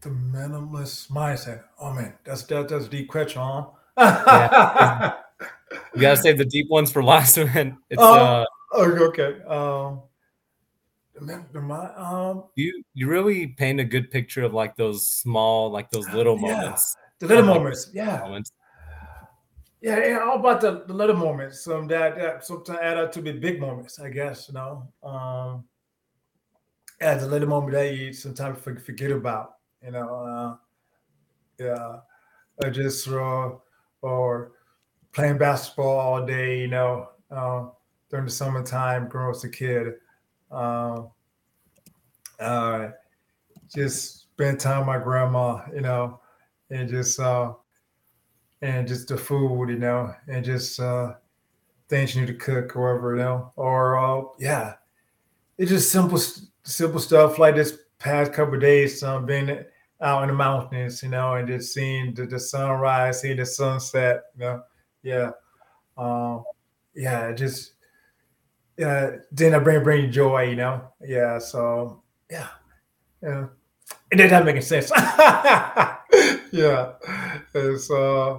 The 0.01 0.11
minimalist 0.11 1.11
mindset. 1.11 1.63
Oh 1.81 1.93
man, 1.93 2.15
that's 2.25 2.43
that, 2.45 2.69
that's 2.69 2.87
a 2.87 2.89
deep 2.89 3.09
question, 3.09 3.41
huh? 3.43 3.67
Yeah. 3.97 5.15
You 5.95 6.01
gotta 6.01 6.17
save 6.17 6.39
the 6.39 6.45
deep 6.45 6.69
ones 6.69 6.91
for 6.93 7.03
last 7.03 7.37
one. 7.55 7.79
It's 7.91 8.01
Oh. 8.03 8.45
uh, 8.75 8.79
okay. 8.79 9.41
Um, 9.47 10.03
the, 11.15 11.21
min- 11.21 11.47
the 11.53 11.61
mi- 11.63 11.95
um, 11.97 12.45
you 12.57 12.83
you 12.95 13.07
really 13.09 13.47
paint 13.49 13.79
a 13.81 13.85
good 13.85 14.11
picture 14.11 14.43
of 14.43 14.53
like 14.53 14.77
those 14.77 15.07
small, 15.09 15.71
like 15.71 15.91
those 15.91 16.09
little 16.11 16.39
Yeah. 16.41 16.57
moments. 16.61 16.97
the 17.21 17.27
little 17.29 17.45
moments. 17.45 17.91
Yeah. 17.95 18.19
moments. 18.19 18.53
Yeah, 19.85 19.99
yeah, 20.03 20.19
all 20.21 20.39
about 20.39 20.63
the, 20.63 20.83
the 20.87 20.95
little 20.95 21.15
moments. 21.15 21.61
Some 21.63 21.87
that 21.89 22.17
that 22.17 22.43
sometimes 22.43 22.79
add 22.81 22.97
up 22.97 23.13
to 23.13 23.21
be 23.21 23.33
big 23.33 23.61
moments, 23.61 24.01
I 24.01 24.09
guess. 24.09 24.49
You 24.49 24.55
know, 24.55 24.89
um, 25.03 25.65
yeah, 27.03 27.17
the 27.19 27.27
little 27.27 27.51
moment 27.51 27.75
that 27.75 27.95
you 27.95 28.15
sometimes 28.15 28.59
forget 28.61 29.11
about. 29.11 29.57
You 29.85 29.91
know, 29.91 30.09
uh, 30.25 30.57
yeah, 31.63 31.97
or 32.65 32.71
just 32.71 33.07
uh, 33.09 33.51
or 34.01 34.53
playing 35.13 35.37
basketball 35.37 35.99
all 35.99 36.25
day. 36.25 36.61
You 36.61 36.69
know, 36.69 37.11
uh, 37.31 37.67
during 38.09 38.25
the 38.25 38.33
summertime, 38.33 39.11
growing 39.11 39.35
as 39.35 39.45
a 39.45 39.51
kid. 39.51 39.97
Um, 40.51 41.11
uh, 42.41 42.89
just 43.71 44.23
spend 44.33 44.61
time 44.61 44.79
with 44.79 44.87
my 44.87 44.99
grandma. 44.99 45.61
You 45.75 45.83
know, 45.83 46.21
and 46.71 46.89
just. 46.89 47.21
Uh, 47.21 47.53
and 48.63 48.89
just 48.89 49.09
the 49.09 49.17
food, 49.17 49.71
you 49.71 49.79
know, 49.79 50.15
and 50.29 50.45
just 50.45 50.81
uh, 50.81 51.15
things 51.89 52.15
you 52.15 52.23
need 52.23 52.29
to 52.29 52.35
cook 52.35 52.77
or 52.77 52.95
whatever, 52.95 53.17
you 53.17 53.23
know, 53.23 53.53
or 53.57 53.99
uh, 53.99 54.25
yeah, 54.39 54.75
it's 55.59 55.71
just 55.71 55.91
simple, 55.91 56.21
simple 56.63 57.01
stuff 57.01 57.39
like 57.39 57.55
this 57.57 57.79
past 57.99 58.33
couple 58.33 58.59
days, 58.59 59.03
um, 59.03 59.27
being 59.27 59.65
out 60.01 60.23
in 60.23 60.29
the 60.29 60.35
mountains, 60.35 61.03
you 61.03 61.09
know, 61.09 61.35
and 61.35 61.49
just 61.49 61.73
seeing 61.73 62.15
the, 62.15 62.27
the 62.27 62.39
sunrise, 62.39 63.21
seeing 63.21 63.37
the 63.37 63.47
sunset, 63.47 64.25
you 64.37 64.41
know, 64.41 64.63
yeah, 65.03 65.31
um, 65.97 66.45
yeah, 66.95 67.33
just 67.33 67.73
yeah, 68.77 69.17
then 69.31 69.55
I 69.55 69.59
bring 69.59 69.83
bring 69.83 70.11
joy, 70.11 70.51
you 70.51 70.57
know, 70.57 70.83
yeah, 71.01 71.39
so 71.39 72.03
yeah, 72.31 72.49
yeah, 73.23 73.47
it 74.11 74.17
didn't 74.17 74.45
make 74.45 74.57
any 74.57 74.65
sense, 74.65 74.91
yeah, 76.53 76.93
it's 77.55 77.91
uh 77.91 78.39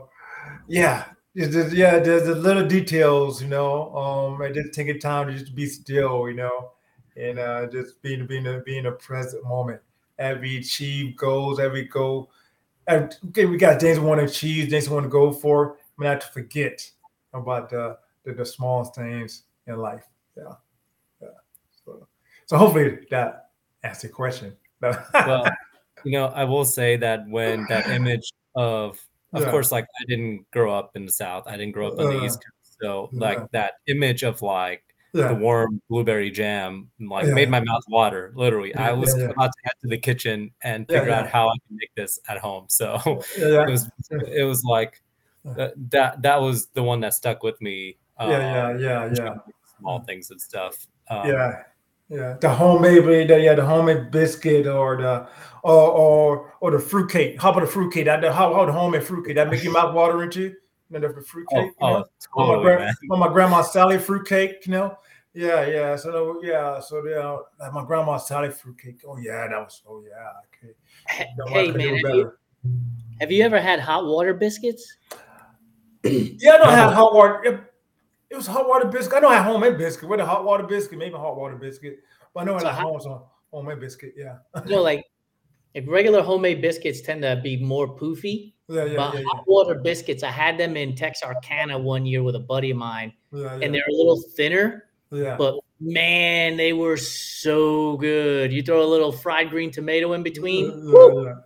yeah, 0.68 1.06
just, 1.36 1.74
yeah, 1.74 2.00
there's 2.00 2.24
the 2.24 2.36
little 2.36 2.68
details, 2.68 3.42
you 3.42 3.48
know. 3.48 3.94
Um, 3.96 4.42
I 4.42 4.52
just 4.52 4.74
taking 4.74 5.00
time 5.00 5.28
to 5.28 5.34
just 5.34 5.54
be 5.54 5.66
still, 5.66 6.30
you 6.30 6.36
know, 6.36 6.72
and 7.18 7.40
uh, 7.40 7.68
just 7.68 8.02
being 8.02 8.26
being 8.26 8.48
a 8.48 8.60
being 8.60 8.86
a 8.86 8.92
present 8.92 9.44
moment. 9.44 9.82
Every 10.18 10.58
achieve 10.58 11.18
goals, 11.18 11.60
every 11.60 11.86
goal. 11.86 12.32
Every, 12.88 13.10
okay, 13.30 13.46
we 13.46 13.58
got 13.58 13.82
things 13.82 14.00
we 14.00 14.06
want 14.06 14.22
to 14.22 14.28
achieve, 14.28 14.70
things 14.70 14.88
we 14.88 14.94
want 14.94 15.06
to 15.06 15.10
go 15.10 15.34
for. 15.34 15.78
but 15.98 16.06
not 16.06 16.22
to 16.22 16.28
forget 16.28 16.90
about 17.34 17.70
the, 17.70 17.98
the, 18.24 18.32
the 18.34 18.92
things 18.96 19.44
in 19.68 19.78
life. 19.78 20.06
Yeah, 20.38 20.54
yeah. 21.22 21.28
So, 21.84 22.08
so 22.46 22.58
hopefully 22.58 23.00
that 23.12 23.50
answers 23.84 24.04
the 24.04 24.10
question. 24.10 24.56
well, 24.82 25.46
you 26.04 26.12
know, 26.12 26.28
I 26.28 26.44
will 26.44 26.66
say 26.66 26.96
that 26.98 27.28
when 27.28 27.66
that 27.70 27.90
image 27.90 28.32
of, 28.56 29.00
of 29.34 29.44
yeah. 29.44 29.52
course, 29.52 29.72
like 29.72 29.86
I 30.02 30.06
didn't 30.08 30.50
grow 30.52 30.74
up 30.74 30.92
in 30.96 31.06
the 31.06 31.12
South, 31.12 31.48
I 31.48 31.58
didn't 31.58 31.74
grow 31.74 31.88
up 31.90 32.00
on 32.00 32.10
the 32.10 32.20
uh, 32.20 32.26
East 32.26 32.38
Coast, 32.38 32.78
so 32.82 33.10
like 33.12 33.38
yeah. 33.38 33.48
that 33.52 33.74
image 33.88 34.24
of 34.24 34.42
like 34.42 34.84
yeah. 35.16 35.30
the 35.30 35.36
warm 35.36 35.82
blueberry 35.90 36.30
jam 36.30 36.90
like 37.00 37.28
made 37.28 37.50
my 37.50 37.62
mouth 37.62 37.84
water. 37.88 38.34
Literally, 38.36 38.76
I 38.76 38.92
was 38.92 39.14
about 39.14 39.52
to 39.52 39.60
head 39.64 39.74
to 39.82 39.88
the 39.88 39.98
kitchen 39.98 40.52
and 40.62 40.88
figure 40.88 41.12
out 41.12 41.28
how 41.28 41.48
I 41.48 41.56
can 41.68 41.78
make 41.78 41.94
this 41.96 42.20
at 42.28 42.38
home. 42.38 42.66
So 42.68 43.00
it 43.38 43.70
was 43.70 43.90
it 44.10 44.44
was 44.44 44.64
like 44.64 45.02
that 45.46 46.22
that 46.22 46.42
was 46.42 46.68
the 46.68 46.84
one 46.84 47.00
that 47.02 47.14
stuck 47.14 47.44
with 47.44 47.60
me. 47.62 47.98
Um, 48.18 48.32
yeah, 48.32 48.78
yeah, 48.78 48.78
yeah, 48.78 49.14
yeah. 49.16 49.36
Small 49.80 50.00
things 50.02 50.32
and 50.32 50.40
stuff. 50.40 50.88
Um, 51.10 51.28
yeah, 51.28 51.64
yeah. 52.10 52.38
The 52.40 52.50
homemade, 52.50 53.28
the, 53.28 53.40
yeah, 53.40 53.56
the 53.56 53.66
homemade 53.66 54.12
biscuit 54.12 54.68
or 54.68 54.98
the 54.98 55.28
or 55.64 55.92
or 55.92 56.54
or 56.62 56.72
the 56.72 56.80
fruit 56.80 57.10
cake. 57.10 57.42
How 57.42 57.52
about 57.52 57.62
the 57.62 57.68
fruit 57.68 57.94
cake? 57.94 58.06
That 58.06 58.22
the 58.22 58.32
how, 58.32 58.54
how 58.54 58.66
the 58.66 58.72
homemade 58.72 59.04
fruit 59.04 59.26
cake 59.26 59.36
that 59.36 59.50
make 59.50 59.64
your 59.64 59.74
mouth 59.74 59.94
water 59.94 60.24
into 60.24 60.42
you 60.42 61.00
know, 61.00 61.12
the 61.12 61.22
fruit 61.22 61.48
cake. 61.50 61.72
Oh, 61.82 61.88
you 61.90 61.96
oh, 61.96 62.00
know? 62.00 62.06
oh 62.38 62.46
totally, 62.46 62.74
on, 62.74 62.80
my 63.10 63.16
on 63.16 63.20
my 63.20 63.34
grandma 63.34 63.62
Sally 63.62 63.98
fruit 63.98 64.28
cake, 64.28 64.66
you 64.66 64.72
know. 64.74 64.98
Yeah, 65.34 65.66
yeah. 65.66 65.96
So 65.96 66.42
yeah, 66.44 66.80
so 66.80 67.06
yeah, 67.06 67.38
like 67.60 67.74
my 67.74 67.84
grandma 67.84 68.18
Sally 68.18 68.52
fruit 68.52 68.80
cake. 68.80 69.02
Oh 69.08 69.18
yeah, 69.18 69.48
that 69.50 69.58
was 69.58 69.82
oh 69.88 70.04
yeah. 70.08 70.32
Okay. 70.64 70.74
Hey 71.50 71.72
man, 71.72 71.98
have 72.06 72.16
you, 72.16 72.34
have 73.20 73.32
you 73.32 73.44
ever 73.44 73.60
had 73.60 73.80
hot 73.80 74.06
water 74.06 74.34
biscuits? 74.34 74.96
yeah, 76.04 76.54
I 76.54 76.58
don't 76.58 76.70
have 76.70 76.94
hot 76.94 77.14
water. 77.14 77.70
It, 78.30 78.36
was 78.36 78.48
hot 78.48 78.68
water 78.68 78.88
biscuit. 78.88 79.18
I 79.18 79.20
know 79.20 79.30
I 79.30 79.36
had 79.36 79.46
homemade 79.46 79.78
biscuit. 79.78 80.10
With 80.10 80.20
a 80.20 80.26
hot 80.26 80.44
water 80.44 80.64
biscuit, 80.64 80.98
maybe 80.98 81.16
hot 81.16 81.38
water 81.38 81.56
biscuit. 81.56 82.00
But 82.34 82.42
I 82.42 82.44
know 82.46 82.58
so 82.58 82.68
I 82.68 82.74
had 82.74 82.82
hot, 82.82 83.28
homemade 83.52 83.80
biscuit. 83.80 84.14
Yeah. 84.18 84.38
you 84.66 84.72
know, 84.72 84.82
like 84.82 85.06
if 85.74 85.86
regular 85.88 86.22
homemade 86.22 86.62
biscuits 86.62 87.02
tend 87.02 87.22
to 87.22 87.40
be 87.44 87.58
more 87.58 87.98
poofy. 87.98 88.54
Yeah, 88.68 88.86
yeah, 88.86 88.96
but 88.96 89.14
yeah, 89.14 89.24
hot 89.28 89.44
water 89.46 89.76
biscuits, 89.76 90.24
I 90.24 90.32
had 90.32 90.58
them 90.58 90.76
in 90.76 90.96
Texarkana 90.96 91.78
one 91.78 92.06
year 92.06 92.24
with 92.24 92.36
a 92.36 92.40
buddy 92.40 92.72
of 92.72 92.78
mine, 92.78 93.14
and 93.32 93.74
they're 93.74 93.88
a 93.88 93.94
little 93.94 94.22
thinner. 94.36 94.86
Yeah. 95.12 95.38
But 95.38 95.60
man, 95.80 96.58
they 96.58 96.74
were 96.74 96.98
so 96.98 97.98
good. 97.98 98.52
You 98.52 98.62
throw 98.62 98.84
a 98.84 98.88
little 98.88 99.12
fried 99.12 99.50
green 99.50 99.72
tomato 99.72 100.14
in 100.14 100.24
between. 100.24 100.72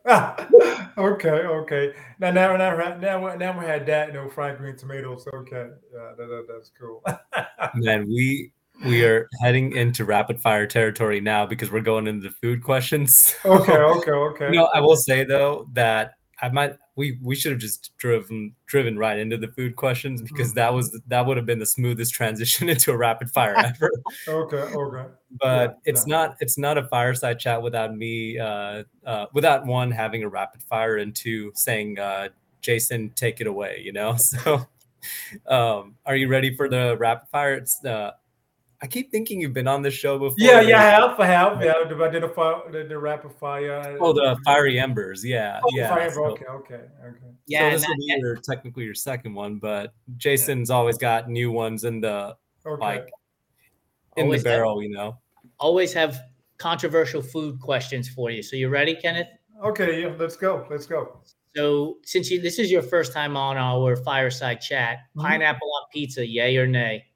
Uh, 0.05 0.45
okay, 0.97 1.30
okay. 1.30 1.93
Now, 2.19 2.32
now, 2.32 2.55
now, 2.57 2.97
now, 2.97 3.36
now 3.36 3.59
we 3.59 3.65
had 3.65 3.86
that, 3.88 4.07
you 4.07 4.13
know, 4.13 4.30
fried 4.30 4.57
green 4.57 4.75
tomatoes. 4.75 5.27
Okay, 5.34 5.67
yeah, 5.93 6.11
that, 6.17 6.27
that, 6.27 6.45
that's 6.47 6.71
cool. 6.80 7.03
man, 7.75 8.05
we 8.07 8.51
we 8.86 9.03
are 9.03 9.27
heading 9.41 9.73
into 9.73 10.05
rapid 10.05 10.41
fire 10.41 10.65
territory 10.65 11.19
now 11.19 11.45
because 11.45 11.69
we're 11.71 11.82
going 11.82 12.07
into 12.07 12.30
the 12.30 12.36
food 12.41 12.63
questions. 12.63 13.36
Okay, 13.45 13.73
okay, 13.73 14.11
okay. 14.11 14.45
you 14.45 14.55
know, 14.55 14.69
I 14.73 14.80
will 14.80 14.95
say 14.95 15.23
though 15.23 15.67
that 15.73 16.13
I 16.41 16.49
might 16.49 16.75
we 16.99 17.17
we 17.21 17.33
should 17.33 17.53
have 17.53 17.61
just 17.61 17.95
driven 17.97 18.53
driven 18.65 18.97
right 18.97 19.17
into 19.17 19.37
the 19.37 19.47
food 19.47 19.77
questions 19.77 20.21
because 20.21 20.53
that 20.53 20.73
was 20.73 20.99
that 21.07 21.25
would 21.25 21.37
have 21.37 21.45
been 21.45 21.57
the 21.57 21.65
smoothest 21.65 22.13
transition 22.13 22.67
into 22.73 22.91
a 22.91 22.97
rapid 22.97 23.31
fire 23.31 23.55
ever. 23.57 23.89
okay, 24.27 24.57
okay. 24.57 25.09
But 25.39 25.79
yeah, 25.85 25.91
it's 25.91 26.05
yeah. 26.05 26.17
not 26.17 26.37
it's 26.41 26.57
not 26.57 26.77
a 26.77 26.83
fireside 26.89 27.39
chat 27.39 27.61
without 27.61 27.95
me 27.95 28.37
uh, 28.37 28.83
uh, 29.05 29.27
without 29.33 29.65
one 29.65 29.91
having 29.91 30.23
a 30.23 30.27
rapid 30.27 30.61
fire 30.61 30.97
and 30.97 31.15
two 31.15 31.53
saying 31.55 31.97
uh, 31.97 32.27
Jason 32.59 33.11
take 33.15 33.39
it 33.39 33.47
away. 33.47 33.81
You 33.81 33.93
know, 33.93 34.15
so 34.17 34.67
um, 35.47 35.95
are 36.05 36.17
you 36.17 36.27
ready 36.27 36.53
for 36.53 36.67
the 36.67 36.97
rapid 36.97 37.29
fire? 37.29 37.53
It's 37.53 37.83
uh, 37.85 38.11
I 38.82 38.88
keep 38.88 39.11
thinking 39.11 39.41
you've 39.41 39.53
been 39.53 39.67
on 39.67 39.82
this 39.82 39.93
show 39.93 40.17
before. 40.17 40.36
Yeah, 40.38 40.61
yeah, 40.61 40.80
I 40.80 40.84
have. 40.84 41.19
I 41.19 41.25
have. 41.25 41.61
Yeah, 41.61 41.73
I 41.84 42.09
did 42.09 42.23
a 42.23 42.30
fire, 42.30 42.61
the, 42.71 42.86
the 42.86 42.97
rapid 42.97 43.34
fire. 43.34 43.97
Oh, 43.99 44.13
the 44.13 44.38
fiery 44.45 44.80
embers. 44.80 45.23
Yeah, 45.23 45.59
oh, 45.61 45.69
yeah. 45.73 45.89
Fire, 45.89 46.09
so, 46.09 46.25
okay, 46.27 46.45
okay, 46.45 46.82
okay. 47.05 47.17
Yeah, 47.45 47.71
so 47.71 47.75
this 47.75 47.88
will 47.88 47.95
be 47.97 48.15
your 48.19 48.38
technically 48.38 48.86
your 48.86 48.93
second 48.93 49.34
one, 49.34 49.57
but 49.57 49.93
Jason's 50.15 50.69
yeah. 50.69 50.75
always 50.77 50.97
got 50.97 51.30
new 51.30 51.51
ones 51.51 51.84
in 51.84 51.99
the 51.99 52.38
okay. 52.65 52.82
like 52.82 53.09
in 54.15 54.25
always 54.25 54.43
the 54.43 54.49
barrel. 54.49 54.80
Have, 54.80 54.89
you 54.89 54.95
know, 54.95 55.17
always 55.59 55.91
have 55.91 56.17
controversial 56.57 57.21
food 57.21 57.59
questions 57.59 58.07
for 58.07 58.32
you. 58.32 58.41
So 58.41 58.55
you 58.55 58.69
ready, 58.69 58.95
Kenneth? 58.95 59.27
Okay, 59.61 60.03
yeah, 60.03 60.13
let's 60.17 60.38
go. 60.38 60.65
Let's 60.69 60.86
go. 60.86 61.19
So 61.53 61.97
since 62.03 62.32
you 62.32 62.41
this 62.41 62.59
is 62.59 62.71
your 62.71 62.84
first 62.84 63.11
time 63.11 63.36
on 63.36 63.57
our 63.57 63.97
fireside 63.97 64.61
chat, 64.61 64.99
mm-hmm. 64.99 65.21
pineapple 65.27 65.67
on 65.67 65.88
pizza, 65.91 66.25
yay 66.25 66.55
or 66.55 66.65
nay? 66.65 67.07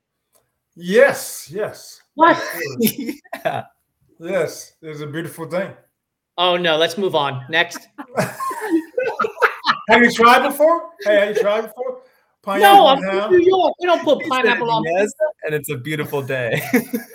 Yes, 0.75 1.49
yes. 1.51 2.01
What? 2.15 2.41
yeah. 2.79 3.63
Yes, 4.19 4.73
it's 4.81 5.01
a 5.01 5.07
beautiful 5.07 5.47
thing. 5.47 5.71
Oh 6.37 6.57
no, 6.57 6.77
let's 6.77 6.97
move 6.97 7.15
on. 7.15 7.45
Next. 7.49 7.87
have 8.17 10.01
you 10.01 10.11
tried 10.11 10.47
before? 10.47 10.89
Hey, 11.03 11.27
have 11.27 11.35
you 11.35 11.41
tried 11.41 11.61
before? 11.61 12.01
Pineapple 12.41 12.77
no, 12.77 12.87
I'm 12.87 13.01
from 13.01 13.31
New 13.31 13.45
York. 13.45 13.73
We 13.79 13.85
don't 13.85 14.03
put 14.03 14.27
pineapple 14.27 14.69
on 14.69 14.83
yes, 14.83 15.03
pizza. 15.03 15.15
And 15.45 15.55
it's 15.55 15.69
a 15.69 15.77
beautiful 15.77 16.21
day. 16.21 16.61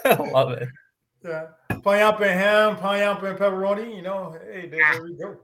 I 0.05 0.15
love 0.15 0.53
it. 0.53 0.69
Yeah. 1.23 1.49
Pineapple 1.83 2.25
and 2.25 2.41
ham, 2.41 2.77
pineapple 2.77 3.29
and 3.29 3.39
pepperoni, 3.39 3.95
you 3.95 4.03
know. 4.03 4.39
Hey, 4.51 4.69
there, 4.69 4.81
there 4.93 5.03
we 5.03 5.17
go. 5.17 5.37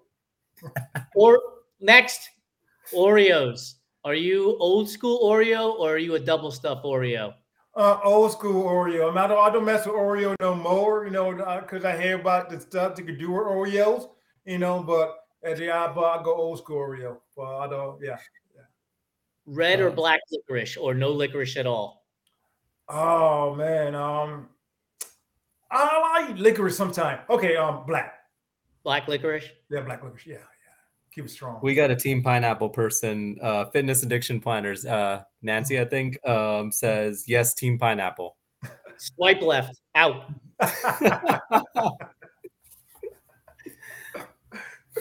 or 1.14 1.38
next, 1.80 2.30
Oreos. 2.94 3.74
Are 4.04 4.14
you 4.14 4.56
old 4.58 4.88
school 4.88 5.20
Oreo 5.22 5.78
or 5.78 5.94
are 5.94 5.98
you 5.98 6.14
a 6.14 6.20
double 6.20 6.50
stuff 6.50 6.82
Oreo? 6.82 7.34
Uh, 7.76 7.98
old 8.04 8.30
school 8.30 8.64
Oreo. 8.64 9.06
I, 9.06 9.08
mean, 9.08 9.18
I 9.18 9.26
don't, 9.26 9.38
I 9.38 9.50
don't 9.50 9.64
mess 9.64 9.84
with 9.84 9.96
Oreo 9.96 10.36
no 10.38 10.54
more, 10.54 11.04
you 11.04 11.10
know, 11.10 11.32
because 11.60 11.84
I 11.84 12.00
hear 12.00 12.20
about 12.20 12.48
the 12.48 12.60
stuff 12.60 12.98
you 12.98 13.04
could 13.04 13.18
do 13.18 13.32
with 13.32 13.42
Oreos, 13.42 14.08
you 14.44 14.58
know. 14.58 14.82
But 14.82 15.18
as 15.42 15.58
the 15.58 15.70
I, 15.70 15.86
I 15.86 16.22
go 16.22 16.34
old 16.34 16.58
school 16.58 16.78
Oreo. 16.78 17.18
Well, 17.34 17.58
I 17.58 17.68
don't, 17.68 18.00
yeah. 18.00 18.18
yeah. 18.54 18.62
Red 19.46 19.80
um, 19.80 19.86
or 19.86 19.90
black 19.90 20.20
licorice, 20.30 20.76
or 20.76 20.94
no 20.94 21.10
licorice 21.10 21.56
at 21.56 21.66
all? 21.66 22.04
Oh 22.88 23.54
man, 23.54 23.94
um, 23.94 24.48
I 25.70 26.26
like 26.26 26.38
licorice 26.38 26.76
sometimes. 26.76 27.22
Okay, 27.28 27.56
um, 27.56 27.84
black. 27.86 28.14
Black 28.84 29.08
licorice. 29.08 29.48
Yeah, 29.70 29.80
black 29.80 30.02
licorice. 30.02 30.26
Yeah, 30.26 30.36
keep 31.14 31.24
it 31.26 31.30
strong. 31.30 31.60
We 31.62 31.74
got 31.74 31.90
a 31.90 31.96
team 31.96 32.22
pineapple 32.22 32.70
person, 32.70 33.38
uh, 33.40 33.66
fitness 33.66 34.02
addiction 34.02 34.40
planners. 34.40 34.84
Uh, 34.84 35.22
Nancy, 35.42 35.80
I 35.80 35.84
think, 35.84 36.18
um, 36.28 36.72
says 36.72 37.24
yes, 37.26 37.54
team 37.54 37.78
pineapple. 37.78 38.36
Swipe 38.98 39.42
left, 39.42 39.78
out. 39.94 40.32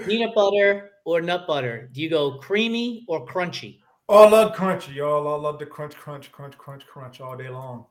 Peanut 0.05 0.33
butter 0.33 0.91
or 1.05 1.21
nut 1.21 1.45
butter? 1.47 1.89
Do 1.91 2.01
you 2.01 2.09
go 2.09 2.39
creamy 2.39 3.05
or 3.07 3.25
crunchy? 3.25 3.79
Oh, 4.09 4.25
I 4.25 4.29
love 4.29 4.55
crunchy, 4.55 4.95
y'all. 4.95 5.27
I 5.27 5.37
love 5.37 5.59
the 5.59 5.65
crunch, 5.65 5.95
crunch, 5.95 6.31
crunch, 6.31 6.57
crunch, 6.57 6.85
crunch 6.87 7.21
all 7.21 7.37
day 7.37 7.49
long. 7.49 7.85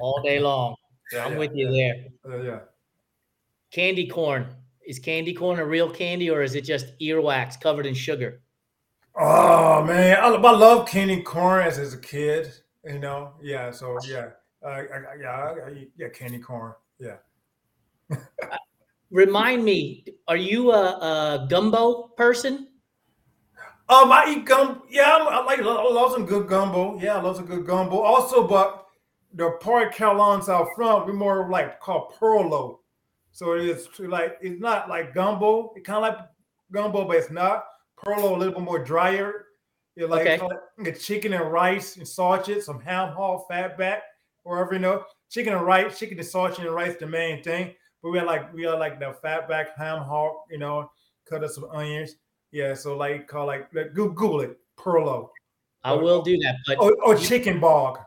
all 0.00 0.22
day 0.22 0.38
long. 0.38 0.76
Yeah, 1.12 1.24
I'm 1.24 1.32
yeah, 1.32 1.38
with 1.38 1.54
you 1.54 1.70
yeah. 1.70 1.92
there. 2.24 2.38
Uh, 2.38 2.42
yeah. 2.42 2.58
Candy 3.72 4.06
corn 4.06 4.54
is 4.86 4.98
candy 4.98 5.34
corn 5.34 5.58
a 5.58 5.66
real 5.66 5.90
candy 5.90 6.30
or 6.30 6.42
is 6.42 6.54
it 6.54 6.62
just 6.62 6.98
earwax 7.00 7.60
covered 7.60 7.86
in 7.86 7.94
sugar? 7.94 8.40
Oh 9.18 9.82
man, 9.82 10.18
I, 10.18 10.28
I 10.28 10.50
love 10.52 10.88
candy 10.88 11.22
corn 11.22 11.66
as, 11.66 11.78
as 11.78 11.94
a 11.94 11.98
kid. 11.98 12.52
You 12.84 12.98
know, 12.98 13.32
yeah. 13.42 13.70
So 13.70 13.98
yeah, 14.06 14.28
uh, 14.64 14.68
I, 14.68 14.84
yeah, 15.20 15.54
I, 15.66 15.86
yeah, 15.96 16.08
candy 16.08 16.38
corn. 16.38 16.74
Yeah. 17.00 17.16
Remind 19.10 19.64
me, 19.64 20.04
are 20.28 20.36
you 20.36 20.72
a, 20.72 20.82
a, 20.82 21.46
gumbo 21.48 22.08
person? 22.16 22.68
Um, 23.88 24.10
I 24.10 24.34
eat 24.36 24.44
gum. 24.44 24.82
Yeah, 24.90 25.04
I 25.04 25.44
like 25.44 25.60
I 25.60 25.62
love 25.62 26.12
some 26.12 26.26
good 26.26 26.48
gumbo. 26.48 26.98
Yeah, 27.00 27.16
I 27.16 27.22
love 27.22 27.36
some 27.36 27.46
good 27.46 27.66
gumbo. 27.66 28.00
Also, 28.00 28.46
but 28.46 28.86
the 29.34 29.52
part 29.60 30.00
of 30.00 30.48
out 30.48 30.68
front, 30.74 31.06
we 31.06 31.12
more 31.12 31.48
like 31.50 31.80
called 31.80 32.12
perlo. 32.14 32.78
So 33.36 33.52
it's 33.52 33.86
like 33.98 34.38
it's 34.40 34.58
not 34.58 34.88
like 34.88 35.12
gumbo. 35.12 35.74
It 35.76 35.84
kind 35.84 36.02
of 36.06 36.14
like 36.14 36.26
gumbo, 36.72 37.04
but 37.04 37.18
it's 37.18 37.30
not. 37.30 37.66
Perlo 38.02 38.34
a 38.34 38.34
little 38.34 38.54
bit 38.54 38.62
more 38.62 38.78
drier. 38.78 39.48
You 39.94 40.06
like, 40.06 40.40
okay. 40.80 40.92
chicken 40.92 41.34
and 41.34 41.52
rice 41.52 41.98
and 41.98 42.08
sausage, 42.08 42.62
some 42.62 42.80
ham 42.80 43.12
hock, 43.12 43.46
fat 43.46 43.76
back, 43.76 44.04
wherever 44.44 44.72
you 44.72 44.78
know. 44.78 45.04
Chicken 45.28 45.52
and 45.52 45.66
rice, 45.66 45.98
chicken 45.98 46.18
and 46.18 46.26
sausage 46.26 46.64
and 46.64 46.74
rice, 46.74 46.96
the 46.96 47.06
main 47.06 47.42
thing. 47.42 47.74
But 48.02 48.12
we 48.12 48.18
are 48.20 48.24
like 48.24 48.54
we 48.54 48.64
are 48.64 48.78
like 48.78 48.98
the 48.98 49.12
fat 49.20 49.50
back 49.50 49.76
ham 49.76 49.98
hock, 49.98 50.46
you 50.50 50.56
know, 50.56 50.90
cut 51.28 51.44
up 51.44 51.50
some 51.50 51.64
onions. 51.64 52.16
Yeah, 52.52 52.72
so 52.72 52.96
like 52.96 53.28
call 53.28 53.44
like, 53.44 53.68
like 53.74 53.92
Google 53.92 54.40
it, 54.40 54.58
Perlo. 54.78 55.28
I 55.84 55.92
will 55.92 56.22
do 56.22 56.38
that, 56.38 56.56
but 56.66 56.80
or, 56.80 56.96
or 57.04 57.16
chicken 57.16 57.60
bog. 57.60 57.98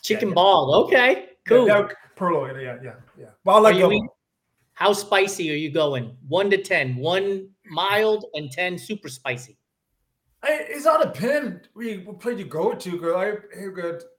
Chicken 0.00 0.28
yeah, 0.30 0.34
bog, 0.34 0.86
okay, 0.86 1.26
cool. 1.46 1.66
Yeah, 1.66 1.88
Perlo, 2.16 2.50
yeah, 2.50 2.78
yeah, 2.82 2.94
yeah. 3.18 3.26
But 3.44 3.56
I 3.56 3.58
like 3.58 3.74
Are 3.74 3.78
you 3.78 3.88
the 3.88 3.92
eating- 3.92 4.08
How 4.82 4.92
spicy 4.92 5.48
are 5.52 5.54
you 5.54 5.70
going? 5.70 6.16
One 6.26 6.50
to 6.50 6.60
ten. 6.60 6.96
One 6.96 7.50
mild 7.70 8.24
and 8.34 8.50
ten 8.50 8.76
super 8.76 9.08
spicy. 9.08 9.56
I, 10.42 10.66
it's 10.68 10.86
all 10.86 11.00
depend 11.00 11.68
we 11.76 11.98
what 11.98 12.18
place 12.18 12.36
you 12.40 12.46
go 12.46 12.72
to, 12.72 12.98
girl. 12.98 13.16
I, 13.16 13.34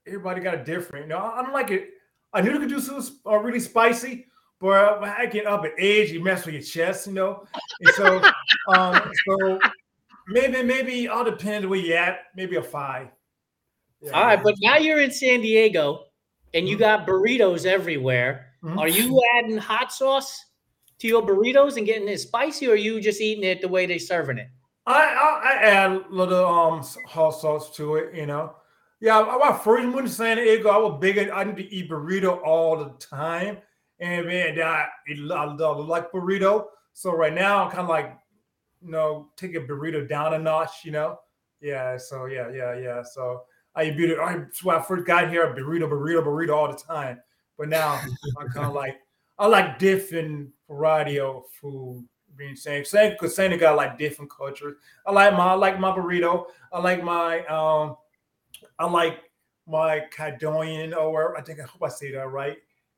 everybody 0.08 0.40
got 0.40 0.54
a 0.54 0.64
different. 0.64 1.08
You 1.08 1.10
know, 1.10 1.18
I, 1.18 1.40
I 1.40 1.44
don't 1.44 1.52
like 1.52 1.70
it. 1.72 1.90
I 2.32 2.40
knew 2.40 2.54
you 2.54 2.60
could 2.60 2.70
do 2.70 2.80
some 2.80 3.06
uh, 3.26 3.40
really 3.40 3.60
spicy, 3.60 4.28
but 4.62 5.02
when 5.02 5.10
I 5.10 5.26
get 5.26 5.48
up 5.48 5.66
at 5.66 5.74
age, 5.78 6.14
you 6.14 6.24
mess 6.24 6.46
with 6.46 6.56
your 6.56 6.64
chest, 6.64 7.08
you 7.08 7.14
know. 7.14 7.46
And 7.82 7.90
so, 7.96 8.22
um, 8.74 9.12
so 9.28 9.60
maybe 10.30 10.64
maybe 10.64 11.10
all 11.10 11.26
depends 11.26 11.68
where 11.68 11.78
you 11.78 11.94
at. 11.96 12.20
Maybe 12.38 12.56
a 12.56 12.64
five. 12.64 13.10
Yeah. 14.00 14.12
All 14.12 14.24
right, 14.24 14.42
but 14.42 14.56
now 14.62 14.78
you're 14.78 15.02
in 15.02 15.12
San 15.12 15.42
Diego 15.42 16.06
and 16.54 16.70
you 16.70 16.78
Mhm. 16.78 16.80
got 16.80 17.06
burritos 17.06 17.66
everywhere. 17.66 18.54
Mhm. 18.64 18.78
Are 18.80 18.88
you 18.88 19.22
adding 19.36 19.58
hot 19.58 19.92
sauce 19.92 20.46
to 21.04 21.08
your 21.10 21.22
burritos 21.22 21.76
and 21.76 21.86
getting 21.86 22.08
it 22.08 22.18
spicy, 22.18 22.66
or 22.66 22.76
you 22.76 23.02
just 23.02 23.20
eating 23.20 23.44
it 23.44 23.60
the 23.60 23.68
way 23.68 23.86
they're 23.86 24.00
serving 24.00 24.38
it? 24.38 24.48
I, 24.86 25.04
I 25.04 25.42
I 25.44 25.54
add 25.62 25.92
a 25.92 26.06
little 26.10 26.46
um 26.46 26.82
hot 27.06 27.32
sauce 27.32 27.76
to 27.76 27.96
it, 27.96 28.16
you 28.16 28.26
know. 28.26 28.56
Yeah, 29.02 29.20
I, 29.20 29.50
I 29.50 29.58
first 29.58 29.86
moved 29.86 30.08
to 30.08 30.14
San 30.14 30.38
Diego. 30.38 30.70
I 30.70 30.78
was 30.78 30.98
big. 31.02 31.30
I 31.30 31.44
need 31.44 31.58
to 31.58 31.74
eat 31.76 31.90
burrito 31.90 32.42
all 32.42 32.78
the 32.78 32.90
time, 33.06 33.58
and 34.00 34.28
man, 34.28 34.62
I, 34.62 34.88
I 35.10 35.44
like 35.74 36.10
burrito. 36.14 36.68
So 36.94 37.12
right 37.12 37.34
now, 37.34 37.66
I'm 37.66 37.70
kind 37.70 37.84
of 37.84 37.90
like, 37.90 38.18
you 38.82 38.92
know, 38.92 39.28
take 39.36 39.56
a 39.56 39.60
burrito 39.60 40.08
down 40.08 40.36
a 40.36 40.40
notch, 40.40 40.86
you 40.86 40.92
know. 40.92 41.20
Yeah. 41.60 41.98
So 41.98 42.28
yeah, 42.28 42.50
yeah, 42.50 42.78
yeah. 42.78 43.04
So 43.04 43.42
I 43.76 43.86
eat 43.86 43.98
burrito. 43.98 44.20
I 44.20 44.46
when 44.64 44.78
I 44.78 44.82
first 44.82 45.06
got 45.06 45.30
here, 45.30 45.54
burrito, 45.54 45.90
burrito, 45.90 46.24
burrito 46.24 46.56
all 46.56 46.72
the 46.72 46.78
time. 46.78 47.20
But 47.58 47.68
now 47.68 48.00
I'm 48.40 48.48
kind 48.52 48.68
of 48.68 48.74
like 48.74 48.96
I 49.38 49.48
like 49.48 49.80
different 49.80 50.50
variety 50.70 51.20
of 51.20 51.44
food. 51.62 52.08
Being 52.36 52.56
same, 52.56 52.84
same 52.84 53.12
because 53.12 53.36
Santa 53.36 53.58
got 53.58 53.76
like 53.76 54.00
different 54.00 54.32
cultures. 54.32 54.76
I 55.06 55.12
like 55.12 55.34
my 55.34 55.50
I 55.50 55.54
like 55.54 55.80
my 55.80 55.92
burrito. 55.92 56.46
I 56.72 56.80
like 56.80 57.04
my 57.04 57.46
um 57.46 57.96
I 58.80 58.86
like 58.86 59.20
my 59.68 60.02
Cadonian 60.12 60.96
or. 60.96 61.38
I 61.38 61.42
think 61.42 61.60
I 61.60 61.64
hope 61.64 61.84
I 61.84 61.90
say 61.90 62.12
that 62.12 62.28
right. 62.32 62.58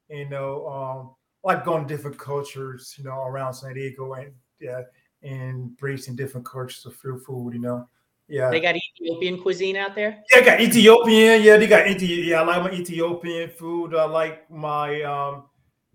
You 0.10 0.30
know, 0.30 0.68
um 0.68 1.16
I 1.44 1.56
like 1.56 1.66
going 1.66 1.86
different 1.86 2.18
cultures, 2.18 2.96
you 2.98 3.04
know, 3.04 3.24
around 3.24 3.54
San 3.54 3.74
Diego 3.74 4.14
and 4.14 4.32
yeah, 4.62 4.84
and 5.22 5.52
embracing 5.52 6.16
different 6.16 6.46
cultures 6.46 6.86
of 6.86 6.96
food, 6.96 7.22
food, 7.24 7.54
you 7.56 7.60
know. 7.60 7.90
Yeah. 8.28 8.50
They 8.50 8.60
got 8.60 8.76
Ethiopian 8.76 9.42
cuisine 9.42 9.76
out 9.76 9.96
there. 9.96 10.24
Yeah, 10.32 10.40
they 10.40 10.46
got 10.46 10.62
Ethiopian. 10.62 11.44
Yeah, 11.44 11.58
they 11.58 11.68
got 11.68 11.86
Ethi- 11.86 12.26
Yeah, 12.26 12.42
I 12.42 12.46
like 12.46 12.64
my 12.64 12.72
Ethiopian 12.72 13.50
food. 13.50 13.94
I 13.94 14.06
like 14.06 14.50
my 14.50 15.02
um, 15.04 15.44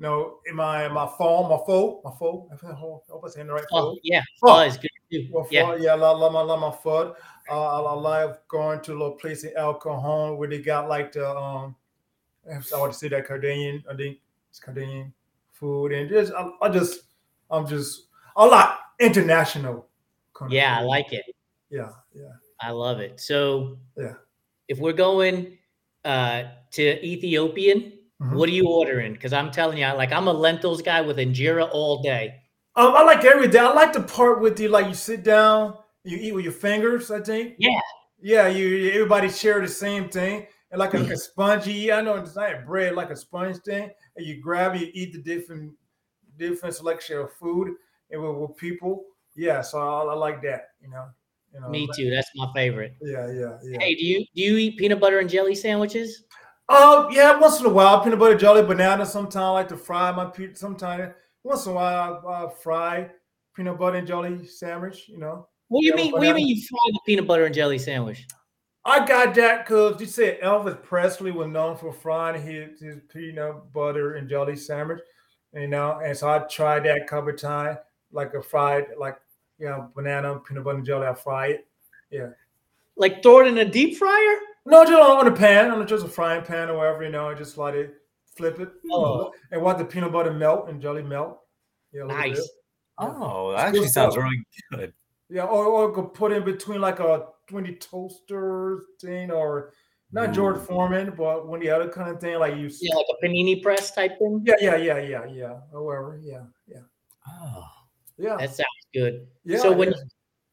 know, 0.00 0.38
my 0.54 0.88
my 0.88 1.08
phone, 1.18 1.48
my 1.50 1.58
pho, 1.66 2.00
my 2.04 2.10
pho. 2.18 2.48
I 2.52 2.72
hope 2.72 3.04
I 3.12 3.16
was 3.16 3.34
saying 3.34 3.46
the 3.46 3.52
right 3.52 3.64
Oh 3.72 3.92
pho. 3.92 3.98
yeah, 4.02 4.22
Oh. 4.42 4.56
oh, 4.56 4.60
it's 4.60 4.76
good 4.76 4.90
too. 5.10 5.28
Well, 5.30 5.46
Yeah, 5.50 5.74
yeah, 5.74 5.76
yeah, 5.76 5.92
I 5.92 5.96
love, 5.96 6.32
my 6.32 6.40
love 6.40 6.60
my 6.60 6.70
food. 6.70 7.14
Uh, 7.50 7.82
I, 7.82 7.92
love 7.94 8.38
going 8.48 8.80
to 8.82 8.92
a 8.92 8.94
little 8.94 9.12
place 9.12 9.44
in 9.44 9.52
El 9.56 9.74
Cajon 9.74 10.38
where 10.38 10.48
they 10.48 10.60
got 10.60 10.88
like 10.88 11.12
the 11.12 11.28
um, 11.28 11.74
I 12.48 12.78
want 12.78 12.92
to 12.92 12.98
say 12.98 13.08
that 13.08 13.26
Cardanian. 13.28 13.82
I 13.90 13.96
think 13.96 14.18
it's 14.48 14.60
Cardanian 14.60 15.12
food, 15.52 15.92
and 15.92 16.08
just 16.08 16.32
I, 16.32 16.48
I 16.62 16.68
just 16.68 17.02
I'm 17.50 17.66
just 17.66 18.06
I 18.36 18.46
like 18.46 18.70
international. 19.00 19.86
of 20.40 20.52
yeah, 20.52 20.78
I 20.78 20.82
like 20.82 21.12
it. 21.12 21.24
Yeah, 21.70 21.90
yeah. 22.14 22.32
I 22.60 22.70
love 22.70 23.00
it. 23.00 23.20
So 23.20 23.78
Yeah. 23.96 24.14
if 24.68 24.78
we're 24.78 24.92
going 24.92 25.58
uh, 26.04 26.44
to 26.72 27.06
Ethiopian, 27.06 27.92
Mhm. 28.20 28.32
what 28.34 28.48
are 28.48 28.52
you 28.52 28.68
ordering? 28.68 29.12
Because 29.14 29.32
I'm 29.32 29.50
telling 29.50 29.78
you, 29.78 29.84
I- 29.84 29.92
like 29.92 30.12
I'm 30.12 30.28
a 30.28 30.32
lentils 30.32 30.82
guy 30.82 31.00
with 31.00 31.16
injera 31.16 31.68
all 31.72 32.02
day. 32.02 32.34
Um, 32.76 32.94
I 32.94 33.02
like 33.02 33.24
every 33.24 33.48
day. 33.48 33.58
I 33.58 33.72
like 33.72 33.92
the 33.92 34.02
part 34.02 34.40
with 34.40 34.60
you, 34.60 34.68
like 34.68 34.86
you 34.86 34.94
sit 34.94 35.22
down, 35.24 35.76
you 36.04 36.16
eat 36.18 36.32
with 36.34 36.44
your 36.44 36.52
fingers. 36.52 37.10
I 37.10 37.20
think. 37.20 37.54
Yeah. 37.58 37.80
Yeah, 38.22 38.48
you 38.48 38.90
everybody 38.90 39.30
share 39.30 39.60
the 39.60 39.68
same 39.68 40.08
thing, 40.10 40.46
and 40.70 40.78
like 40.78 40.92
a, 40.94 40.98
like 40.98 41.10
a 41.12 41.16
spongy. 41.16 41.90
I 41.90 42.02
know 42.02 42.16
it's 42.16 42.36
not 42.36 42.66
bread, 42.66 42.94
like 42.94 43.08
a 43.10 43.16
sponge 43.16 43.56
thing, 43.64 43.90
and 44.16 44.26
you 44.26 44.42
grab, 44.42 44.76
you 44.76 44.90
eat 44.92 45.14
the 45.14 45.22
different 45.22 45.72
different 46.36 46.74
selection 46.74 47.18
of 47.18 47.32
food, 47.32 47.68
and 48.10 48.22
with, 48.22 48.36
with 48.36 48.56
people. 48.58 49.04
Yeah, 49.36 49.62
so 49.62 49.78
I, 49.78 50.12
I 50.12 50.14
like 50.14 50.42
that. 50.42 50.68
You 50.82 50.90
know. 50.90 51.06
You 51.54 51.60
know. 51.60 51.68
Me 51.70 51.88
too. 51.96 52.10
That's 52.10 52.28
my 52.36 52.48
favorite. 52.54 52.94
Yeah, 53.00 53.30
yeah, 53.32 53.58
yeah. 53.64 53.78
Hey, 53.80 53.94
do 53.94 54.04
you 54.04 54.18
do 54.36 54.42
you 54.42 54.56
eat 54.58 54.76
peanut 54.78 55.00
butter 55.00 55.18
and 55.18 55.28
jelly 55.28 55.54
sandwiches? 55.54 56.24
Oh 56.72 57.08
yeah, 57.10 57.36
once 57.36 57.58
in 57.58 57.66
a 57.66 57.68
while, 57.68 58.00
peanut 58.00 58.20
butter 58.20 58.38
jelly, 58.38 58.62
banana. 58.62 59.04
Sometimes 59.04 59.36
I 59.36 59.48
like 59.48 59.68
to 59.70 59.76
fry 59.76 60.12
my 60.12 60.26
pe. 60.26 60.54
Sometimes 60.54 61.12
once 61.42 61.66
in 61.66 61.72
a 61.72 61.74
while, 61.74 62.24
I, 62.24 62.44
I 62.44 62.48
fry 62.62 63.10
peanut 63.56 63.76
butter 63.76 63.96
and 63.96 64.06
jelly 64.06 64.46
sandwich. 64.46 65.08
You 65.08 65.18
know. 65.18 65.48
What 65.66 65.80
do 65.80 65.86
you 65.88 65.96
mean? 65.96 66.12
What 66.12 66.20
do 66.20 66.28
you 66.28 66.34
mean 66.34 66.46
you 66.46 66.62
fry 66.62 66.78
the 66.92 67.00
peanut 67.04 67.26
butter 67.26 67.44
and 67.44 67.54
jelly 67.54 67.76
sandwich? 67.76 68.24
I 68.84 69.04
got 69.04 69.34
that 69.34 69.66
because 69.66 70.00
you 70.00 70.06
said 70.06 70.40
Elvis 70.40 70.80
Presley 70.80 71.32
was 71.32 71.48
known 71.48 71.76
for 71.76 71.92
frying 71.92 72.40
his, 72.40 72.80
his 72.80 72.98
peanut 73.12 73.72
butter 73.72 74.14
and 74.14 74.28
jelly 74.28 74.54
sandwich, 74.56 75.00
you 75.52 75.66
know, 75.66 76.00
and 76.02 76.16
so 76.16 76.30
I 76.30 76.38
tried 76.38 76.84
that 76.84 77.02
a 77.02 77.04
couple 77.04 77.32
times, 77.32 77.78
like 78.12 78.32
a 78.34 78.42
fried, 78.42 78.86
like 78.96 79.16
you 79.58 79.66
know, 79.66 79.90
banana 79.96 80.38
peanut 80.38 80.62
butter 80.62 80.78
and 80.78 80.86
jelly. 80.86 81.08
I 81.08 81.14
fry 81.14 81.48
it. 81.48 81.66
Yeah. 82.12 82.28
Like 82.96 83.24
throw 83.24 83.40
it 83.40 83.48
in 83.48 83.58
a 83.58 83.64
deep 83.64 83.96
fryer? 83.96 84.38
No, 84.66 84.84
just 84.84 84.92
on 85.00 85.24
the 85.24 85.32
pan, 85.32 85.70
on 85.70 85.86
just 85.86 86.04
a 86.04 86.08
frying 86.08 86.42
pan 86.44 86.68
or 86.68 86.76
whatever, 86.76 87.02
you 87.04 87.10
know, 87.10 87.28
and 87.30 87.38
just 87.38 87.56
let 87.58 87.74
it 87.74 87.94
flip 88.36 88.60
it, 88.60 88.70
Oh. 88.92 89.32
and 89.50 89.62
let 89.62 89.78
the 89.78 89.84
peanut 89.84 90.12
butter 90.12 90.32
melt 90.32 90.68
and 90.68 90.80
jelly 90.80 91.02
melt. 91.02 91.40
Yeah, 91.92 92.02
a 92.02 92.04
little 92.04 92.22
bit. 92.22 92.28
Nice. 92.30 92.48
Oh, 92.98 93.50
It's 93.52 93.60
that 93.62 93.68
actually 93.68 93.88
sounds 93.88 94.14
stuff. 94.14 94.24
really 94.24 94.44
good. 94.72 94.92
Yeah, 95.30 95.44
or, 95.44 95.64
or 95.66 95.92
could 95.92 96.12
put 96.14 96.32
in 96.32 96.44
between 96.44 96.80
like 96.80 97.00
a 97.00 97.26
20 97.48 97.74
toaster 97.76 98.82
thing, 99.00 99.30
or 99.30 99.72
not 100.12 100.32
George 100.32 100.60
Foreman, 100.60 101.14
but 101.16 101.46
one 101.46 101.58
of 101.60 101.62
the 101.62 101.70
other 101.70 101.88
kind 101.88 102.10
of 102.10 102.20
thing, 102.20 102.38
like 102.38 102.56
you. 102.56 102.68
Yeah, 102.80 102.96
like 102.96 103.06
a 103.22 103.26
panini 103.26 103.62
press 103.62 103.92
type 103.92 104.18
thing. 104.18 104.42
Yeah, 104.44 104.56
yeah, 104.60 104.76
yeah, 104.76 104.98
yeah, 104.98 105.24
yeah. 105.26 105.56
However, 105.72 106.20
yeah, 106.22 106.42
yeah, 106.66 106.80
Oh. 107.28 107.64
yeah. 108.18 108.36
That 108.36 108.50
sounds 108.50 108.66
good. 108.92 109.26
yeah 109.44 109.58
so 109.58 109.72
when 109.72 109.90
yeah. 109.92 109.98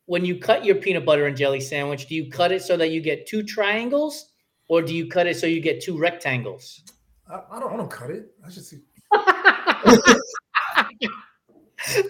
When 0.07 0.25
you 0.25 0.39
cut 0.39 0.65
your 0.65 0.75
peanut 0.75 1.05
butter 1.05 1.27
and 1.27 1.37
jelly 1.37 1.59
sandwich, 1.59 2.07
do 2.07 2.15
you 2.15 2.29
cut 2.31 2.51
it 2.51 2.63
so 2.63 2.75
that 2.77 2.89
you 2.91 3.01
get 3.01 3.27
two 3.27 3.43
triangles, 3.43 4.31
or 4.69 4.81
do 4.81 4.95
you 4.95 5.07
cut 5.07 5.27
it 5.27 5.37
so 5.37 5.45
you 5.45 5.59
get 5.61 5.81
two 5.81 5.97
rectangles? 5.97 6.81
I, 7.29 7.41
I 7.51 7.59
don't 7.59 7.77
want 7.77 7.89
to 7.89 7.95
cut 7.95 8.09
it. 8.09 8.31
I 8.45 8.49
just 8.49 8.69
see. 8.69 8.79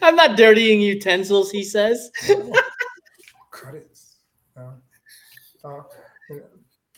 I'm 0.01 0.15
not 0.15 0.37
dirtying 0.37 0.79
utensils, 0.79 1.51
he 1.51 1.63
says. 1.63 2.09
cut 3.51 3.75
it. 3.75 3.99
Uh, 4.55 4.71
uh, 5.63 5.81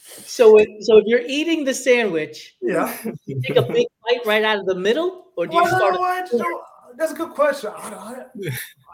So, 0.03 0.57
if, 0.59 0.67
so 0.81 0.97
if 0.97 1.05
you're 1.07 1.23
eating 1.25 1.63
the 1.63 1.73
sandwich, 1.73 2.57
yeah. 2.61 2.95
you 3.25 3.41
take 3.41 3.57
a 3.57 3.61
big 3.63 3.87
bite 4.07 4.25
right 4.25 4.43
out 4.43 4.59
of 4.59 4.65
the 4.65 4.75
middle, 4.75 5.27
or 5.37 5.47
do 5.47 5.55
you 5.55 5.63
Well, 5.63 5.77
start? 5.77 5.93
no, 5.93 6.01
I 6.01 6.21
don't- 6.29 6.61
that's 6.97 7.13
a 7.13 7.15
good 7.15 7.29
question. 7.31 7.71
I, 7.75 7.89
I, 7.89 8.25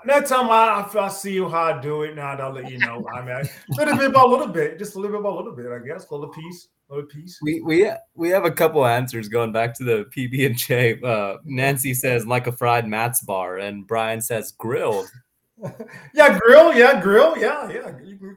next 0.06 0.30
time 0.30 0.50
I, 0.50 0.88
I 1.00 1.08
see 1.10 1.34
you 1.34 1.50
how 1.50 1.64
I 1.64 1.82
do 1.82 2.04
it, 2.04 2.16
now 2.16 2.36
I'll 2.36 2.54
let 2.54 2.70
you 2.72 2.78
know. 2.78 3.06
I 3.14 3.22
mean, 3.22 3.30
a 3.36 3.48
little 3.70 3.98
bit 3.98 4.14
by 4.14 4.22
a 4.22 4.26
little 4.26 4.48
bit, 4.48 4.78
just 4.80 4.96
a 4.96 5.00
little 5.00 5.18
bit 5.18 5.24
by 5.24 5.30
a 5.30 5.34
little 5.34 5.56
bit, 5.56 5.68
I 5.68 5.80
guess. 5.86 6.10
A 6.10 6.16
little 6.16 6.34
piece, 6.34 6.68
a 6.90 6.96
little 6.96 7.10
piece. 7.10 7.40
We 7.42 7.62
we 7.62 7.90
we 8.14 8.30
have 8.30 8.46
a 8.46 8.52
couple 8.52 8.86
answers 8.86 9.28
going 9.30 9.52
back 9.52 9.74
to 9.78 9.84
the 9.84 10.06
PB 10.16 10.46
and 10.46 10.58
J. 10.58 11.00
Uh, 11.04 11.38
Nancy 11.44 11.94
says 11.94 12.26
like 12.26 12.48
a 12.48 12.52
fried 12.52 12.88
Mars 12.88 13.20
bar, 13.22 13.58
and 13.58 13.86
Brian 13.88 14.22
says 14.22 14.52
grilled. 14.52 15.08
Yeah, 16.14 16.38
grill. 16.38 16.74
Yeah, 16.74 17.02
grill. 17.02 17.38
Yeah, 17.38 17.70
yeah. 17.70 17.92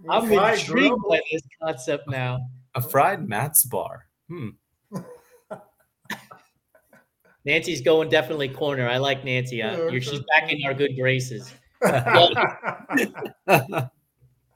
I'm 0.08 0.28
fry, 0.28 0.52
intrigued 0.52 0.94
grill. 0.94 1.10
by 1.10 1.20
this 1.32 1.42
concept 1.60 2.08
now. 2.08 2.38
A 2.76 2.80
fried 2.80 3.28
Mars 3.28 3.64
bar. 3.64 4.06
Hmm. 4.28 4.50
Nancy's 7.44 7.80
going 7.80 8.08
definitely 8.08 8.48
corner. 8.48 8.88
I 8.88 8.98
like 8.98 9.24
Nancy. 9.24 9.62
Uh, 9.62 9.70
Yeah, 9.70 9.88
you're, 9.88 10.00
she's 10.00 10.20
back 10.20 10.52
in 10.52 10.62
our 10.64 10.74
good 10.74 10.96
graces. 10.96 11.52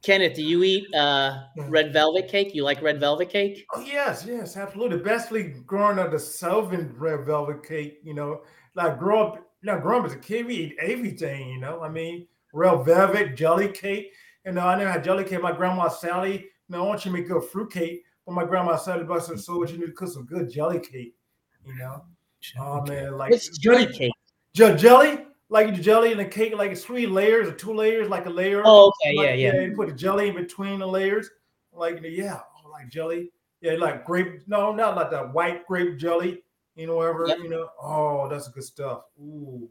Kenneth, 0.03 0.35
do 0.35 0.43
you 0.43 0.65
eat 0.65 0.93
uh, 0.95 1.45
red 1.69 1.93
velvet 1.93 2.29
cake? 2.29 2.55
You 2.55 2.65
like 2.65 2.83
red 2.83 2.99
velvet 2.99 3.31
cake? 3.31 3.65
Oh 3.73 3.81
yes, 3.81 4.25
yes, 4.27 4.57
absolutely. 4.57 4.99
Bestly 4.99 5.65
growing 5.65 5.99
up 5.99 6.11
the 6.11 6.19
Southern 6.19 6.93
red 6.99 7.25
velvet 7.25 7.63
cake, 7.63 8.01
you 8.03 8.13
know, 8.13 8.43
like 8.75 8.99
grow 8.99 9.29
up, 9.29 9.37
you 9.37 9.73
know, 9.73 9.79
growing 9.79 10.01
up 10.01 10.07
as 10.07 10.15
a 10.15 10.19
kid, 10.19 10.47
we 10.47 10.57
eat 10.57 10.77
everything, 10.81 11.51
you 11.51 11.61
know. 11.61 11.83
I 11.83 11.89
mean, 11.89 12.27
red 12.53 12.85
velvet, 12.85 13.37
jelly 13.37 13.69
cake. 13.69 14.13
You 14.45 14.53
know, 14.53 14.67
I 14.67 14.77
never 14.77 14.91
had 14.91 15.05
jelly 15.05 15.23
cake. 15.23 15.41
My 15.41 15.53
grandma 15.53 15.89
Sally, 15.89 16.33
you 16.33 16.49
know, 16.69 16.85
I 16.85 16.87
want 16.87 17.05
you 17.05 17.13
to 17.13 17.17
make 17.17 17.29
good 17.29 17.45
fruit 17.45 17.71
cake, 17.71 18.03
but 18.27 18.33
my 18.33 18.45
grandma 18.45 18.77
Sally 18.77 19.05
busted 19.05 19.39
so 19.39 19.59
what 19.59 19.71
you 19.71 19.79
need 19.79 19.87
to 19.87 19.93
cook 19.93 20.09
some 20.09 20.27
good 20.27 20.51
jelly 20.51 20.81
cake, 20.81 21.15
you 21.65 21.77
know. 21.77 22.03
Oh 22.59 22.85
man, 22.87 23.17
like 23.17 23.31
What's 23.31 23.57
jelly 23.59 23.87
cake? 23.87 24.13
Je- 24.53 24.77
jelly, 24.77 25.27
like 25.53 25.77
the 25.77 25.83
jelly 25.83 26.11
and 26.13 26.19
the 26.21 26.25
cake, 26.25 26.57
like 26.57 26.71
it's 26.73 26.85
three 26.85 27.07
layers 27.07 27.47
or 27.47 27.53
two 27.53 27.75
layers, 27.75 28.09
like 28.09 28.25
a 28.27 28.31
layer. 28.31 28.63
Oh, 28.65 28.91
okay, 29.05 29.17
Like, 29.17 29.27
yeah, 29.27 29.35
yeah. 29.53 29.61
You 29.61 29.77
put 29.77 29.89
the 29.89 29.95
jelly 29.95 30.29
in 30.29 30.35
between 30.35 30.79
the 30.79 30.87
layers, 30.87 31.29
like 31.73 32.01
yeah, 32.03 32.41
oh, 32.65 32.71
like 32.71 32.89
jelly. 32.89 33.31
Yeah, 33.61 33.75
like 33.75 34.05
grape. 34.07 34.41
No, 34.49 34.73
not 34.75 34.97
like 34.97 35.11
that 35.11 35.33
white 35.33 35.67
grape 35.67 35.99
jelly. 35.99 36.43
you 36.75 36.87
know, 36.87 36.97
whatever. 36.97 37.27
Yep. 37.29 37.39
you 37.39 37.49
know. 37.51 37.69
Oh, 37.81 38.29
that's 38.29 38.49
good 38.49 38.65
stuff. 38.65 39.03
Ooh. 39.21 39.69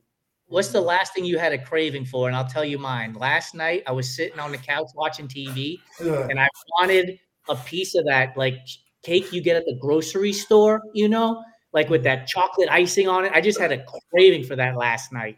What's 0.48 0.68
the 0.70 0.82
last 0.82 1.14
thing 1.16 1.26
you 1.26 1.40
had 1.40 1.52
a 1.54 1.58
craving 1.58 2.06
for? 2.06 2.28
And 2.28 2.36
I'll 2.38 2.46
tell 2.48 2.64
you 2.66 2.78
mine. 2.78 3.14
Last 3.14 3.56
night 3.56 3.84
I 3.88 3.92
was 3.92 4.16
sitting 4.16 4.38
on 4.40 4.52
the 4.52 4.58
couch 4.58 4.88
watching 4.96 5.28
TV 5.28 5.80
Yeah. 6.04 6.28
and 6.30 6.40
I 6.40 6.48
wanted 6.80 7.18
a 7.50 7.56
piece 7.56 7.96
of 7.96 8.06
that 8.06 8.36
like 8.38 8.56
cake 9.04 9.32
you 9.34 9.42
get 9.42 9.56
at 9.56 9.66
the 9.66 9.78
grocery 9.82 10.32
store, 10.34 10.82
you 10.94 11.08
know, 11.10 11.42
like 11.74 11.90
with 11.90 12.04
that 12.04 12.28
chocolate 12.28 12.70
icing 12.70 13.08
on 13.08 13.26
it. 13.26 13.32
I 13.34 13.42
just 13.42 13.60
had 13.60 13.72
a 13.72 13.84
craving 14.12 14.44
for 14.44 14.56
that 14.58 14.76
last 14.78 15.12
night. 15.12 15.38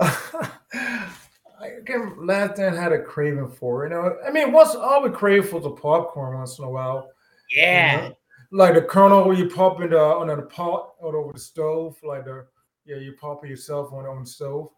I 0.00 1.68
can't 1.86 2.24
last 2.26 2.58
I 2.60 2.74
had 2.74 2.92
a 2.92 3.02
craving 3.02 3.48
for. 3.48 3.84
You 3.84 3.90
know, 3.90 4.16
I 4.26 4.30
mean, 4.30 4.52
once 4.52 4.74
I 4.74 4.98
would 4.98 5.14
crave 5.14 5.48
for 5.48 5.60
the 5.60 5.70
popcorn 5.70 6.36
once 6.36 6.58
in 6.58 6.64
a 6.64 6.70
while. 6.70 7.08
you 7.50 7.62
Yeah. 7.62 7.96
know? 8.08 8.16
Like 8.52 8.74
the 8.74 8.82
kernel 8.82 9.26
where 9.26 9.36
you 9.36 9.48
pop 9.48 9.80
in 9.80 9.90
the 9.90 9.98
on 10.00 10.28
the 10.28 10.42
pot 10.42 10.94
or 11.00 11.16
over 11.16 11.32
the 11.32 11.38
stove, 11.40 11.96
like 12.04 12.24
the 12.24 12.46
yeah, 12.84 12.96
you 12.96 13.14
pop 13.20 13.44
it 13.44 13.48
yourself 13.50 13.92
on 13.92 14.06
on 14.06 14.20
the 14.20 14.26
stove. 14.26 14.68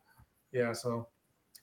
Yeah, 0.53 0.73
so 0.73 1.09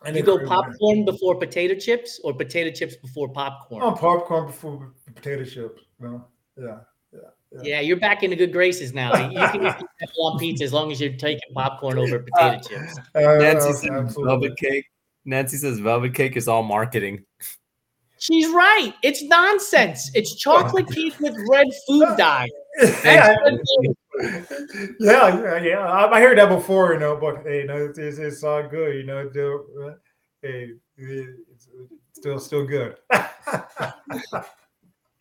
I 0.03 0.11
You 0.11 0.21
go 0.21 0.45
popcorn 0.45 1.03
before 1.05 1.35
potato 1.35 1.73
chips 1.73 2.19
or 2.23 2.33
potato 2.33 2.69
chips 2.75 2.95
before 2.95 3.29
popcorn? 3.29 3.81
on 3.81 3.97
popcorn 3.97 4.45
before 4.47 4.93
potato 5.15 5.43
chips. 5.45 5.81
You 5.99 6.07
know? 6.07 6.25
Yeah. 6.57 6.79
Yeah, 7.63 7.79
you're 7.79 7.97
back 7.97 8.23
into 8.23 8.35
good 8.35 8.51
graces 8.51 8.93
now. 8.93 9.13
You 9.29 9.37
can 9.37 9.65
eat 9.65 9.73
pineapple 9.73 10.25
on 10.25 10.39
pizza 10.39 10.63
as 10.63 10.73
long 10.73 10.91
as 10.91 10.99
you're 10.99 11.13
taking 11.13 11.53
popcorn 11.53 11.97
over 11.97 12.19
potato 12.33 12.61
chips. 12.67 12.97
Uh, 13.15 13.19
Nancy 13.21 13.69
uh, 13.69 13.73
says 13.73 13.85
absolutely. 13.85 14.23
velvet 14.23 14.57
cake. 14.57 14.85
Nancy 15.25 15.57
says 15.57 15.79
velvet 15.79 16.13
cake 16.13 16.35
is 16.35 16.47
all 16.47 16.63
marketing. 16.63 17.23
She's 18.17 18.47
right. 18.49 18.93
It's 19.03 19.23
nonsense. 19.23 20.09
It's 20.15 20.35
chocolate 20.35 20.89
cake 20.89 21.19
with 21.19 21.35
red 21.49 21.67
food 21.87 22.07
dye. 22.17 22.49
yeah, 23.03 23.35
yeah, 24.23 24.43
yeah, 24.99 25.57
yeah. 25.61 25.79
I, 25.79 26.11
I 26.11 26.21
heard 26.21 26.37
that 26.37 26.49
before, 26.49 26.93
you 26.93 26.99
know, 26.99 27.15
but 27.15 27.43
hey, 27.43 27.63
no, 27.65 27.85
it's, 27.85 27.97
it's, 27.97 28.17
it's 28.17 28.43
all 28.43 28.67
good, 28.67 28.95
you 28.95 29.03
know. 29.03 29.29
Still, 29.29 29.65
uh, 29.83 29.91
hey, 30.41 30.71
it's 30.97 31.67
still 32.13 32.39
still 32.39 32.65
good. 32.65 32.97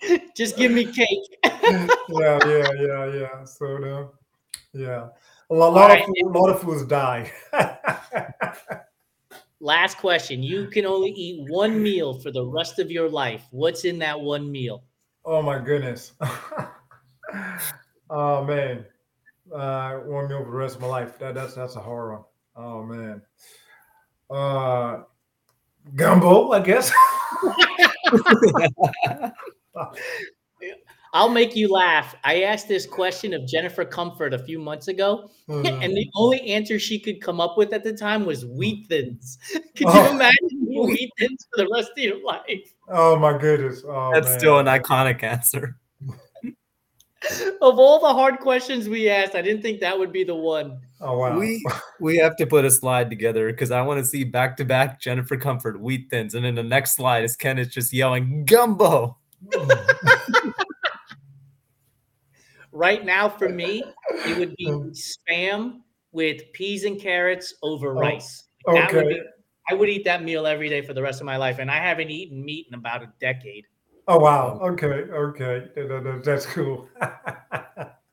Just 0.37 0.57
give 0.57 0.73
me 0.73 0.85
cake. 0.85 1.39
yeah, 1.45 2.39
yeah, 2.47 2.69
yeah, 2.81 3.07
yeah. 3.15 3.45
So 3.45 3.79
no, 3.79 4.13
yeah, 4.73 5.09
a 5.51 5.55
lot, 5.55 5.73
lot 5.73 5.91
Alright. 5.91 6.01
of 6.01 6.07
food, 6.07 6.17
a 6.25 6.39
lot 6.39 6.51
of 6.51 6.61
foods 6.61 6.85
die. 6.85 7.33
Last 9.61 9.99
question. 9.99 10.43
You 10.43 10.67
can 10.67 10.85
only 10.85 11.11
eat 11.11 11.49
one 11.49 11.83
meal 11.83 12.15
for 12.15 12.31
the 12.31 12.45
rest 12.45 12.79
of 12.79 12.91
your 12.91 13.09
life. 13.09 13.47
What's 13.51 13.85
in 13.85 13.99
that 14.01 14.21
one 14.21 14.51
meal? 14.51 14.85
oh 15.25 15.43
my 15.43 15.59
goodness. 15.59 16.13
oh 18.11 18.45
man, 18.45 18.85
uh, 19.55 19.95
one 19.99 20.29
meal 20.29 20.45
for 20.45 20.51
the 20.51 20.57
rest 20.57 20.77
of 20.77 20.83
my 20.83 20.89
life. 20.89 21.19
That 21.19 21.35
that's 21.35 21.55
that's 21.55 21.77
a 21.77 21.81
hard 21.81 22.13
one. 22.13 22.25
Oh 22.57 22.83
man, 22.83 23.23
uh, 24.31 25.03
gumbo, 25.95 26.53
I 26.53 26.61
guess. 26.61 26.93
I'll 31.13 31.29
make 31.29 31.55
you 31.55 31.69
laugh. 31.69 32.17
I 32.25 32.43
asked 32.43 32.67
this 32.67 32.87
question 32.87 33.35
of 33.35 33.47
Jennifer 33.47 33.85
Comfort 33.85 34.35
a 34.35 34.39
few 34.39 34.59
months 34.59 34.89
ago, 34.89 35.31
mm. 35.49 35.65
and 35.85 35.97
the 35.97 36.11
only 36.17 36.41
answer 36.43 36.77
she 36.81 36.99
could 36.99 37.21
come 37.21 37.41
up 37.41 37.57
with 37.57 37.73
at 37.73 37.85
the 37.85 37.93
time 37.93 38.27
was 38.27 38.45
wheat 38.45 38.89
thins. 38.89 39.39
Could 39.77 39.87
Oh. 39.87 40.05
you 40.07 40.11
imagine 40.11 40.67
wheat 40.67 41.11
thins 41.19 41.47
for 41.55 41.63
the 41.63 41.71
rest 41.73 41.93
of 41.97 41.99
your 42.03 42.25
life? 42.25 42.75
Oh 42.89 43.17
my 43.17 43.39
goodness. 43.39 43.83
Oh, 43.87 44.11
That's 44.13 44.29
man. 44.29 44.39
still 44.41 44.59
an 44.59 44.67
iconic 44.67 45.23
answer. 45.23 45.77
Of 47.63 47.79
all 47.79 48.01
the 48.01 48.13
hard 48.13 48.39
questions 48.41 48.87
we 48.87 49.09
asked, 49.09 49.35
I 49.35 49.41
didn't 49.41 49.63
think 49.63 49.81
that 49.81 49.99
would 49.99 50.13
be 50.13 50.25
the 50.25 50.35
one. 50.35 50.79
Oh 51.01 51.17
wow. 51.17 51.39
We 51.39 51.65
we 51.99 52.19
have 52.19 52.37
to 52.37 52.47
put 52.47 52.67
a 52.67 52.71
slide 52.71 53.09
together 53.09 53.51
because 53.51 53.71
I 53.71 53.81
want 53.81 53.99
to 54.01 54.05
see 54.05 54.25
back 54.25 54.59
to 54.59 54.65
back 54.67 55.01
Jennifer 55.01 55.39
Comfort 55.39 55.81
wheat 55.81 56.11
thins, 56.11 56.35
and 56.35 56.45
then 56.45 56.55
the 56.55 56.63
next 56.63 56.97
slide 56.97 57.25
is 57.25 57.35
Kenneth 57.35 57.71
just 57.71 57.95
yelling 57.95 58.45
gumbo. 58.45 59.17
Right 62.73 63.05
now, 63.05 63.29
for 63.29 63.49
me, 63.49 63.85
it 64.27 64.37
would 64.37 64.57
be 64.57 64.67
spam 64.67 65.83
with 66.11 66.53
peas 66.53 66.83
and 66.85 67.01
carrots 67.01 67.55
over 67.63 67.91
Oh, 67.91 68.01
rice. 68.01 68.49
That 68.67 68.93
would 68.93 69.05
okay. 69.05 69.15
be, 69.15 69.23
I 69.71 69.75
would 69.75 69.89
eat 69.89 70.05
that 70.07 70.25
meal 70.25 70.45
every 70.45 70.69
day 70.69 70.83
for 70.83 70.93
the 70.93 71.01
rest 71.01 71.21
of 71.21 71.25
my 71.25 71.37
life, 71.37 71.61
and 71.61 71.71
I 71.71 71.77
haven't 71.77 72.11
eaten 72.11 72.45
meat 72.45 72.67
in 72.69 72.75
about 72.75 73.03
a 73.05 73.13
decade. 73.21 73.67
Oh 74.09 74.19
wow. 74.19 74.59
Okay. 74.61 74.87
Okay. 74.87 75.69
That- 75.77 75.89
that- 75.89 76.05
that- 76.05 76.25
That's 76.25 76.47
cool. 76.47 76.89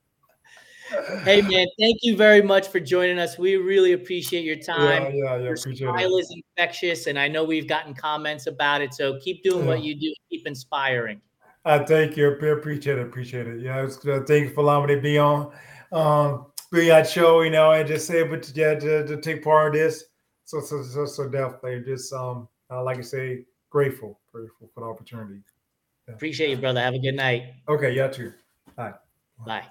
Hey 1.24 1.42
man, 1.42 1.68
thank 1.80 1.98
you 2.02 2.16
very 2.16 2.42
much 2.42 2.68
for 2.68 2.80
joining 2.80 3.20
us. 3.20 3.38
We 3.38 3.56
really 3.56 3.94
appreciate 3.94 4.44
your 4.44 4.58
time. 4.58 5.04
yeah, 5.04 5.10
yeah. 5.10 5.36
yeah. 5.38 5.44
Your 5.44 5.56
smile 5.56 6.18
is 6.18 6.34
infectious, 6.36 7.08
and 7.08 7.18
I 7.18 7.28
know 7.28 7.44
we've 7.44 7.68
gotten 7.68 7.94
comments 7.94 8.48
about 8.48 8.82
it. 8.82 8.94
So 8.94 9.20
keep 9.20 9.44
doing 9.44 9.66
what 9.66 9.84
you 9.84 10.00
do. 10.00 10.14
Keep 10.30 10.48
inspiring. 10.48 11.22
I 11.64 11.80
thank 11.80 12.18
you. 12.18 12.30
I 12.30 12.48
appreciate 12.48 12.98
it. 12.98 13.02
Appreciate 13.02 13.48
it. 13.48 13.62
Yeah. 13.62 13.86
It's, 13.86 14.06
uh, 14.06 14.22
thank 14.28 14.50
you 14.50 14.54
for 14.54 14.62
allowing 14.62 14.88
me 14.88 14.96
to 14.96 15.02
be 15.02 15.18
on, 15.18 15.54
um, 15.92 16.48
be 16.72 16.92
on 16.92 17.06
show. 17.06 17.42
You 17.42 17.52
know, 17.52 17.72
and 17.72 17.88
just 17.88 18.10
able 18.10 18.40
to 18.40 18.54
yeah 18.54 18.76
to, 18.76 19.06
to 19.06 19.18
take 19.22 19.44
part 19.44 19.76
in 19.76 19.82
this. 19.82 20.06
So 20.46 20.60
so 20.60 20.84
so, 20.84 21.06
so 21.06 21.30
definitely 21.30 21.84
just 21.86 22.12
um 22.14 22.50
uh, 22.70 22.84
like 22.84 22.98
I 22.98 23.02
say 23.02 23.46
grateful 23.70 24.20
grateful 24.34 24.70
for 24.74 24.82
the 24.82 24.88
opportunity. 24.88 25.42
Appreciate 26.08 26.50
you, 26.50 26.58
brother. 26.58 26.82
Have 26.82 26.94
a 26.94 27.00
good 27.00 27.16
night. 27.16 27.54
Okay. 27.70 27.92
Yeah. 27.92 28.08
Too. 28.08 28.34
Hi. 28.78 28.94
Bye. 29.46 29.68